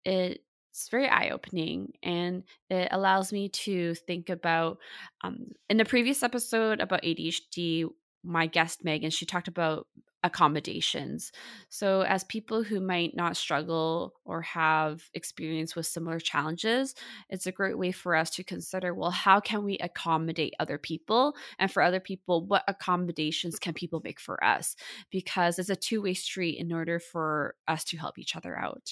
it 0.05 0.43
it's 0.77 0.91
very 0.91 1.09
eye 1.09 1.31
opening 1.31 1.95
and 2.03 2.43
it 2.69 2.89
allows 2.91 3.33
me 3.33 3.49
to 3.49 3.95
think 3.95 4.29
about. 4.29 4.77
Um, 5.25 5.53
in 5.71 5.79
the 5.79 5.87
previous 5.87 6.23
episode 6.23 6.81
about 6.81 7.03
ADHD, 7.03 7.87
my 8.23 8.47
guest 8.47 8.85
Megan, 8.85 9.11
she 9.11 9.25
talked 9.25 9.49
about 9.49 9.87
accommodations. 10.23 11.33
So, 11.71 12.03
as 12.03 12.25
people 12.25 12.63
who 12.63 12.81
might 12.81 13.17
not 13.17 13.39
struggle 13.39 14.13
or 14.27 14.43
have 14.43 15.03
experience 15.15 15.75
with 15.75 15.87
similar 15.87 16.21
challenges, 16.21 16.95
it's 17.31 17.47
a 17.47 17.53
great 17.53 17.79
way 17.79 17.91
for 17.91 18.15
us 18.15 18.29
to 18.33 18.45
consider 18.45 18.93
well, 18.93 19.11
how 19.11 19.41
can 19.41 19.65
we 19.65 19.79
accommodate 19.79 20.53
other 20.61 20.77
people? 20.77 21.35
And 21.59 21.73
for 21.73 21.83
other 21.83 22.01
people, 22.01 22.45
what 22.45 22.65
accommodations 22.69 23.59
can 23.59 23.73
people 23.73 24.03
make 24.05 24.21
for 24.21 24.45
us? 24.45 24.77
Because 25.11 25.59
it's 25.59 25.71
a 25.71 25.77
two 25.77 26.03
way 26.03 26.13
street 26.13 26.59
in 26.59 26.71
order 26.71 26.99
for 26.99 27.55
us 27.67 27.83
to 27.85 27.97
help 27.97 28.19
each 28.19 28.37
other 28.37 28.59
out. 28.59 28.91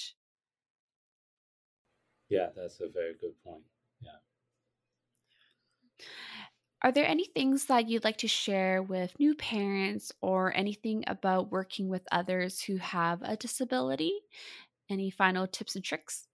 Yeah, 2.28 2.50
that's 2.54 2.80
a 2.80 2.88
very 2.88 3.14
good 3.14 3.42
point. 3.42 3.64
Yeah. 4.00 4.18
Are 6.82 6.92
there 6.92 7.04
any 7.06 7.24
things 7.24 7.66
that 7.66 7.88
you'd 7.88 8.04
like 8.04 8.18
to 8.18 8.28
share 8.28 8.80
with 8.80 9.18
new 9.18 9.34
parents 9.34 10.12
or 10.20 10.54
anything 10.56 11.02
about 11.08 11.50
working 11.50 11.88
with 11.88 12.06
others 12.12 12.62
who 12.62 12.76
have 12.76 13.22
a 13.22 13.36
disability? 13.36 14.20
Any 14.88 15.10
final 15.10 15.46
tips 15.48 15.76
and 15.76 15.84
tricks? 15.84 16.28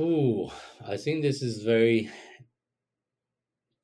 Ooh, 0.00 0.48
I 0.80 0.96
think 0.96 1.20
this 1.22 1.42
is 1.42 1.62
very 1.62 2.10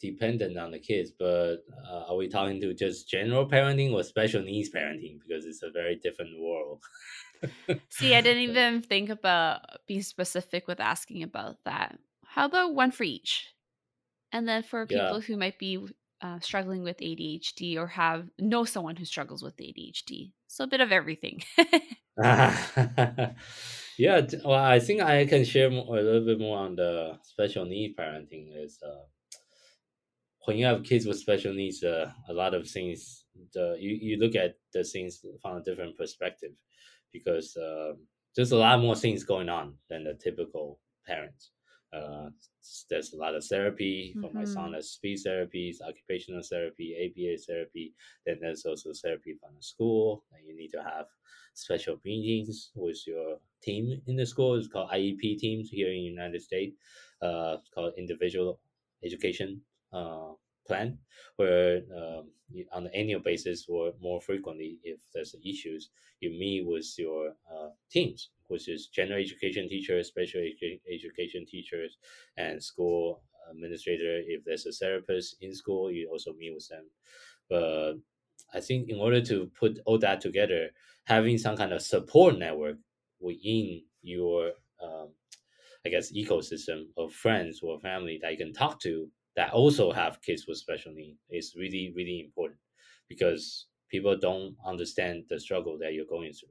dependent 0.00 0.59
on 0.59 0.72
the 0.72 0.78
kids, 0.81 1.12
but 1.16 1.59
uh, 1.87 2.07
are 2.09 2.16
we 2.16 2.28
talking 2.28 2.61
to 2.61 2.74
just 2.74 3.09
general 3.09 3.48
parenting 3.48 3.92
or 3.92 4.02
special 4.02 4.42
needs 4.42 4.70
parenting? 4.70 5.20
Because 5.20 5.46
it's 5.46 5.62
a 5.62 5.70
very 5.70 5.96
different 5.96 6.40
world. 6.40 6.83
See, 7.88 8.14
I 8.14 8.20
didn't 8.20 8.42
even 8.42 8.83
think 8.83 9.11
about 9.11 9.61
being 9.87 10.02
specific 10.02 10.66
with 10.66 10.81
asking 10.81 11.22
about 11.22 11.57
that. 11.64 11.98
How 12.24 12.46
about 12.46 12.74
one 12.74 12.90
for 12.90 13.05
each? 13.05 13.48
And 14.33 14.48
then 14.48 14.62
for 14.62 14.87
people 14.87 15.18
yeah. 15.18 15.20
who 15.20 15.37
might 15.37 15.59
be 15.59 15.87
uh, 16.22 16.38
struggling 16.40 16.83
with 16.83 16.98
ADHD 16.98 17.76
or 17.76 17.88
have 17.88 18.28
know 18.38 18.64
someone 18.64 18.96
who 18.96 19.05
struggles 19.05 19.42
with 19.42 19.57
ADHD. 19.57 20.33
So 20.46 20.64
a 20.64 20.68
bit 20.68 20.81
of 20.81 20.92
everything. 20.92 21.42
yeah, 22.16 23.35
well, 24.44 24.55
I 24.55 24.78
think 24.78 25.02
I 25.02 25.26
can 25.26 25.44
share 25.44 25.68
a 25.68 25.72
little 25.72 26.24
bit 26.24 26.38
more 26.38 26.59
on 26.59 26.76
the 26.76 27.18
special 27.22 27.64
need 27.64 27.96
parenting. 27.96 28.52
Is 28.57 28.78
uh, 28.87 29.05
when 30.45 30.57
you 30.59 30.66
have 30.66 30.84
kids 30.84 31.07
with 31.07 31.18
special 31.18 31.53
needs, 31.53 31.82
uh, 31.82 32.11
a 32.28 32.32
lot 32.32 32.55
of 32.55 32.68
things 32.68 33.22
the 33.53 33.76
you, 33.78 33.99
you 34.01 34.16
look 34.18 34.34
at 34.34 34.57
the 34.72 34.84
things 34.84 35.24
from 35.40 35.57
a 35.57 35.62
different 35.62 35.97
perspective 35.97 36.53
because 37.12 37.56
uh, 37.56 37.92
there's 38.36 38.52
a 38.52 38.56
lot 38.56 38.80
more 38.80 38.96
things 38.96 39.24
going 39.24 39.48
on 39.48 39.74
than 39.90 40.04
the 40.04 40.14
typical 40.14 40.78
parents. 41.06 41.50
Uh, 41.92 42.30
there's 42.88 43.12
a 43.12 43.16
lot 43.16 43.34
of 43.34 43.44
therapy 43.44 44.14
for 44.20 44.28
mm-hmm. 44.28 44.38
my 44.38 44.44
son. 44.44 44.64
Mm-hmm. 44.64 44.72
There's 44.72 44.90
speech 44.90 45.20
therapies, 45.26 45.76
occupational 45.86 46.42
therapy, 46.42 46.96
ABA 47.04 47.42
therapy. 47.46 47.94
Then 48.24 48.38
there's 48.40 48.64
also 48.64 48.92
therapy 49.02 49.34
from 49.38 49.50
the 49.56 49.62
school. 49.62 50.24
And 50.32 50.46
you 50.46 50.56
need 50.56 50.70
to 50.70 50.82
have 50.82 51.06
special 51.54 51.96
meetings 52.04 52.70
with 52.74 52.98
your 53.06 53.36
team 53.62 54.00
in 54.06 54.16
the 54.16 54.24
school. 54.24 54.54
It's 54.54 54.68
called 54.68 54.90
IEP 54.90 55.38
teams 55.38 55.68
here 55.68 55.88
in 55.88 55.94
the 55.94 56.00
United 56.00 56.40
States. 56.40 56.76
Uh, 57.20 57.56
it's 57.58 57.68
called 57.74 57.92
individual 57.98 58.60
education 59.04 59.60
uh, 59.92 60.30
plan 60.66 60.98
where 61.36 61.82
um, 61.96 62.30
on 62.72 62.86
an 62.86 62.92
annual 62.94 63.20
basis 63.20 63.66
or 63.68 63.92
more 64.00 64.20
frequently 64.20 64.78
if 64.84 65.00
there's 65.12 65.34
issues 65.44 65.90
you 66.20 66.30
meet 66.30 66.66
with 66.66 66.86
your 66.98 67.34
uh, 67.50 67.68
teams 67.90 68.30
which 68.48 68.68
is 68.68 68.88
general 68.88 69.20
education 69.20 69.68
teachers 69.68 70.08
special 70.08 70.40
edu- 70.40 70.80
education 70.92 71.46
teachers 71.46 71.98
and 72.36 72.62
school 72.62 73.22
administrator. 73.50 74.22
If 74.24 74.44
there's 74.44 74.66
a 74.66 74.72
therapist 74.72 75.36
in 75.40 75.54
school 75.54 75.90
you 75.90 76.08
also 76.10 76.32
meet 76.34 76.54
with 76.54 76.68
them. 76.68 76.90
But 77.48 77.94
i 78.54 78.60
think 78.60 78.88
in 78.90 78.98
order 79.00 79.20
to 79.22 79.46
put 79.58 79.78
all 79.86 79.98
that 79.98 80.20
together 80.20 80.70
having 81.04 81.38
some 81.38 81.56
kind 81.56 81.72
of 81.72 81.82
support 81.82 82.38
network 82.38 82.76
within 83.20 83.82
your 84.02 84.52
um, 84.82 85.10
i 85.86 85.88
guess 85.88 86.12
ecosystem 86.12 86.86
of 86.96 87.12
friends 87.12 87.60
or 87.62 87.78
family 87.80 88.18
that 88.22 88.32
you 88.32 88.38
can 88.38 88.52
talk 88.52 88.80
to 88.80 89.10
that 89.37 89.53
also 89.53 89.93
have 89.93 90.20
kids 90.22 90.47
with 90.47 90.59
special 90.59 90.93
needs 90.93 91.18
is 91.30 91.55
really 91.57 91.93
really 91.97 92.20
important 92.20 92.59
because 93.09 93.66
people 93.91 94.16
don't 94.16 94.57
understand 94.66 95.24
the 95.28 95.39
struggle 95.39 95.78
that 95.78 95.93
you're 95.93 96.07
going 96.07 96.33
through. 96.33 96.49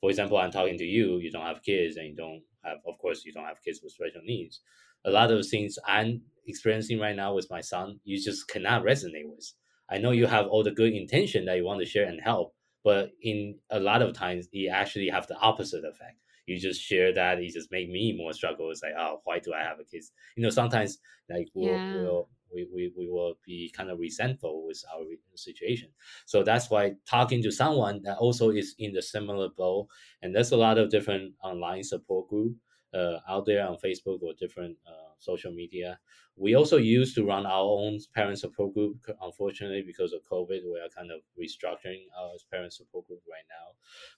For 0.00 0.10
example 0.10 0.38
i'm 0.38 0.50
talking 0.50 0.78
to 0.78 0.84
you 0.84 1.18
you 1.18 1.30
don't 1.30 1.46
have 1.46 1.62
kids 1.62 1.96
and 1.96 2.08
you 2.08 2.16
don't 2.16 2.42
have 2.64 2.78
of 2.86 2.98
course 2.98 3.24
you 3.24 3.32
don't 3.32 3.44
have 3.46 3.62
kids 3.62 3.80
with 3.82 3.92
special 3.92 4.22
needs. 4.24 4.60
A 5.04 5.10
lot 5.10 5.30
of 5.30 5.46
things 5.46 5.78
i'm 5.86 6.22
experiencing 6.46 6.98
right 6.98 7.16
now 7.16 7.34
with 7.34 7.50
my 7.50 7.60
son 7.60 8.00
you 8.04 8.20
just 8.22 8.48
cannot 8.48 8.82
resonate 8.84 9.28
with. 9.28 9.52
I 9.88 9.98
know 9.98 10.10
you 10.12 10.26
have 10.26 10.46
all 10.46 10.62
the 10.62 10.70
good 10.70 10.92
intention 10.94 11.44
that 11.46 11.56
you 11.56 11.64
want 11.64 11.80
to 11.80 11.86
share 11.86 12.06
and 12.06 12.20
help 12.20 12.54
but 12.84 13.12
in 13.20 13.58
a 13.70 13.78
lot 13.78 14.02
of 14.02 14.12
times 14.14 14.48
it 14.52 14.68
actually 14.68 15.08
have 15.08 15.26
the 15.28 15.36
opposite 15.36 15.84
effect 15.84 16.18
you 16.46 16.58
just 16.58 16.80
share 16.80 17.12
that 17.14 17.38
it 17.38 17.52
just 17.52 17.70
make 17.70 17.88
me 17.88 18.14
more 18.16 18.32
struggle. 18.32 18.70
It's 18.70 18.82
like 18.82 18.94
oh 18.98 19.20
why 19.24 19.38
do 19.38 19.52
i 19.54 19.60
have 19.60 19.80
a 19.80 19.84
kid 19.84 20.04
you 20.36 20.42
know 20.42 20.50
sometimes 20.50 20.98
like 21.30 21.48
we'll, 21.54 21.72
yeah. 21.72 21.94
we'll 21.94 22.28
we, 22.54 22.68
we, 22.74 22.92
we 22.96 23.08
will 23.08 23.34
be 23.44 23.72
kind 23.74 23.90
of 23.90 23.98
resentful 23.98 24.66
with 24.66 24.82
our 24.94 25.04
situation. 25.34 25.88
So 26.26 26.42
that's 26.42 26.70
why 26.70 26.92
talking 27.08 27.42
to 27.42 27.50
someone 27.50 28.02
that 28.04 28.18
also 28.18 28.50
is 28.50 28.74
in 28.78 28.92
the 28.92 29.02
similar 29.02 29.48
boat 29.56 29.88
and 30.22 30.34
there's 30.34 30.52
a 30.52 30.56
lot 30.56 30.78
of 30.78 30.90
different 30.90 31.32
online 31.42 31.82
support 31.82 32.28
group 32.28 32.54
uh, 32.94 33.18
out 33.28 33.46
there 33.46 33.66
on 33.66 33.76
facebook 33.76 34.22
or 34.22 34.32
different 34.38 34.76
uh, 34.86 35.12
social 35.22 35.52
media. 35.52 35.98
We 36.36 36.54
also 36.54 36.76
used 36.76 37.14
to 37.14 37.24
run 37.24 37.46
our 37.46 37.62
own 37.62 37.98
parent 38.14 38.38
support 38.38 38.74
group. 38.74 38.96
Unfortunately, 39.20 39.82
because 39.86 40.12
of 40.12 40.20
COVID, 40.30 40.60
we 40.64 40.80
are 40.80 40.88
kind 40.96 41.10
of 41.10 41.20
restructuring 41.40 42.02
our 42.18 42.30
parent 42.50 42.72
support 42.72 43.06
group 43.06 43.20
right 43.30 43.46
now. 43.58 43.66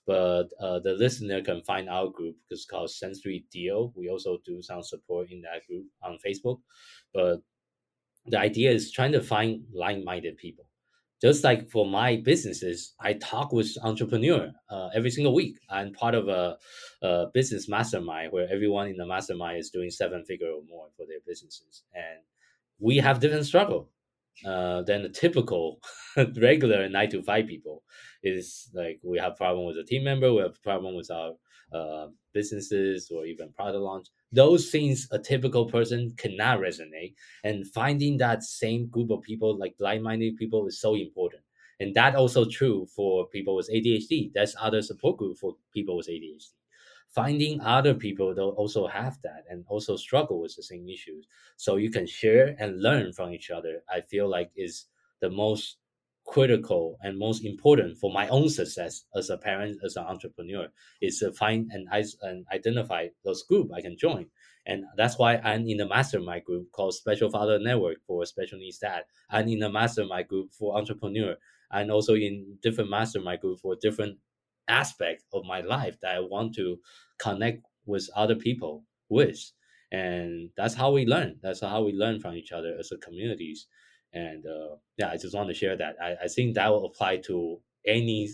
But 0.07 0.65
uh, 0.65 0.79
the 0.79 0.93
listener 0.93 1.41
can 1.41 1.61
find 1.61 1.89
our 1.89 2.09
group. 2.09 2.37
It's 2.49 2.65
called 2.65 2.89
Sensory 2.89 3.45
Deal. 3.51 3.93
We 3.95 4.09
also 4.09 4.39
do 4.45 4.61
some 4.61 4.81
support 4.81 5.31
in 5.31 5.41
that 5.41 5.67
group 5.67 5.85
on 6.01 6.17
Facebook. 6.25 6.59
But 7.13 7.41
the 8.25 8.39
idea 8.39 8.71
is 8.71 8.91
trying 8.91 9.11
to 9.11 9.21
find 9.21 9.65
like-minded 9.73 10.37
people 10.37 10.67
just 11.21 11.43
like 11.43 11.69
for 11.69 11.85
my 11.85 12.17
businesses, 12.17 12.93
I 12.99 13.13
talk 13.13 13.51
with 13.51 13.75
entrepreneur 13.81 14.51
uh, 14.69 14.89
every 14.93 15.09
single 15.09 15.33
week. 15.33 15.57
I'm 15.69 15.93
part 15.93 16.13
of 16.13 16.27
a, 16.27 16.57
a, 17.01 17.27
business 17.33 17.69
mastermind 17.69 18.31
where 18.31 18.47
everyone 18.51 18.87
in 18.87 18.97
the 18.97 19.05
mastermind 19.05 19.59
is 19.59 19.69
doing 19.69 19.89
seven 19.89 20.25
figure 20.25 20.49
or 20.49 20.61
more 20.69 20.87
for 20.97 21.05
their 21.05 21.19
businesses, 21.25 21.83
and 21.93 22.19
we 22.79 22.97
have 22.97 23.19
different 23.19 23.45
struggle 23.45 23.89
uh, 24.45 24.81
than 24.81 25.03
the 25.03 25.09
typical 25.09 25.79
regular 26.37 26.89
nine 26.89 27.09
to 27.09 27.23
five 27.23 27.47
people. 27.47 27.83
Is 28.23 28.69
like 28.73 28.99
we 29.03 29.17
have 29.19 29.37
problem 29.37 29.65
with 29.65 29.77
a 29.77 29.83
team 29.83 30.03
member, 30.03 30.33
we 30.33 30.41
have 30.41 30.61
problem 30.63 30.95
with 30.95 31.11
our 31.11 31.33
uh, 31.75 32.07
businesses 32.33 33.11
or 33.13 33.25
even 33.25 33.51
product 33.53 33.83
launch 33.89 34.07
those 34.31 34.69
things 34.69 35.07
a 35.11 35.19
typical 35.19 35.65
person 35.65 36.13
cannot 36.17 36.59
resonate. 36.59 37.13
And 37.43 37.65
finding 37.67 38.17
that 38.17 38.43
same 38.43 38.87
group 38.87 39.09
of 39.09 39.21
people 39.21 39.57
like 39.57 39.75
like-minded 39.79 40.35
people 40.35 40.67
is 40.67 40.79
so 40.79 40.95
important. 40.95 41.41
And 41.79 41.95
that 41.95 42.15
also 42.15 42.45
true 42.45 42.87
for 42.95 43.27
people 43.27 43.55
with 43.55 43.69
adhd 43.69 44.31
that's 44.33 44.55
other 44.67 44.81
support 44.81 45.17
group 45.17 45.37
for 45.37 45.55
people 45.73 45.97
with 45.97 46.07
adhd 46.07 46.45
finding 47.15 47.61
other 47.61 47.93
people 47.93 48.35
that 48.35 48.41
also 48.41 48.87
have 48.87 49.17
that 49.23 49.43
and 49.49 49.63
also 49.67 49.95
struggle 49.95 50.41
with 50.41 50.53
the 50.55 50.63
same 50.63 50.87
issues. 50.89 51.27
So 51.55 51.77
you 51.77 51.89
can 51.89 52.05
share 52.05 52.55
and 52.59 52.81
learn 52.81 53.13
from 53.13 53.31
each 53.31 53.49
other. 53.51 53.83
I 53.89 54.01
feel 54.01 54.27
like 54.29 54.51
is 54.55 54.85
the 55.21 55.29
most 55.29 55.77
critical 56.25 56.97
and 57.01 57.17
most 57.17 57.45
important 57.45 57.97
for 57.97 58.11
my 58.11 58.27
own 58.29 58.49
success 58.49 59.05
as 59.15 59.29
a 59.29 59.37
parent, 59.37 59.77
as 59.85 59.95
an 59.95 60.05
entrepreneur, 60.05 60.67
is 61.01 61.19
to 61.19 61.31
find 61.33 61.69
and, 61.71 61.87
and 62.23 62.45
identify 62.53 63.07
those 63.23 63.43
group 63.43 63.71
I 63.75 63.81
can 63.81 63.97
join. 63.97 64.27
And 64.65 64.83
that's 64.97 65.17
why 65.19 65.37
I'm 65.37 65.67
in 65.67 65.77
the 65.77 65.87
mastermind 65.87 66.45
group 66.45 66.71
called 66.71 66.95
Special 66.95 67.29
Father 67.29 67.59
Network 67.59 67.97
for 68.07 68.25
special 68.25 68.59
needs 68.59 68.79
dad. 68.79 69.03
I'm 69.29 69.47
in 69.47 69.59
the 69.59 69.69
mastermind 69.69 70.27
group 70.27 70.51
for 70.53 70.77
entrepreneur. 70.77 71.35
and 71.71 71.91
also 71.91 72.15
in 72.15 72.57
different 72.61 72.89
mastermind 72.89 73.41
group 73.41 73.59
for 73.59 73.75
different 73.81 74.17
aspect 74.67 75.23
of 75.33 75.43
my 75.45 75.61
life 75.61 75.97
that 76.01 76.15
I 76.15 76.19
want 76.19 76.55
to 76.55 76.79
connect 77.19 77.63
with 77.85 78.09
other 78.15 78.35
people 78.35 78.85
with. 79.09 79.39
And 79.91 80.49
that's 80.57 80.73
how 80.75 80.91
we 80.91 81.05
learn. 81.05 81.37
That's 81.41 81.61
how 81.61 81.83
we 81.83 81.93
learn 81.93 82.19
from 82.19 82.35
each 82.35 82.51
other 82.51 82.75
as 82.79 82.91
a 82.91 82.97
communities. 82.97 83.67
And 84.15 84.47
uh, 84.47 84.77
yeah, 84.97 85.09
I 85.11 85.17
just 85.17 85.35
want 85.35 85.49
to 85.49 85.55
share 85.55 85.77
that. 85.77 85.97
I, 86.01 86.17
I 86.25 86.29
think 86.29 86.55
that 86.55 86.69
will 86.71 86.87
apply 86.87 87.19
to 87.29 87.61
any 87.85 88.29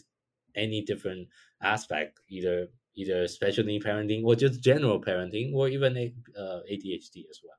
any 0.55 0.83
different 0.83 1.29
aspect, 1.61 2.21
either 2.29 2.69
either 2.95 3.27
special 3.27 3.65
need 3.65 3.83
parenting 3.83 4.25
or 4.25 4.35
just 4.35 4.63
general 4.63 5.01
parenting 5.01 5.53
or 5.55 5.69
even 5.69 5.97
uh, 6.37 6.61
ADHD 6.69 7.27
as 7.31 7.41
well. 7.43 7.57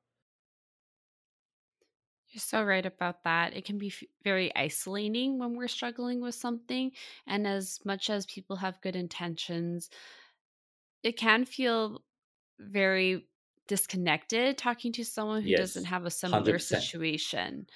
You're 2.29 2.41
so 2.41 2.65
right 2.65 2.85
about 2.87 3.25
that. 3.25 3.55
It 3.55 3.65
can 3.67 3.77
be 3.79 3.89
f- 3.89 4.03
very 4.25 4.55
isolating 4.57 5.39
when 5.39 5.55
we're 5.55 5.69
struggling 5.69 6.21
with 6.23 6.35
something. 6.35 6.93
And 7.27 7.47
as 7.47 7.85
much 7.85 8.09
as 8.09 8.25
people 8.27 8.57
have 8.57 8.81
good 8.81 8.97
intentions, 8.97 9.91
it 11.03 11.17
can 11.17 11.45
feel 11.45 12.05
very 12.59 13.29
disconnected 13.69 14.59
talking 14.59 14.93
to 14.93 15.05
someone 15.05 15.43
who 15.43 15.51
yes, 15.51 15.55
doesn't 15.55 15.85
have 15.87 16.05
a 16.05 16.11
similar 16.11 16.59
100%. 16.59 16.59
situation. 16.59 17.67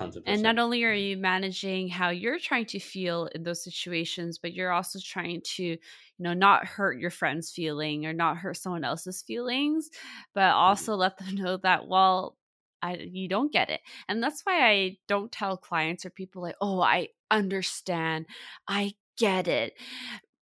100%. 0.00 0.22
And 0.26 0.42
not 0.42 0.58
only 0.58 0.84
are 0.84 0.92
you 0.92 1.16
managing 1.16 1.88
how 1.88 2.10
you're 2.10 2.38
trying 2.38 2.66
to 2.66 2.78
feel 2.78 3.28
in 3.34 3.42
those 3.42 3.62
situations, 3.62 4.38
but 4.38 4.52
you're 4.52 4.72
also 4.72 4.98
trying 5.02 5.40
to, 5.54 5.62
you 5.64 5.78
know, 6.18 6.34
not 6.34 6.66
hurt 6.66 6.98
your 6.98 7.10
friend's 7.10 7.50
feeling 7.50 8.06
or 8.06 8.12
not 8.12 8.36
hurt 8.36 8.56
someone 8.56 8.84
else's 8.84 9.22
feelings, 9.22 9.90
but 10.34 10.48
mm-hmm. 10.48 10.58
also 10.58 10.92
mm-hmm. 10.92 11.00
let 11.00 11.18
them 11.18 11.34
know 11.34 11.56
that, 11.58 11.88
well, 11.88 12.36
I, 12.82 12.96
you 12.96 13.28
don't 13.28 13.52
get 13.52 13.70
it. 13.70 13.80
And 14.08 14.22
that's 14.22 14.42
why 14.42 14.68
I 14.68 14.98
don't 15.08 15.32
tell 15.32 15.56
clients 15.56 16.04
or 16.04 16.10
people 16.10 16.42
like, 16.42 16.56
oh, 16.60 16.80
I 16.80 17.08
understand. 17.30 18.26
I 18.68 18.94
get 19.18 19.48
it. 19.48 19.74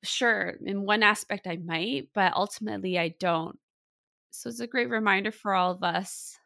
Sure, 0.03 0.55
in 0.65 0.85
one 0.85 1.03
aspect 1.03 1.47
I 1.47 1.57
might, 1.57 2.09
but 2.13 2.35
ultimately 2.35 2.99
I 2.99 3.15
don't. 3.19 3.59
So 4.31 4.51
it's 4.51 4.61
a 4.61 4.67
great 4.67 4.91
reminder 4.91 5.31
for 5.31 5.55
all 5.55 5.71
of 5.71 5.83
us 5.83 6.39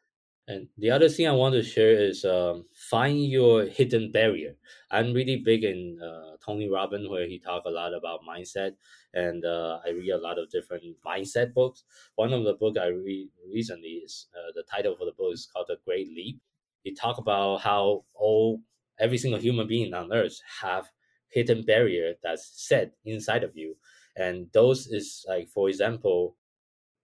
and 0.49 0.69
the 0.79 0.91
other 0.91 1.09
thing 1.11 1.29
I 1.29 1.33
want 1.33 1.55
to 1.55 1.63
share 1.63 1.93
is 1.93 2.25
um, 2.25 2.67
find 2.75 3.25
your 3.27 3.67
hidden 3.67 4.11
barrier. 4.13 4.57
I'm 4.91 5.13
really 5.13 5.37
big 5.37 5.63
in 5.65 6.01
uh, 6.03 6.39
Tony 6.45 6.69
Robbins, 6.71 7.09
where 7.09 7.27
he 7.27 7.39
talk 7.39 7.65
a 7.67 7.71
lot 7.71 7.95
about 7.95 8.23
mindset, 8.29 8.77
and 9.15 9.45
uh, 9.45 9.81
I 9.87 9.91
read 9.91 10.11
a 10.11 10.19
lot 10.19 10.39
of 10.39 10.51
different 10.51 10.85
mindset 11.07 11.55
books. 11.55 11.85
One 12.17 12.33
of 12.33 12.45
the 12.45 12.55
book 12.55 12.79
I 12.79 12.87
read 12.89 13.31
recently 13.53 14.01
is 14.05 14.29
uh, 14.35 14.53
the 14.55 14.65
title 14.65 14.95
of 14.95 15.01
the 15.01 15.13
book 15.19 15.35
is 15.35 15.47
called 15.53 15.67
The 15.69 15.77
Great 15.85 16.09
Leap. 16.09 16.41
He 16.83 16.95
talk 16.95 17.19
about 17.19 17.59
how 17.61 18.07
all 18.15 18.63
every 18.99 19.19
single 19.19 19.41
human 19.41 19.69
being 19.69 19.93
on 19.95 20.13
earth 20.13 20.41
have 20.63 20.91
hidden 21.29 21.65
barrier 21.65 22.15
that's 22.23 22.67
set 22.67 22.95
inside 23.05 23.45
of 23.45 23.57
you, 23.57 23.77
and 24.17 24.51
those 24.53 24.87
is 24.87 25.27
like 25.29 25.49
for 25.49 25.69
example, 25.69 26.39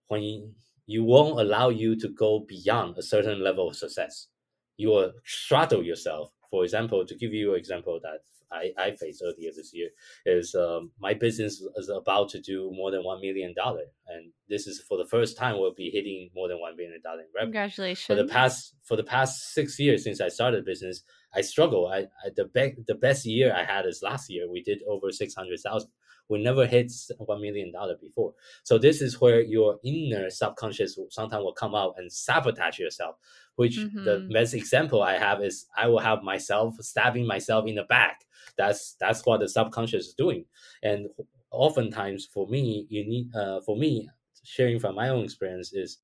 when 0.09 0.55
you 0.87 1.05
won't 1.05 1.41
allow 1.41 1.69
you 1.69 1.97
to 1.97 2.09
go 2.09 2.41
beyond 2.47 2.97
a 2.99 3.03
certain 3.03 3.43
level 3.43 3.69
of 3.69 3.77
success. 3.77 4.29
You 4.77 4.89
will 4.89 5.13
throttle 5.49 5.83
yourself. 5.83 6.31
For 6.51 6.65
example, 6.65 7.05
to 7.07 7.15
give 7.17 7.33
you 7.33 7.53
an 7.55 7.59
example 7.59 8.01
that 8.03 8.21
I, 8.53 8.73
I 8.79 8.91
faced 8.93 9.23
earlier 9.25 9.51
this 9.55 9.73
year 9.75 9.89
is 10.27 10.55
um, 10.55 10.93
my 11.01 11.15
business 11.15 11.63
is 11.77 11.89
about 11.89 12.29
to 12.31 12.41
do 12.41 12.71
more 12.73 12.91
than 12.91 13.03
one 13.03 13.21
million 13.21 13.53
dollar, 13.57 13.85
and 14.09 14.33
this 14.49 14.67
is 14.67 14.81
for 14.81 14.97
the 14.97 15.07
first 15.07 15.37
time 15.37 15.59
we'll 15.59 15.75
be 15.75 15.91
hitting 15.91 16.31
more 16.35 16.49
than 16.49 16.61
one 16.61 16.77
million 16.77 17.01
dollar 17.03 17.21
in 17.21 17.27
revenue. 17.35 17.53
Congratulations! 17.53 18.07
For 18.07 18.15
the 18.15 18.27
past 18.27 18.75
for 18.85 18.97
the 18.97 19.03
past 19.03 19.55
six 19.55 19.79
years 19.81 20.05
since 20.05 20.21
I 20.21 20.29
started 20.29 20.65
business, 20.65 21.03
I 21.35 21.41
struggle. 21.41 21.89
I, 21.89 22.07
I 22.25 22.31
the 22.37 22.45
be- 22.45 22.77
the 22.87 22.95
best 22.95 23.27
year 23.27 23.53
I 23.55 23.65
had 23.65 23.87
is 23.87 24.03
last 24.03 24.31
year. 24.31 24.49
We 24.49 24.63
did 24.63 24.83
over 24.89 25.11
six 25.11 25.35
hundred 25.35 25.59
thousand 25.61 25.91
we 26.29 26.43
never 26.43 26.67
hit 26.67 26.93
one 27.19 27.41
million 27.41 27.73
dollar 27.73 27.97
before. 28.01 28.35
So 28.63 28.79
this 28.79 29.03
is 29.03 29.21
where 29.21 29.41
your 29.41 29.79
inner 29.85 30.31
subconscious 30.31 30.99
sometimes 31.11 31.43
will 31.43 31.53
come 31.53 31.75
out 31.75 31.95
and 31.99 32.11
sabotage 32.13 32.79
yourself. 32.79 33.17
Which 33.57 33.79
mm-hmm. 33.79 34.05
the 34.05 34.29
best 34.33 34.55
example 34.55 35.03
I 35.03 35.19
have 35.19 35.43
is 35.43 35.67
I 35.77 35.87
will 35.87 36.01
have 36.01 36.23
myself 36.23 36.75
stabbing 36.81 37.27
myself 37.27 37.67
in 37.69 37.77
the 37.77 37.85
back. 37.85 38.25
That's 38.57 38.97
that's 38.99 39.25
what 39.25 39.41
the 39.41 39.49
subconscious 39.49 40.07
is 40.07 40.15
doing. 40.15 40.47
And 40.83 41.09
oftentimes 41.51 42.27
for 42.27 42.49
me, 42.49 42.87
you 42.89 43.07
need 43.07 43.35
uh, 43.35 43.61
for 43.61 43.77
me 43.77 44.09
sharing 44.43 44.79
from 44.79 44.95
my 44.95 45.09
own 45.09 45.25
experience 45.25 45.73
is 45.73 45.99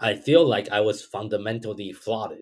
I 0.00 0.14
feel 0.14 0.46
like 0.46 0.70
I 0.70 0.80
was 0.80 1.02
fundamentally 1.02 1.92
flawed 1.92 2.32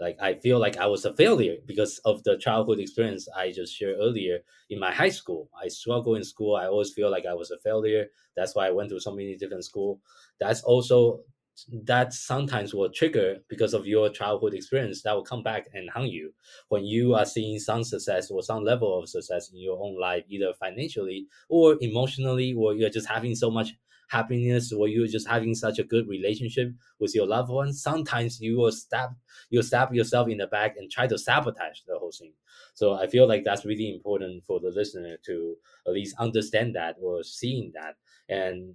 like 0.00 0.16
I 0.20 0.34
feel 0.34 0.58
like 0.58 0.76
I 0.76 0.86
was 0.86 1.04
a 1.04 1.14
failure 1.14 1.56
because 1.66 1.98
of 2.04 2.22
the 2.24 2.36
childhood 2.38 2.78
experience 2.78 3.28
I 3.36 3.50
just 3.52 3.74
shared 3.74 3.96
earlier 3.98 4.40
in 4.70 4.78
my 4.78 4.92
high 4.92 5.08
school. 5.08 5.50
I 5.60 5.68
struggle 5.68 6.14
in 6.14 6.24
school. 6.24 6.54
I 6.56 6.66
always 6.66 6.92
feel 6.92 7.10
like 7.10 7.26
I 7.26 7.34
was 7.34 7.50
a 7.50 7.58
failure. 7.58 8.06
That's 8.36 8.54
why 8.54 8.68
I 8.68 8.70
went 8.70 8.90
to 8.90 9.00
so 9.00 9.10
many 9.14 9.36
different 9.36 9.64
school. 9.64 10.00
That's 10.38 10.62
also 10.62 11.24
that 11.72 12.12
sometimes 12.12 12.72
will 12.72 12.88
trigger 12.90 13.38
because 13.48 13.74
of 13.74 13.84
your 13.84 14.08
childhood 14.10 14.54
experience 14.54 15.02
that 15.02 15.12
will 15.12 15.24
come 15.24 15.42
back 15.42 15.66
and 15.74 15.90
haunt 15.90 16.10
you 16.12 16.32
when 16.68 16.84
you 16.84 17.14
are 17.14 17.24
seeing 17.24 17.58
some 17.58 17.82
success 17.82 18.30
or 18.30 18.42
some 18.44 18.62
level 18.62 18.96
of 18.96 19.08
success 19.08 19.50
in 19.50 19.58
your 19.58 19.76
own 19.82 19.98
life 19.98 20.22
either 20.28 20.52
financially 20.54 21.26
or 21.48 21.76
emotionally 21.80 22.54
or 22.54 22.74
you're 22.74 22.88
just 22.90 23.08
having 23.08 23.34
so 23.34 23.50
much 23.50 23.70
happiness 24.08 24.72
or 24.72 24.88
you're 24.88 25.06
just 25.06 25.28
having 25.28 25.54
such 25.54 25.78
a 25.78 25.84
good 25.84 26.08
relationship 26.08 26.72
with 26.98 27.14
your 27.14 27.26
loved 27.26 27.50
ones 27.50 27.82
sometimes 27.82 28.40
you 28.40 28.56
will 28.56 28.72
stab 28.72 29.10
you 29.50 29.62
stab 29.62 29.94
yourself 29.94 30.28
in 30.28 30.38
the 30.38 30.46
back 30.46 30.76
and 30.76 30.90
try 30.90 31.06
to 31.06 31.18
sabotage 31.18 31.80
the 31.86 31.98
whole 31.98 32.12
thing 32.12 32.32
so 32.74 32.94
i 32.94 33.06
feel 33.06 33.28
like 33.28 33.44
that's 33.44 33.64
really 33.64 33.92
important 33.94 34.44
for 34.44 34.60
the 34.60 34.70
listener 34.70 35.16
to 35.24 35.54
at 35.86 35.92
least 35.92 36.16
understand 36.18 36.74
that 36.74 36.96
or 37.00 37.22
seeing 37.22 37.70
that 37.74 37.96
and 38.28 38.74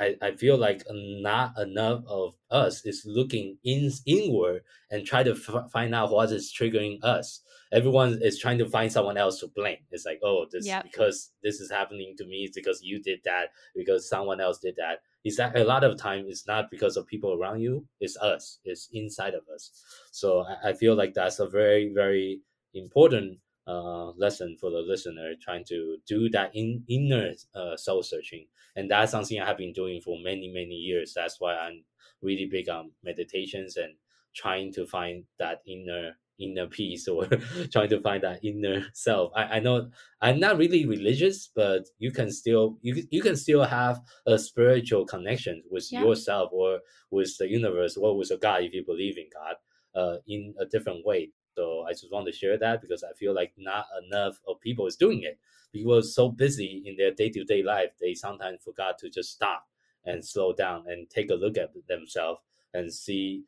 I, 0.00 0.16
I 0.22 0.30
feel 0.32 0.56
like 0.56 0.82
not 0.90 1.58
enough 1.58 2.04
of 2.06 2.34
us 2.50 2.84
is 2.84 3.02
looking 3.04 3.58
in 3.64 3.90
inward 4.06 4.62
and 4.90 5.04
try 5.04 5.22
to 5.22 5.32
f- 5.32 5.70
find 5.72 5.94
out 5.94 6.12
what 6.12 6.30
is 6.30 6.54
triggering 6.56 7.02
us. 7.02 7.40
Everyone 7.72 8.18
is 8.22 8.38
trying 8.38 8.58
to 8.58 8.68
find 8.68 8.90
someone 8.90 9.16
else 9.16 9.40
to 9.40 9.48
blame. 9.48 9.78
It's 9.90 10.06
like, 10.06 10.20
oh, 10.22 10.46
this 10.50 10.66
yep. 10.66 10.84
because 10.84 11.30
this 11.42 11.60
is 11.60 11.70
happening 11.70 12.14
to 12.18 12.24
me. 12.24 12.44
It's 12.44 12.56
because 12.56 12.80
you 12.82 13.02
did 13.02 13.20
that. 13.24 13.48
Because 13.76 14.08
someone 14.08 14.40
else 14.40 14.58
did 14.58 14.76
that. 14.76 15.00
Is 15.24 15.36
that 15.36 15.56
a 15.56 15.64
lot 15.64 15.84
of 15.84 15.98
time 15.98 16.26
it's 16.28 16.46
not 16.46 16.70
because 16.70 16.96
of 16.96 17.06
people 17.06 17.34
around 17.34 17.60
you. 17.60 17.84
It's 18.00 18.16
us. 18.16 18.58
It's 18.64 18.88
inside 18.92 19.34
of 19.34 19.42
us. 19.52 19.70
So 20.12 20.40
I, 20.40 20.70
I 20.70 20.72
feel 20.72 20.94
like 20.94 21.14
that's 21.14 21.40
a 21.40 21.46
very 21.46 21.92
very 21.94 22.40
important 22.74 23.38
uh, 23.66 24.10
lesson 24.12 24.56
for 24.58 24.70
the 24.70 24.78
listener 24.78 25.32
trying 25.40 25.64
to 25.64 25.98
do 26.06 26.30
that 26.30 26.50
in 26.54 26.82
inner 26.88 27.32
uh, 27.54 27.76
soul 27.76 28.02
searching 28.02 28.46
and 28.76 28.90
that's 28.90 29.12
something 29.12 29.38
i 29.40 29.46
have 29.46 29.58
been 29.58 29.74
doing 29.74 30.00
for 30.00 30.16
many 30.22 30.50
many 30.52 30.74
years 30.74 31.12
that's 31.14 31.38
why 31.38 31.54
i'm 31.54 31.84
really 32.22 32.46
big 32.50 32.68
on 32.70 32.90
meditations 33.04 33.76
and 33.76 33.94
trying 34.34 34.72
to 34.72 34.86
find 34.86 35.24
that 35.38 35.60
inner 35.66 36.12
inner 36.38 36.66
peace 36.66 37.08
or 37.08 37.26
trying 37.72 37.88
to 37.88 38.00
find 38.00 38.22
that 38.22 38.44
inner 38.44 38.86
self 38.92 39.32
I, 39.34 39.44
I 39.44 39.58
know 39.60 39.90
i'm 40.20 40.38
not 40.38 40.58
really 40.58 40.86
religious 40.86 41.48
but 41.54 41.86
you 41.98 42.10
can 42.12 42.30
still 42.30 42.78
you, 42.82 43.06
you 43.10 43.22
can 43.22 43.36
still 43.36 43.64
have 43.64 44.00
a 44.26 44.38
spiritual 44.38 45.04
connection 45.04 45.62
with 45.70 45.88
yeah. 45.90 46.02
yourself 46.02 46.50
or 46.52 46.80
with 47.10 47.36
the 47.38 47.48
universe 47.48 47.96
or 47.96 48.16
with 48.16 48.30
a 48.30 48.36
god 48.36 48.62
if 48.62 48.72
you 48.72 48.84
believe 48.84 49.18
in 49.18 49.28
god 49.32 49.56
uh, 49.94 50.18
in 50.26 50.54
a 50.60 50.66
different 50.66 51.04
way 51.04 51.32
so 51.58 51.84
I 51.88 51.90
just 51.90 52.12
want 52.12 52.24
to 52.26 52.32
share 52.32 52.56
that 52.56 52.80
because 52.80 53.02
I 53.02 53.12
feel 53.18 53.34
like 53.34 53.52
not 53.58 53.86
enough 54.06 54.38
of 54.46 54.60
people 54.60 54.86
is 54.86 54.94
doing 54.94 55.22
it. 55.24 55.40
People 55.72 55.96
are 55.96 56.02
so 56.02 56.30
busy 56.30 56.84
in 56.86 56.94
their 56.96 57.10
day 57.10 57.30
to 57.30 57.42
day 57.42 57.64
life, 57.64 57.90
they 58.00 58.14
sometimes 58.14 58.62
forgot 58.62 58.96
to 58.98 59.10
just 59.10 59.32
stop 59.32 59.64
and 60.04 60.24
slow 60.24 60.52
down 60.52 60.84
and 60.86 61.10
take 61.10 61.30
a 61.30 61.34
look 61.34 61.58
at 61.58 61.70
themselves 61.88 62.40
and 62.74 62.94
see 62.94 63.42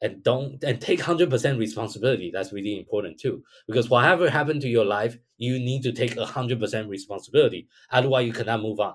and 0.00 0.22
don't 0.22 0.62
and 0.62 0.80
take 0.80 1.00
100% 1.00 1.58
responsibility. 1.58 2.30
That's 2.32 2.52
really 2.52 2.78
important 2.78 3.18
too. 3.18 3.42
Because 3.66 3.90
whatever 3.90 4.30
happened 4.30 4.62
to 4.62 4.68
your 4.68 4.84
life 4.84 5.18
you 5.36 5.58
need 5.58 5.82
to 5.82 5.92
take 5.92 6.14
100% 6.16 6.88
responsibility. 6.88 7.68
Otherwise 7.90 8.26
you 8.26 8.32
cannot 8.32 8.62
move 8.62 8.80
on. 8.80 8.94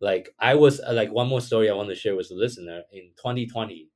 Like 0.00 0.34
i 0.38 0.54
was 0.54 0.80
uh, 0.80 0.92
like 0.92 1.10
one 1.12 1.28
more 1.28 1.40
story 1.40 1.68
i 1.68 1.74
want 1.74 1.88
to 1.88 1.94
share 1.94 2.16
with 2.16 2.28
the 2.28 2.34
listener. 2.34 2.82
In 2.92 3.10
2020 3.16 3.88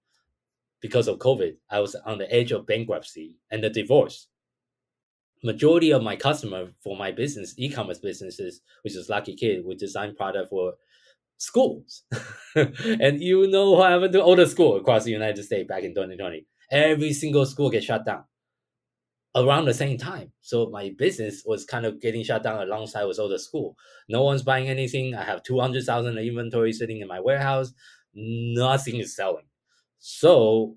because 0.83 1.07
of 1.07 1.19
COVID, 1.19 1.55
I 1.71 1.79
was 1.79 1.95
on 1.95 2.19
the 2.19 2.31
edge 2.31 2.51
of 2.51 2.67
bankruptcy 2.67 3.37
and 3.51 3.63
the 3.63 3.71
divorce. 3.71 4.27
Majority 5.45 5.93
of 5.93 6.03
my 6.03 6.17
customer 6.17 6.71
for 6.83 6.97
my 6.97 7.13
business, 7.13 7.55
e-commerce 7.57 7.99
businesses, 7.99 8.61
which 8.83 8.97
is 8.97 9.09
Lakikid, 9.09 9.65
we 9.65 9.77
design 9.77 10.15
product 10.15 10.51
for 10.51 10.75
schools. 11.43 12.05
and 12.55 13.21
you 13.21 13.49
know 13.49 13.73
what 13.73 13.91
happened 13.91 14.13
to 14.13 14.23
all 14.23 14.37
the 14.37 14.47
school 14.47 14.77
across 14.77 15.05
the 15.05 15.11
United 15.11 15.43
States 15.43 15.69
back 15.69 15.83
in 15.83 15.91
2020. 15.91 16.47
Every 16.71 17.13
single 17.13 17.45
school 17.45 17.69
get 17.69 17.83
shut 17.83 18.07
down 18.07 18.25
around 19.35 19.65
the 19.65 19.75
same 19.75 19.99
time. 19.99 20.31
So 20.41 20.71
my 20.71 20.95
business 20.97 21.43
was 21.45 21.65
kind 21.65 21.85
of 21.85 22.01
getting 22.01 22.23
shut 22.23 22.45
down 22.45 22.63
alongside 22.63 23.05
with 23.07 23.19
all 23.19 23.29
the 23.29 23.41
school. 23.41 23.77
No 24.09 24.23
one's 24.23 24.43
buying 24.43 24.69
anything. 24.69 25.17
I 25.17 25.25
have 25.25 25.43
200,000 25.43 26.17
inventory 26.17 26.73
sitting 26.73 27.01
in 27.01 27.09
my 27.09 27.19
warehouse. 27.19 27.73
Nothing 28.15 28.97
is 28.97 29.17
selling. 29.17 29.47
So 29.99 30.77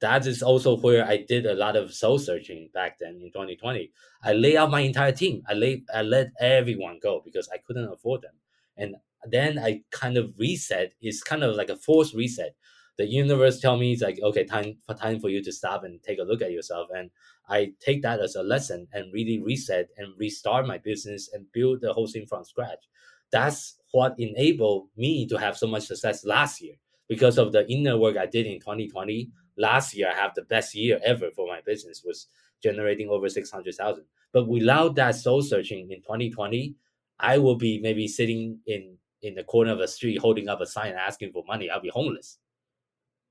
that 0.00 0.26
is 0.26 0.42
also 0.42 0.78
where 0.78 1.06
I 1.06 1.24
did 1.28 1.44
a 1.44 1.54
lot 1.54 1.76
of 1.76 1.92
soul 1.92 2.18
searching 2.18 2.70
back 2.72 2.98
then 3.00 3.20
in 3.22 3.32
2020. 3.32 3.92
I 4.22 4.32
laid 4.32 4.56
out 4.56 4.70
my 4.70 4.80
entire 4.80 5.12
team. 5.12 5.42
I 5.48 5.54
laid 5.54 5.84
I 5.94 6.02
let 6.02 6.28
everyone 6.40 7.00
go 7.02 7.22
because 7.24 7.48
I 7.52 7.58
couldn't 7.66 7.92
afford 7.92 8.22
them. 8.22 8.34
And 8.76 8.96
then 9.30 9.58
I 9.58 9.82
kind 9.90 10.16
of 10.16 10.34
reset. 10.38 10.92
It's 11.00 11.22
kind 11.22 11.42
of 11.42 11.56
like 11.56 11.70
a 11.70 11.76
forced 11.76 12.14
reset. 12.14 12.54
The 12.98 13.06
universe 13.06 13.60
tell 13.60 13.76
me 13.76 13.92
it's 13.92 14.02
like 14.02 14.18
okay, 14.22 14.44
time 14.44 14.78
for 14.86 14.94
time 14.94 15.20
for 15.20 15.28
you 15.28 15.42
to 15.44 15.52
stop 15.52 15.84
and 15.84 16.02
take 16.02 16.18
a 16.18 16.22
look 16.22 16.42
at 16.42 16.52
yourself. 16.52 16.88
And 16.94 17.10
I 17.48 17.72
take 17.80 18.02
that 18.02 18.20
as 18.20 18.34
a 18.34 18.42
lesson 18.42 18.88
and 18.92 19.12
really 19.12 19.38
reset 19.40 19.88
and 19.98 20.14
restart 20.18 20.66
my 20.66 20.78
business 20.78 21.30
and 21.32 21.50
build 21.52 21.82
the 21.82 21.92
whole 21.92 22.06
thing 22.06 22.26
from 22.26 22.44
scratch. 22.44 22.88
That's 23.30 23.76
what 23.92 24.18
enabled 24.18 24.88
me 24.96 25.26
to 25.28 25.36
have 25.36 25.56
so 25.56 25.66
much 25.66 25.84
success 25.84 26.24
last 26.24 26.62
year 26.62 26.74
because 27.08 27.38
of 27.38 27.52
the 27.52 27.70
inner 27.70 27.98
work 27.98 28.16
I 28.16 28.26
did 28.26 28.46
in 28.46 28.60
2020. 28.60 29.30
Last 29.58 29.94
year, 29.94 30.10
I 30.10 30.14
have 30.14 30.34
the 30.34 30.42
best 30.42 30.74
year 30.74 31.00
ever 31.04 31.30
for 31.34 31.46
my 31.46 31.60
business, 31.64 32.02
was 32.04 32.26
generating 32.62 33.08
over 33.08 33.28
600,000. 33.28 34.04
But 34.32 34.48
without 34.48 34.96
that 34.96 35.14
soul 35.14 35.42
searching 35.42 35.90
in 35.90 36.02
2020, 36.02 36.74
I 37.18 37.38
will 37.38 37.56
be 37.56 37.80
maybe 37.80 38.06
sitting 38.08 38.60
in 38.66 38.98
in 39.22 39.34
the 39.34 39.44
corner 39.44 39.72
of 39.72 39.80
a 39.80 39.88
street 39.88 40.18
holding 40.18 40.48
up 40.48 40.60
a 40.60 40.66
sign 40.66 40.94
asking 40.94 41.32
for 41.32 41.44
money. 41.46 41.70
I'll 41.70 41.80
be 41.80 41.88
homeless 41.88 42.38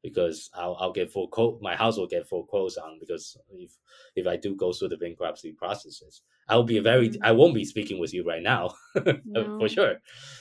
because 0.06 0.52
I'll, 0.54 0.78
I'll 0.80 0.92
get 0.92 1.12
foreclosed. 1.12 1.64
My 1.64 1.76
house 1.76 1.98
will 1.98 2.08
get 2.08 2.28
full 2.28 2.42
foreclosed 2.42 2.78
on 2.78 3.00
because 3.00 3.38
if 3.50 3.72
if 4.16 4.28
I 4.28 4.38
do 4.38 4.56
go 4.56 4.72
through 4.72 4.90
the 4.90 4.98
bankruptcy 4.98 5.54
processes, 5.54 6.22
I'll 6.48 6.64
be 6.64 6.78
very. 6.80 7.10
Mm-hmm. 7.10 7.24
I 7.24 7.32
won't 7.32 7.56
be 7.56 7.66
speaking 7.66 8.00
with 8.00 8.14
you 8.14 8.24
right 8.24 8.44
now, 8.44 8.76
no. 9.26 9.58
for 9.58 9.68
sure. 9.68 9.96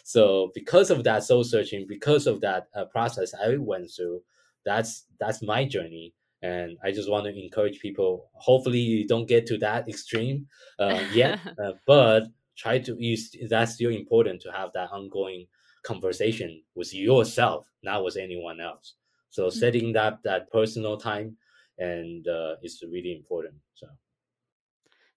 So 0.04 0.50
because 0.54 0.90
of 0.90 1.02
that 1.04 1.24
soul 1.24 1.44
searching, 1.44 1.86
because 1.88 2.26
of 2.26 2.42
that 2.42 2.68
uh, 2.76 2.84
process 2.84 3.32
I 3.34 3.56
went 3.56 3.90
through, 3.90 4.20
that's 4.66 5.06
that's 5.18 5.42
my 5.42 5.64
journey. 5.64 6.12
And 6.42 6.76
I 6.84 6.92
just 6.92 7.10
want 7.10 7.24
to 7.24 7.34
encourage 7.34 7.80
people. 7.80 8.28
Hopefully, 8.34 8.80
you 8.80 9.08
don't 9.08 9.26
get 9.26 9.46
to 9.46 9.56
that 9.58 9.88
extreme 9.88 10.46
uh, 10.78 11.00
yet, 11.14 11.40
uh, 11.64 11.72
but 11.86 12.24
try 12.56 12.78
to 12.78 12.96
use. 12.98 13.34
That's 13.48 13.74
still 13.74 13.90
important 13.90 14.40
to 14.42 14.52
have 14.52 14.70
that 14.74 14.90
ongoing 14.90 15.46
conversation 15.82 16.62
with 16.74 16.94
yourself, 16.94 17.70
not 17.82 18.04
with 18.04 18.16
anyone 18.16 18.60
else. 18.60 18.94
So 19.30 19.46
mm-hmm. 19.46 19.58
setting 19.58 19.92
that 19.92 20.18
that 20.24 20.50
personal 20.50 20.96
time 20.96 21.36
and 21.78 22.26
uh, 22.26 22.54
is 22.62 22.82
really 22.90 23.12
important. 23.12 23.54
So. 23.74 23.88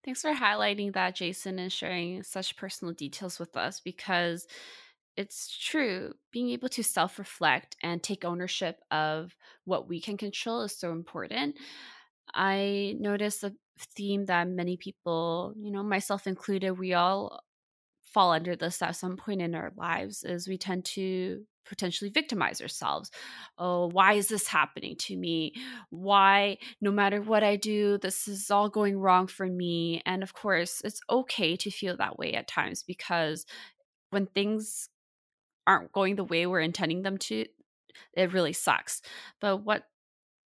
Thanks 0.03 0.21
for 0.21 0.33
highlighting 0.33 0.93
that, 0.93 1.15
Jason, 1.15 1.59
and 1.59 1.71
sharing 1.71 2.23
such 2.23 2.55
personal 2.55 2.93
details 2.93 3.39
with 3.39 3.57
us 3.57 3.81
because 3.81 4.47
it's 5.17 5.57
true. 5.57 6.13
Being 6.31 6.51
able 6.51 6.69
to 6.69 6.83
self 6.83 7.19
reflect 7.19 7.75
and 7.83 8.01
take 8.01 8.23
ownership 8.23 8.79
of 8.91 9.35
what 9.65 9.89
we 9.89 9.99
can 9.99 10.15
control 10.15 10.61
is 10.61 10.77
so 10.77 10.91
important. 10.91 11.55
I 12.33 12.95
noticed 12.99 13.43
a 13.43 13.53
theme 13.95 14.25
that 14.25 14.47
many 14.47 14.77
people, 14.77 15.53
you 15.57 15.71
know, 15.71 15.83
myself 15.83 16.27
included, 16.27 16.71
we 16.71 16.93
all 16.93 17.39
fall 18.01 18.31
under 18.31 18.55
this 18.55 18.81
at 18.81 18.95
some 18.95 19.17
point 19.17 19.41
in 19.41 19.53
our 19.53 19.71
lives 19.75 20.23
is 20.23 20.47
we 20.47 20.57
tend 20.57 20.85
to 20.85 21.43
potentially 21.65 22.09
victimize 22.09 22.61
ourselves. 22.61 23.11
Oh, 23.57 23.87
why 23.87 24.13
is 24.13 24.29
this 24.29 24.47
happening 24.47 24.95
to 24.99 25.15
me? 25.15 25.53
Why, 25.89 26.57
no 26.79 26.91
matter 26.91 27.21
what 27.21 27.43
I 27.43 27.57
do, 27.57 27.97
this 27.97 28.27
is 28.27 28.49
all 28.49 28.69
going 28.69 28.97
wrong 28.97 29.27
for 29.27 29.45
me? 29.45 30.01
And 30.05 30.23
of 30.23 30.33
course, 30.33 30.81
it's 30.83 31.01
okay 31.09 31.55
to 31.57 31.69
feel 31.69 31.97
that 31.97 32.17
way 32.17 32.33
at 32.33 32.47
times 32.47 32.83
because 32.83 33.45
when 34.09 34.27
things 34.27 34.89
aren't 35.65 35.91
going 35.91 36.15
the 36.15 36.23
way 36.23 36.47
we're 36.47 36.61
intending 36.61 37.01
them 37.01 37.17
to, 37.17 37.45
it 38.13 38.33
really 38.33 38.53
sucks. 38.53 39.01
But 39.41 39.57
what 39.57 39.83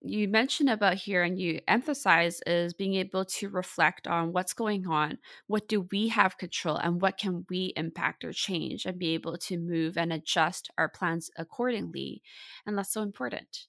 you 0.08 0.28
mentioned 0.28 0.70
about 0.70 0.94
here 0.94 1.22
and 1.22 1.38
you 1.38 1.60
emphasize 1.68 2.40
is 2.46 2.72
being 2.74 2.94
able 2.94 3.24
to 3.24 3.48
reflect 3.48 4.06
on 4.06 4.32
what's 4.32 4.52
going 4.54 4.86
on 4.86 5.18
what 5.46 5.68
do 5.68 5.82
we 5.92 6.08
have 6.08 6.38
control 6.38 6.76
and 6.76 7.00
what 7.00 7.18
can 7.18 7.44
we 7.50 7.72
impact 7.76 8.24
or 8.24 8.32
change 8.32 8.86
and 8.86 8.98
be 8.98 9.14
able 9.14 9.36
to 9.36 9.58
move 9.58 9.96
and 9.96 10.12
adjust 10.12 10.70
our 10.78 10.88
plans 10.88 11.30
accordingly 11.36 12.22
and 12.66 12.76
that's 12.78 12.92
so 12.92 13.02
important. 13.02 13.66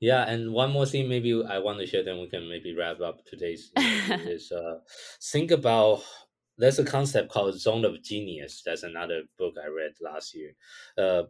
Yeah 0.00 0.24
and 0.28 0.52
one 0.52 0.70
more 0.70 0.86
thing 0.86 1.08
maybe 1.08 1.42
i 1.44 1.58
want 1.58 1.78
to 1.78 1.86
share 1.86 2.04
then 2.04 2.20
we 2.20 2.28
can 2.28 2.48
maybe 2.48 2.74
wrap 2.74 3.00
up 3.00 3.24
today's 3.24 3.72
is 3.76 4.52
uh, 4.52 4.78
think 5.22 5.50
about 5.50 6.02
there's 6.56 6.78
a 6.78 6.84
concept 6.84 7.30
called 7.30 7.54
zone 7.54 7.84
of 7.84 8.02
genius. 8.02 8.62
That's 8.66 8.82
another 8.82 9.22
book 9.38 9.54
i 9.62 9.68
read 9.68 9.92
last 10.00 10.34
year. 10.34 10.54
Uh, 10.96 11.24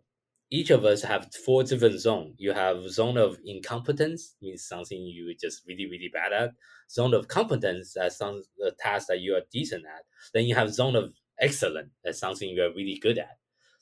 each 0.51 0.71
of 0.71 0.85
us 0.85 1.03
have 1.03 1.29
four 1.45 1.63
different 1.63 2.01
zones. 2.01 2.35
You 2.39 2.53
have 2.53 2.89
zone 2.89 3.19
of 3.19 3.39
incompetence, 3.45 4.35
means 4.41 4.65
something 4.65 4.99
you 4.99 5.35
just 5.41 5.63
really, 5.67 5.87
really 5.87 6.11
bad 6.13 6.33
at. 6.33 6.55
Zone 6.91 7.13
of 7.13 7.29
competence, 7.29 7.93
that's 7.95 8.17
some 8.17 8.43
the 8.57 8.73
task 8.79 9.09
that 9.09 9.21
you 9.21 9.35
are 9.35 9.43
decent 9.53 9.85
at. 9.85 10.05
Then 10.33 10.45
you 10.45 10.55
have 10.55 10.73
zone 10.73 10.97
of 10.97 11.13
excellent, 11.39 11.91
that's 12.03 12.19
something 12.19 12.49
you 12.49 12.63
are 12.63 12.73
really 12.75 12.99
good 13.01 13.19
at, 13.19 13.37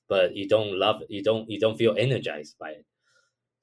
but 0.09 0.35
you 0.35 0.49
don't 0.49 0.79
love. 0.79 1.03
You 1.09 1.23
don't 1.23 1.49
you 1.49 1.61
don't 1.61 1.79
feel 1.79 1.95
energized 1.97 2.57
by 2.59 2.71
it. 2.71 2.87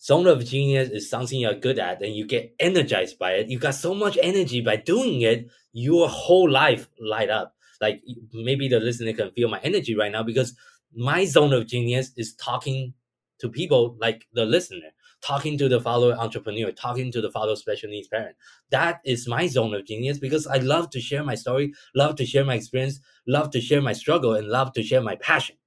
Zone 0.01 0.27
of 0.27 0.45
genius 0.45 0.89
is 0.89 1.09
something 1.09 1.39
you're 1.39 1.53
good 1.53 1.79
at, 1.79 2.01
and 2.01 2.15
you 2.15 2.25
get 2.25 2.55
energized 2.59 3.17
by 3.19 3.33
it. 3.33 3.49
You 3.49 3.59
got 3.59 3.75
so 3.75 3.93
much 3.93 4.17
energy 4.21 4.61
by 4.61 4.75
doing 4.77 5.21
it, 5.21 5.49
your 5.73 6.09
whole 6.09 6.49
life 6.49 6.89
light 6.99 7.29
up. 7.29 7.55
Like 7.81 8.01
maybe 8.33 8.67
the 8.67 8.79
listener 8.79 9.13
can 9.13 9.31
feel 9.31 9.49
my 9.49 9.59
energy 9.61 9.95
right 9.95 10.11
now 10.11 10.23
because 10.23 10.55
my 10.95 11.25
zone 11.25 11.53
of 11.53 11.67
genius 11.67 12.11
is 12.17 12.35
talking 12.35 12.93
to 13.39 13.49
people 13.49 13.97
like 13.99 14.25
the 14.33 14.45
listener, 14.45 14.89
talking 15.21 15.57
to 15.57 15.67
the 15.67 15.81
fellow 15.81 16.11
entrepreneur, 16.13 16.71
talking 16.71 17.11
to 17.11 17.21
the 17.21 17.31
fellow 17.31 17.55
special 17.55 17.89
needs 17.89 18.07
parent. 18.07 18.35
That 18.71 18.99
is 19.05 19.27
my 19.27 19.47
zone 19.47 19.73
of 19.73 19.85
genius 19.85 20.17
because 20.19 20.47
I 20.47 20.57
love 20.57 20.89
to 20.91 21.01
share 21.01 21.23
my 21.23 21.35
story, 21.35 21.73
love 21.95 22.15
to 22.17 22.25
share 22.25 22.45
my 22.45 22.55
experience, 22.55 22.99
love 23.27 23.51
to 23.51 23.61
share 23.61 23.81
my 23.81 23.93
struggle, 23.93 24.33
and 24.35 24.47
love 24.47 24.73
to 24.73 24.83
share 24.83 25.01
my 25.01 25.15
passion. 25.15 25.57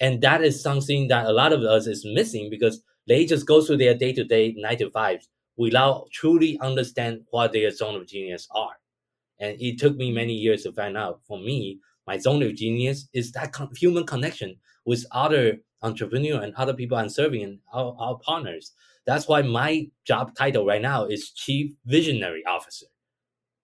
And 0.00 0.20
that 0.22 0.42
is 0.42 0.62
something 0.62 1.08
that 1.08 1.26
a 1.26 1.32
lot 1.32 1.52
of 1.52 1.62
us 1.62 1.86
is 1.86 2.04
missing 2.04 2.50
because 2.50 2.82
they 3.06 3.24
just 3.24 3.46
go 3.46 3.62
through 3.62 3.78
their 3.78 3.94
day 3.94 4.12
to 4.12 4.24
day 4.24 4.54
nine 4.56 4.78
to 4.78 4.90
fives 4.90 5.28
without 5.56 6.08
truly 6.12 6.58
understand 6.60 7.22
what 7.30 7.52
their 7.52 7.70
zone 7.70 7.96
of 7.96 8.06
genius 8.06 8.48
are. 8.52 8.76
And 9.38 9.60
it 9.60 9.78
took 9.78 9.96
me 9.96 10.12
many 10.12 10.34
years 10.34 10.62
to 10.62 10.72
find 10.72 10.96
out. 10.96 11.20
For 11.26 11.38
me, 11.38 11.80
my 12.06 12.18
zone 12.18 12.42
of 12.42 12.54
genius 12.54 13.08
is 13.12 13.32
that 13.32 13.52
con- 13.52 13.70
human 13.76 14.04
connection 14.04 14.56
with 14.84 15.06
other 15.12 15.58
entrepreneur 15.82 16.40
and 16.40 16.54
other 16.54 16.74
people 16.74 16.96
I'm 16.96 17.08
serving 17.08 17.42
and 17.42 17.58
our, 17.72 17.94
our 17.98 18.18
partners. 18.18 18.72
That's 19.06 19.28
why 19.28 19.42
my 19.42 19.88
job 20.04 20.34
title 20.36 20.64
right 20.64 20.82
now 20.82 21.06
is 21.06 21.30
Chief 21.30 21.72
Visionary 21.86 22.44
Officer. 22.46 22.86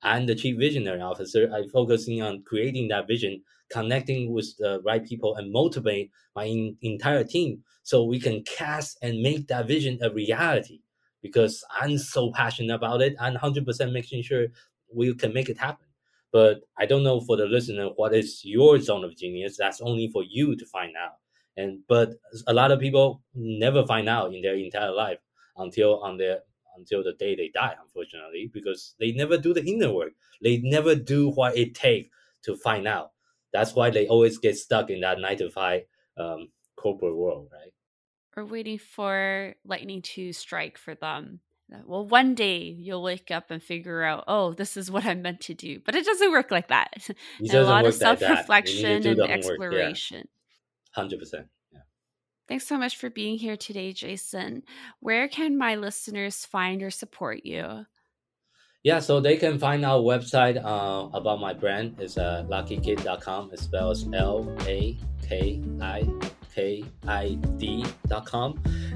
I'm 0.03 0.27
the 0.27 0.35
Chief 0.35 0.59
Visionary 0.59 1.01
Officer. 1.01 1.51
I'm 1.53 1.69
focusing 1.71 2.23
on 2.23 2.43
creating 2.47 2.89
that 2.89 3.09
vision, 3.09 3.43
connecting 3.71 4.33
with 4.33 4.57
the 4.59 4.81
right 4.85 5.05
people, 5.05 5.37
and 5.37 5.53
motivate 5.53 6.11
my 6.37 6.45
in, 6.45 6.77
entire 6.83 7.25
team 7.25 7.63
so 7.83 8.05
we 8.05 8.21
can 8.21 8.43
cast 8.45 8.99
and 9.03 9.21
make 9.21 9.49
that 9.49 9.67
vision 9.67 9.99
a 10.03 10.11
reality. 10.11 10.81
Because 11.21 11.65
I'm 11.81 11.99
so 11.99 12.31
passionate 12.33 12.75
about 12.75 13.03
it, 13.03 13.17
I'm 13.21 13.35
100% 13.35 13.93
making 13.93 14.23
sure 14.23 14.47
we 14.95 15.13
can 15.15 15.33
make 15.33 15.49
it 15.49 15.59
happen. 15.59 15.88
But 16.33 16.61
I 16.79 16.87
don't 16.87 17.05
know 17.05 17.21
for 17.21 17.37
the 17.37 17.47
listener 17.47 17.89
what 17.97 18.15
is 18.15 18.45
your 18.45 18.79
zone 18.81 19.05
of 19.05 19.17
genius. 19.17 19.57
That's 19.59 19.81
only 19.81 20.09
for 20.13 20.23
you 20.23 20.57
to 20.57 20.67
find 20.67 20.95
out. 20.97 21.17
And 21.57 21.81
but 21.89 22.15
a 22.47 22.53
lot 22.53 22.71
of 22.71 22.81
people 22.81 23.23
never 23.35 23.85
find 23.87 24.09
out 24.09 24.35
in 24.35 24.43
their 24.43 24.55
entire 24.55 24.93
life 24.93 25.19
until 25.57 26.01
on 26.03 26.19
their 26.19 26.41
until 26.77 27.03
the 27.03 27.15
day 27.15 27.35
they 27.35 27.49
die, 27.49 27.75
unfortunately, 27.81 28.51
because 28.53 28.95
they 29.01 29.13
never 29.13 29.37
do 29.37 29.53
the 29.53 29.65
inner 29.65 29.93
work. 29.93 30.13
They 30.41 30.59
never 30.59 30.95
do 30.95 31.31
what 31.31 31.57
it 31.57 31.75
takes 31.75 32.11
to 32.43 32.57
find 32.57 32.87
out. 32.87 33.13
That's 33.53 33.75
why 33.75 33.91
they 33.91 34.07
always 34.07 34.39
get 34.39 34.57
stuck 34.57 34.91
in 34.91 35.01
that 35.01 35.19
nine 35.19 35.39
to 35.39 35.51
five 35.51 35.83
um, 36.17 36.53
corporate 36.77 37.17
world, 37.17 37.49
right? 37.53 37.73
Or 38.37 38.45
waiting 38.45 38.79
for 38.79 39.57
lightning 39.65 40.03
to 40.03 40.33
strike 40.33 40.79
for 40.79 40.95
them 40.95 41.41
well, 41.85 42.07
one 42.07 42.35
day 42.35 42.59
you'll 42.59 43.03
wake 43.03 43.31
up 43.31 43.51
and 43.51 43.63
figure 43.63 44.03
out, 44.03 44.25
oh, 44.27 44.53
this 44.53 44.77
is 44.77 44.91
what 44.91 45.05
I'm 45.05 45.23
meant 45.23 45.41
to 45.43 45.55
do. 45.55 45.81
But 45.85 45.95
it 45.95 46.05
doesn't 46.05 46.31
work 46.33 46.51
like 46.51 46.69
that. 46.69 47.09
A 47.53 47.61
lot 47.63 47.87
of 47.87 47.95
self 47.95 48.21
reflection 48.21 49.07
and 49.07 49.21
exploration. 49.21 50.29
Hundred 50.93 51.19
percent. 51.19 51.47
Yeah. 51.73 51.81
Thanks 52.49 52.67
so 52.67 52.79
much 52.79 52.97
for 52.97 53.11
being 53.11 53.39
here 53.39 53.57
today, 53.57 53.93
Jason. 53.93 54.63
Where 55.01 55.29
can 55.29 55.59
my 55.59 55.75
listeners 55.75 56.47
find 56.47 56.83
or 56.83 56.91
support 56.91 57.45
you? 57.45 57.87
Yeah, 58.85 59.01
so 59.01 59.21
they 59.21 59.37
can 59.37 59.59
find 59.59 59.85
our 59.85 59.99
website 59.99 60.57
uh, 60.57 61.09
about 61.13 61.41
my 61.41 61.53
brand. 61.53 61.97
It's 61.99 62.17
uh, 62.17 62.47
lakikid.com. 62.49 63.51
It 63.53 63.59
spells 63.59 64.09
L 64.15 64.57
A 64.67 64.97
K 65.29 65.63
I 65.83 66.09
K-I-D.com. 66.59 68.51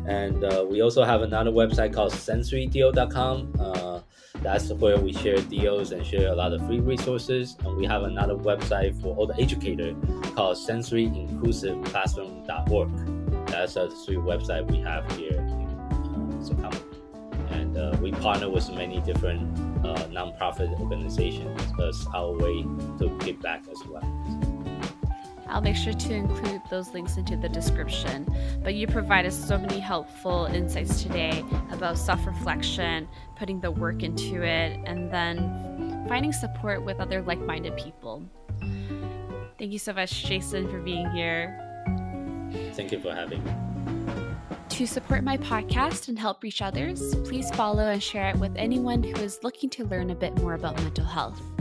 And 0.06 0.44
uh, 0.44 0.66
we 0.68 0.82
also 0.82 1.04
have 1.04 1.22
another 1.22 1.50
website 1.50 1.94
called 1.94 2.12
sensorydeal.com. 2.12 3.54
Uh, 3.58 4.00
that's 4.42 4.70
where 4.70 4.98
we 4.98 5.12
share 5.12 5.40
deals 5.42 5.92
and 5.92 6.04
share 6.04 6.32
a 6.32 6.34
lot 6.34 6.52
of 6.52 6.66
free 6.66 6.80
resources. 6.80 7.56
And 7.64 7.76
we 7.76 7.86
have 7.86 8.02
another 8.02 8.34
website 8.34 9.00
for 9.00 9.14
all 9.16 9.26
the 9.26 9.40
educators 9.40 9.94
called 10.34 10.56
sensoryinclusiveclassroom.org. 10.56 13.46
That's 13.46 13.74
the 13.74 13.88
three 14.04 14.16
website 14.16 14.68
we 14.70 14.78
have 14.78 15.08
here 15.16 15.38
in 15.38 15.62
uh, 16.64 16.72
And 17.50 17.76
uh, 17.76 17.96
we 18.00 18.12
partner 18.12 18.48
with 18.50 18.70
many 18.72 19.00
different 19.02 19.42
uh, 19.86 20.06
nonprofit 20.06 20.80
organizations 20.80 21.60
as 21.80 22.06
our 22.14 22.32
way 22.32 22.64
to 22.98 23.16
give 23.20 23.40
back 23.40 23.64
as 23.70 23.78
well. 23.86 24.02
I'll 25.52 25.60
make 25.60 25.76
sure 25.76 25.92
to 25.92 26.14
include 26.14 26.62
those 26.70 26.94
links 26.94 27.18
into 27.18 27.36
the 27.36 27.48
description. 27.48 28.26
But 28.62 28.74
you 28.74 28.86
provided 28.86 29.32
so 29.34 29.58
many 29.58 29.78
helpful 29.78 30.46
insights 30.46 31.02
today 31.02 31.44
about 31.70 31.98
self 31.98 32.26
reflection, 32.26 33.06
putting 33.36 33.60
the 33.60 33.70
work 33.70 34.02
into 34.02 34.42
it, 34.42 34.80
and 34.86 35.10
then 35.12 36.06
finding 36.08 36.32
support 36.32 36.82
with 36.82 37.00
other 37.00 37.20
like 37.20 37.38
minded 37.38 37.76
people. 37.76 38.24
Thank 39.58 39.72
you 39.72 39.78
so 39.78 39.92
much, 39.92 40.24
Jason, 40.24 40.70
for 40.70 40.80
being 40.80 41.08
here. 41.10 41.58
Thank 42.72 42.90
you 42.90 43.00
for 43.00 43.14
having 43.14 43.44
me. 43.44 43.52
To 44.70 44.86
support 44.86 45.22
my 45.22 45.36
podcast 45.36 46.08
and 46.08 46.18
help 46.18 46.42
reach 46.42 46.62
others, 46.62 47.14
please 47.26 47.50
follow 47.50 47.88
and 47.88 48.02
share 48.02 48.30
it 48.30 48.38
with 48.38 48.56
anyone 48.56 49.02
who 49.02 49.14
is 49.16 49.38
looking 49.42 49.68
to 49.70 49.84
learn 49.84 50.08
a 50.08 50.14
bit 50.14 50.34
more 50.38 50.54
about 50.54 50.76
mental 50.82 51.04
health. 51.04 51.51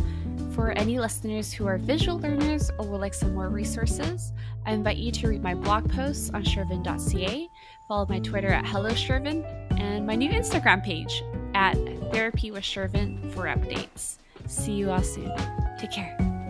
For 0.54 0.72
any 0.72 1.00
listeners 1.00 1.54
who 1.54 1.68
are 1.68 1.78
visual 1.78 2.20
learners 2.20 2.70
or 2.78 2.88
would 2.88 3.02
like 3.02 3.14
some 3.14 3.34
more 3.34 3.50
resources, 3.50 4.34
I 4.66 4.74
invite 4.74 4.98
you 4.98 5.12
to 5.14 5.28
read 5.28 5.42
my 5.42 5.54
blog 5.54 5.90
posts 5.92 6.30
on 6.34 6.44
shervin.ca, 6.44 7.50
follow 7.88 8.06
my 8.08 8.20
Twitter 8.20 8.50
at 8.50 8.66
Hello 8.66 8.90
Shervin, 8.92 9.44
and 9.80 10.06
my 10.06 10.16
new 10.16 10.30
Instagram 10.30 10.84
page 10.84 11.24
at 11.54 11.76
Therapy 12.12 12.52
with 12.52 12.64
Shervin 12.64 13.32
for 13.32 13.44
updates. 13.44 14.18
See 14.48 14.74
you 14.74 14.92
all 14.92 15.04
soon. 15.04 15.32
Take 15.80 15.92
care. 15.92 16.41